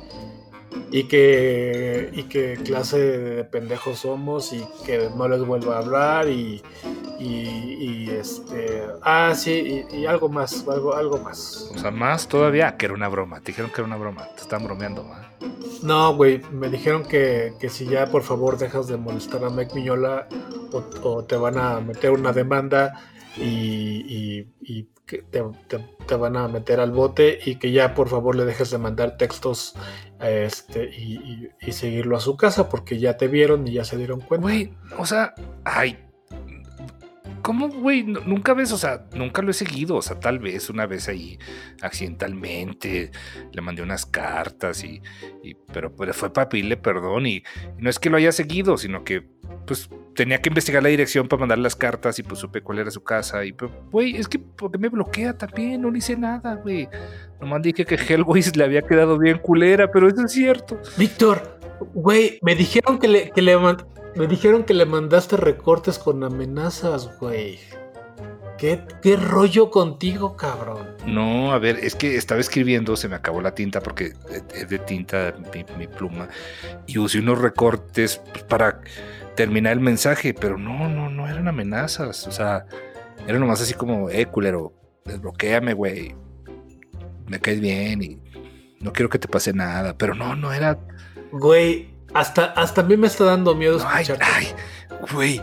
y 0.92 1.04
que, 1.06 2.10
y 2.14 2.24
que 2.24 2.56
clase 2.64 2.98
de 3.00 3.44
pendejos 3.44 4.00
somos 4.00 4.54
y 4.54 4.64
que 4.86 5.10
no 5.16 5.28
les 5.28 5.42
vuelva 5.46 5.76
a 5.76 5.80
hablar 5.80 6.30
y, 6.30 6.62
y, 7.20 8.10
este 8.10 8.84
ah 9.04 9.34
sí 9.36 9.86
y, 9.92 10.06
algo 10.06 10.30
más 10.30 10.66
algo 10.68 10.96
algo 10.96 11.18
más. 11.20 11.72
O 11.76 11.78
sea 11.78 11.92
más 11.92 12.28
todavía 12.28 12.78
que 12.78 12.86
era 12.86 12.96
una 12.96 13.08
broma. 13.08 13.40
Te 13.42 13.48
dijeron 13.48 13.70
que 13.72 13.82
era 13.82 13.86
una 13.86 13.98
broma. 13.98 14.28
Te 14.36 14.42
están 14.42 14.64
bromeando 14.64 15.06
no 15.84 16.16
güey 16.16 16.42
me 16.52 16.70
dijeron 16.70 17.04
que, 17.04 17.54
que, 17.60 17.70
si 17.70 17.86
ya 17.86 18.08
por 18.08 18.24
favor 18.24 18.58
dejas 18.58 18.88
de 18.88 18.98
molestar 18.98 19.44
a 19.44 19.50
Mike 19.50 19.76
Miñola 19.76 20.28
o, 20.72 20.84
o 21.08 21.24
te 21.24 21.36
van 21.36 21.58
a 21.58 21.80
meter 21.80 22.12
una 22.12 22.34
demanda 22.34 22.94
y, 23.38 24.48
que 25.08 25.24
te, 25.24 26.16
van 26.16 26.36
a 26.36 26.48
meter 26.50 26.80
al 26.80 26.92
bote 26.92 27.40
y 27.44 27.56
que 27.56 27.72
ya 27.72 27.96
por 27.96 28.10
favor 28.10 28.36
le 28.36 28.46
dejes 28.46 28.70
de 28.70 28.78
mandar 28.78 29.18
textos 29.18 29.74
este, 30.20 30.84
y, 30.84 31.50
seguirlo 31.72 32.18
a 32.18 32.20
su 32.20 32.38
casa 32.38 32.70
porque 32.70 33.00
ya 33.00 33.18
te 33.18 33.28
vieron 33.28 33.68
y 33.68 33.74
ya 33.74 33.86
se 33.86 33.98
dieron 33.98 34.20
cuenta. 34.20 34.48
O 34.98 35.06
sea, 35.06 35.34
ay, 35.64 36.07
¿Cómo, 37.48 37.70
güey? 37.70 38.04
Nunca 38.04 38.54
ves, 38.54 38.74
o 38.74 38.78
sea, 38.78 39.08
nunca 39.16 39.42
lo 39.42 39.52
he 39.52 39.54
seguido. 39.54 39.96
O 39.96 40.02
sea, 40.02 40.20
tal 40.20 40.38
vez 40.38 40.70
una 40.70 40.86
vez 40.86 41.08
ahí 41.08 41.40
accidentalmente 41.82 43.10
le 43.54 43.62
mandé 43.62 43.82
unas 43.82 44.06
cartas 44.06 44.84
y. 44.84 45.02
pero, 45.72 45.96
pero 45.96 46.14
fue 46.14 46.34
para 46.34 46.50
pedirle 46.50 46.76
perdón 46.76 47.26
y, 47.26 47.44
no 47.78 47.90
es 47.90 48.00
que 48.00 48.10
lo 48.10 48.18
haya 48.18 48.34
seguido, 48.34 48.78
sino 48.78 49.06
que, 49.06 49.30
pues, 49.66 49.90
tenía 50.14 50.42
que 50.42 50.50
investigar 50.50 50.84
la 50.84 50.90
dirección 50.90 51.30
para 51.30 51.40
mandar 51.40 51.60
las 51.60 51.78
cartas 51.78 52.20
y 52.20 52.24
pues 52.24 52.42
supe 52.42 52.62
cuál 52.62 52.80
era 52.80 52.92
su 52.92 53.02
casa. 53.02 53.46
Y, 53.46 53.54
pues, 53.54 53.72
güey, 53.92 54.18
es 54.18 54.28
que, 54.28 54.40
¿por 54.40 54.70
qué 54.70 54.78
me 54.78 54.90
bloquea 54.90 55.38
también? 55.38 55.82
No 55.82 55.90
le 55.90 56.00
hice 56.00 56.18
nada, 56.18 56.56
güey. 56.56 56.90
Nomás 57.40 57.62
dije 57.62 57.86
que 57.86 57.96
Hellboy 57.96 58.42
le 58.56 58.64
había 58.66 58.82
quedado 58.82 59.18
bien 59.18 59.38
culera, 59.38 59.90
pero 59.90 60.10
eso 60.10 60.26
es 60.26 60.34
cierto. 60.34 60.82
Víctor, 60.98 61.57
güey, 61.94 62.40
me 62.42 62.56
dijeron 62.56 63.00
que 63.00 63.08
le, 63.08 63.32
que 63.32 63.42
le 63.42 63.58
me 63.58 64.28
dijeron 64.28 64.64
que 64.64 64.74
le 64.74 64.86
mandaste 64.86 65.38
recortes 65.38 66.00
con 66.00 66.24
amenazas, 66.24 67.20
güey. 67.20 67.60
¿Qué, 68.58 68.84
¿Qué 69.04 69.16
rollo 69.16 69.70
contigo, 69.70 70.36
cabrón? 70.36 70.96
No, 71.06 71.52
a 71.52 71.60
ver, 71.60 71.78
es 71.78 71.94
que 71.94 72.16
estaba 72.16 72.42
escribiendo, 72.42 72.96
se 72.96 73.08
me 73.08 73.16
acabó 73.16 73.40
la 73.40 73.54
tinta 73.54 73.82
porque 73.82 74.14
es 74.56 74.68
de 74.68 74.80
tinta 74.80 75.36
mi, 75.54 75.64
mi 75.78 75.88
pluma 75.88 76.28
y 76.88 76.98
usé 76.98 77.20
unos 77.20 77.40
recortes 77.40 78.20
para 78.50 78.82
terminar 79.36 79.74
el 79.74 79.80
mensaje, 79.80 80.34
pero 80.34 80.58
no, 80.58 80.90
no, 80.90 81.10
no 81.12 81.30
eran 81.30 81.48
amenazas, 81.48 82.28
o 82.28 82.32
sea, 82.32 82.66
era 83.28 83.38
nomás 83.38 83.62
así 83.62 83.76
como, 83.76 84.10
eh, 84.10 84.26
culero, 84.26 84.74
desbloquéame, 85.06 85.74
güey, 85.74 86.16
me 87.28 87.40
caes 87.40 87.62
bien 87.62 88.02
y 88.02 88.20
no 88.82 88.92
quiero 88.92 89.10
que 89.10 89.20
te 89.20 89.28
pase 89.28 89.54
nada, 89.54 89.96
pero 89.96 90.16
no, 90.16 90.36
no 90.36 90.52
era, 90.52 90.80
Güey, 91.32 91.90
hasta, 92.14 92.46
hasta 92.46 92.82
a 92.82 92.84
mí 92.84 92.98
me 92.98 93.08
está 93.08 93.26
dando 93.26 93.54
miedo 93.56 93.78
no, 93.78 93.86
ay, 93.88 94.04
escucharte. 94.04 94.26
ay, 94.34 94.48
güey. 95.14 95.42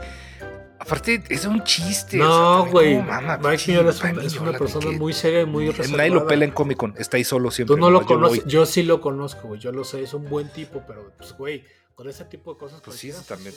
Aparte, 0.78 1.22
es 1.30 1.46
un 1.46 1.62
chiste. 1.64 2.20
o 2.20 2.26
sea, 2.26 2.66
no, 2.66 2.66
güey. 2.70 2.96
¿cómo 2.96 3.06
mama, 3.08 3.38
Mike 3.38 3.54
es, 3.54 3.68
un- 4.02 4.10
Mike 4.16 4.26
es 4.26 4.38
una 4.40 4.52
persona 4.52 4.90
que- 4.90 4.98
muy 4.98 5.12
seria 5.14 5.40
y 5.42 5.46
muy 5.46 5.70
reservada. 5.70 5.96
Nadie 5.96 6.10
lo 6.10 6.26
pela 6.26 6.44
en 6.44 6.50
Comic 6.50 6.76
Con, 6.76 6.94
está 6.98 7.16
ahí 7.16 7.24
solo 7.24 7.50
siempre. 7.50 7.74
Tú 7.76 7.80
no 7.80 7.88
lo 7.90 8.00
yo 8.02 8.06
conoces. 8.06 8.44
voy. 8.44 8.50
Yo 8.52 8.66
sí 8.66 8.82
lo 8.82 9.00
conozco, 9.00 9.48
güey. 9.48 9.60
Yo 9.60 9.72
lo 9.72 9.84
sé. 9.84 10.02
Es 10.02 10.12
un 10.12 10.28
buen 10.28 10.48
tipo, 10.52 10.82
pero, 10.86 11.10
pues, 11.16 11.32
güey, 11.38 11.64
con 11.94 12.06
ese 12.08 12.24
tipo 12.26 12.52
de 12.52 12.58
cosas. 12.58 12.82
Pues 12.84 12.96
sí, 12.98 13.08
eso 13.08 13.22
también. 13.26 13.54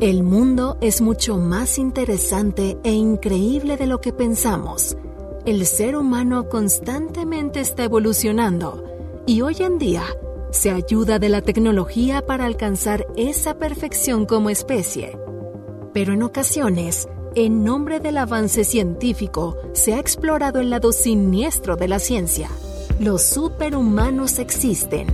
El 0.00 0.22
mundo 0.22 0.78
es 0.80 1.00
mucho 1.00 1.36
más 1.36 1.76
interesante 1.78 2.78
e 2.84 2.92
increíble 2.92 3.76
de 3.76 3.86
lo 3.86 4.00
que 4.00 4.12
pensamos. 4.12 4.96
El 5.46 5.64
ser 5.64 5.96
humano 5.96 6.48
constantemente 6.48 7.60
está 7.60 7.84
evolucionando 7.84 8.84
y 9.26 9.40
hoy 9.40 9.56
en 9.60 9.78
día 9.78 10.04
se 10.50 10.70
ayuda 10.70 11.18
de 11.18 11.30
la 11.30 11.40
tecnología 11.40 12.24
para 12.26 12.44
alcanzar 12.44 13.06
esa 13.16 13.58
perfección 13.58 14.26
como 14.26 14.50
especie. 14.50 15.16
Pero 15.94 16.12
en 16.12 16.22
ocasiones, 16.22 17.08
en 17.34 17.64
nombre 17.64 18.00
del 18.00 18.18
avance 18.18 18.64
científico, 18.64 19.56
se 19.72 19.94
ha 19.94 19.98
explorado 19.98 20.60
el 20.60 20.68
lado 20.68 20.92
siniestro 20.92 21.76
de 21.76 21.88
la 21.88 21.98
ciencia. 21.98 22.50
Los 22.98 23.22
superhumanos 23.22 24.38
existen 24.38 25.06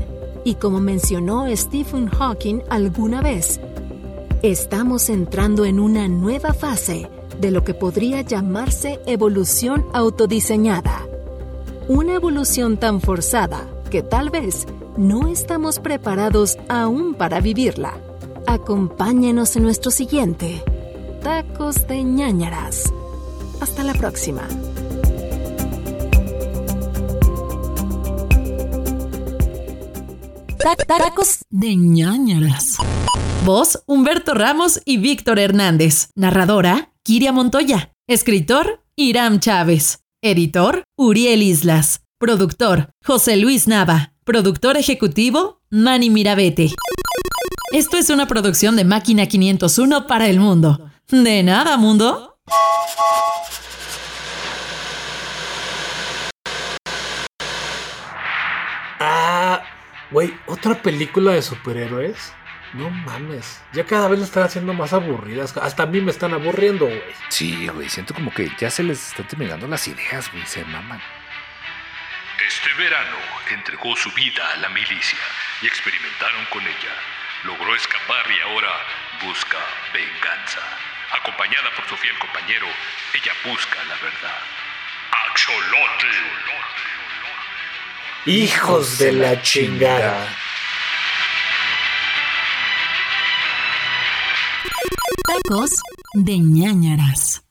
y 0.45 0.55
como 0.57 0.81
mencionó 0.81 1.47
Stephen 1.55 2.09
Hawking 2.09 2.63
alguna 2.69 3.23
vez, 3.23 3.61
Estamos 4.43 5.09
entrando 5.09 5.65
en 5.65 5.81
una 5.81 6.09
nueva 6.09 6.53
fase 6.53 7.09
de 7.41 7.51
lo 7.51 7.65
que 7.65 7.75
podría 7.75 8.21
llamarse 8.23 9.01
evolución 9.07 9.85
autodiseñada. 9.93 11.07
Una 11.89 12.15
evolución 12.15 12.77
tan 12.77 13.01
forzada 13.01 13.67
que 13.91 14.03
tal 14.03 14.31
vez 14.31 14.67
no 14.97 15.29
estamos 15.29 15.79
preparados 15.79 16.57
aún 16.69 17.15
para 17.15 17.41
vivirla. 17.41 17.95
Acompáñenos 18.47 19.57
en 19.57 19.63
nuestro 19.65 19.91
siguiente 19.91 20.63
Tacos 21.23 21.87
de 21.89 22.05
ñañaras. 22.05 22.93
Hasta 23.61 23.83
la 23.83 23.95
próxima. 23.95 24.47
Tac- 30.59 30.87
Tacos 30.87 31.45
de 31.51 31.77
ñañaras. 31.77 32.77
Voz, 33.45 33.83
Humberto 33.87 34.35
Ramos 34.35 34.81
y 34.85 34.99
Víctor 34.99 35.39
Hernández. 35.39 36.09
Narradora, 36.15 36.91
Kiria 37.07 37.31
Montoya. 37.31 37.93
Escritor, 38.09 38.83
Iram 38.97 39.39
Chávez. 39.39 40.01
Editor, 40.25 40.83
Uriel 40.99 41.41
Islas. 41.41 42.01
Productor, 42.19 42.91
José 43.05 43.37
Luis 43.37 43.69
Nava. 43.69 44.13
Productor 44.25 44.77
ejecutivo, 44.77 45.61
Manny 45.71 46.11
Mirabete. 46.11 46.73
Esto 47.71 47.97
es 47.97 48.11
una 48.11 48.27
producción 48.27 48.75
de 48.75 48.85
Máquina 48.85 49.27
501 49.27 50.09
para 50.09 50.27
el 50.27 50.41
mundo. 50.41 50.91
De 51.09 51.45
nada, 51.45 51.77
mundo. 51.77 52.41
Ah, 58.99 59.63
güey, 60.11 60.35
otra 60.49 60.83
película 60.83 61.35
de 61.35 61.43
superhéroes. 61.43 62.33
No 62.77 62.91
mames. 62.91 63.63
Ya 63.73 63.87
cada 63.87 64.09
vez 64.09 64.19
la 64.19 64.27
están 64.27 64.43
haciendo 64.43 64.75
más 64.75 64.93
aburridas. 64.93 65.57
Hasta 65.57 65.85
a 65.85 65.87
mí 65.87 66.01
me 66.03 66.11
están 66.11 66.35
aburriendo, 66.35 66.85
güey. 66.85 67.03
Sí, 67.31 67.67
güey, 67.69 67.89
siento 67.89 68.13
como 68.13 68.33
que 68.33 68.51
ya 68.59 68.71
se 68.71 68.83
les 68.83 69.09
están 69.09 69.27
terminando 69.27 69.67
las 69.67 69.89
ideas, 69.89 70.31
güey, 70.31 70.45
se 70.47 70.63
maman. 70.67 71.01
Este 72.47 72.73
verano 72.75 73.17
entregó 73.51 73.97
su 73.97 74.13
vida 74.13 74.47
a 74.53 74.57
la 74.59 74.69
milicia 74.69 75.19
y 75.63 75.67
experimentaron 75.67 76.45
con 76.53 76.63
ella. 76.63 76.95
Logró 77.45 77.75
escapar 77.75 78.27
y 78.31 78.41
ahora 78.41 78.73
busca 79.25 79.59
venganza. 79.95 80.61
Acompañada 81.19 81.71
por 81.75 81.89
su 81.89 81.97
fiel 81.97 82.19
compañero, 82.19 82.67
ella 83.15 83.33
busca 83.45 83.77
la 83.85 83.95
verdad. 83.95 84.39
Axolotl. 85.31 86.07
Hijos 88.27 88.99
de 88.99 89.13
la 89.13 89.41
chingada. 89.41 90.29
Tacos 95.27 95.71
de 96.15 96.39
ñañaras. 96.39 97.46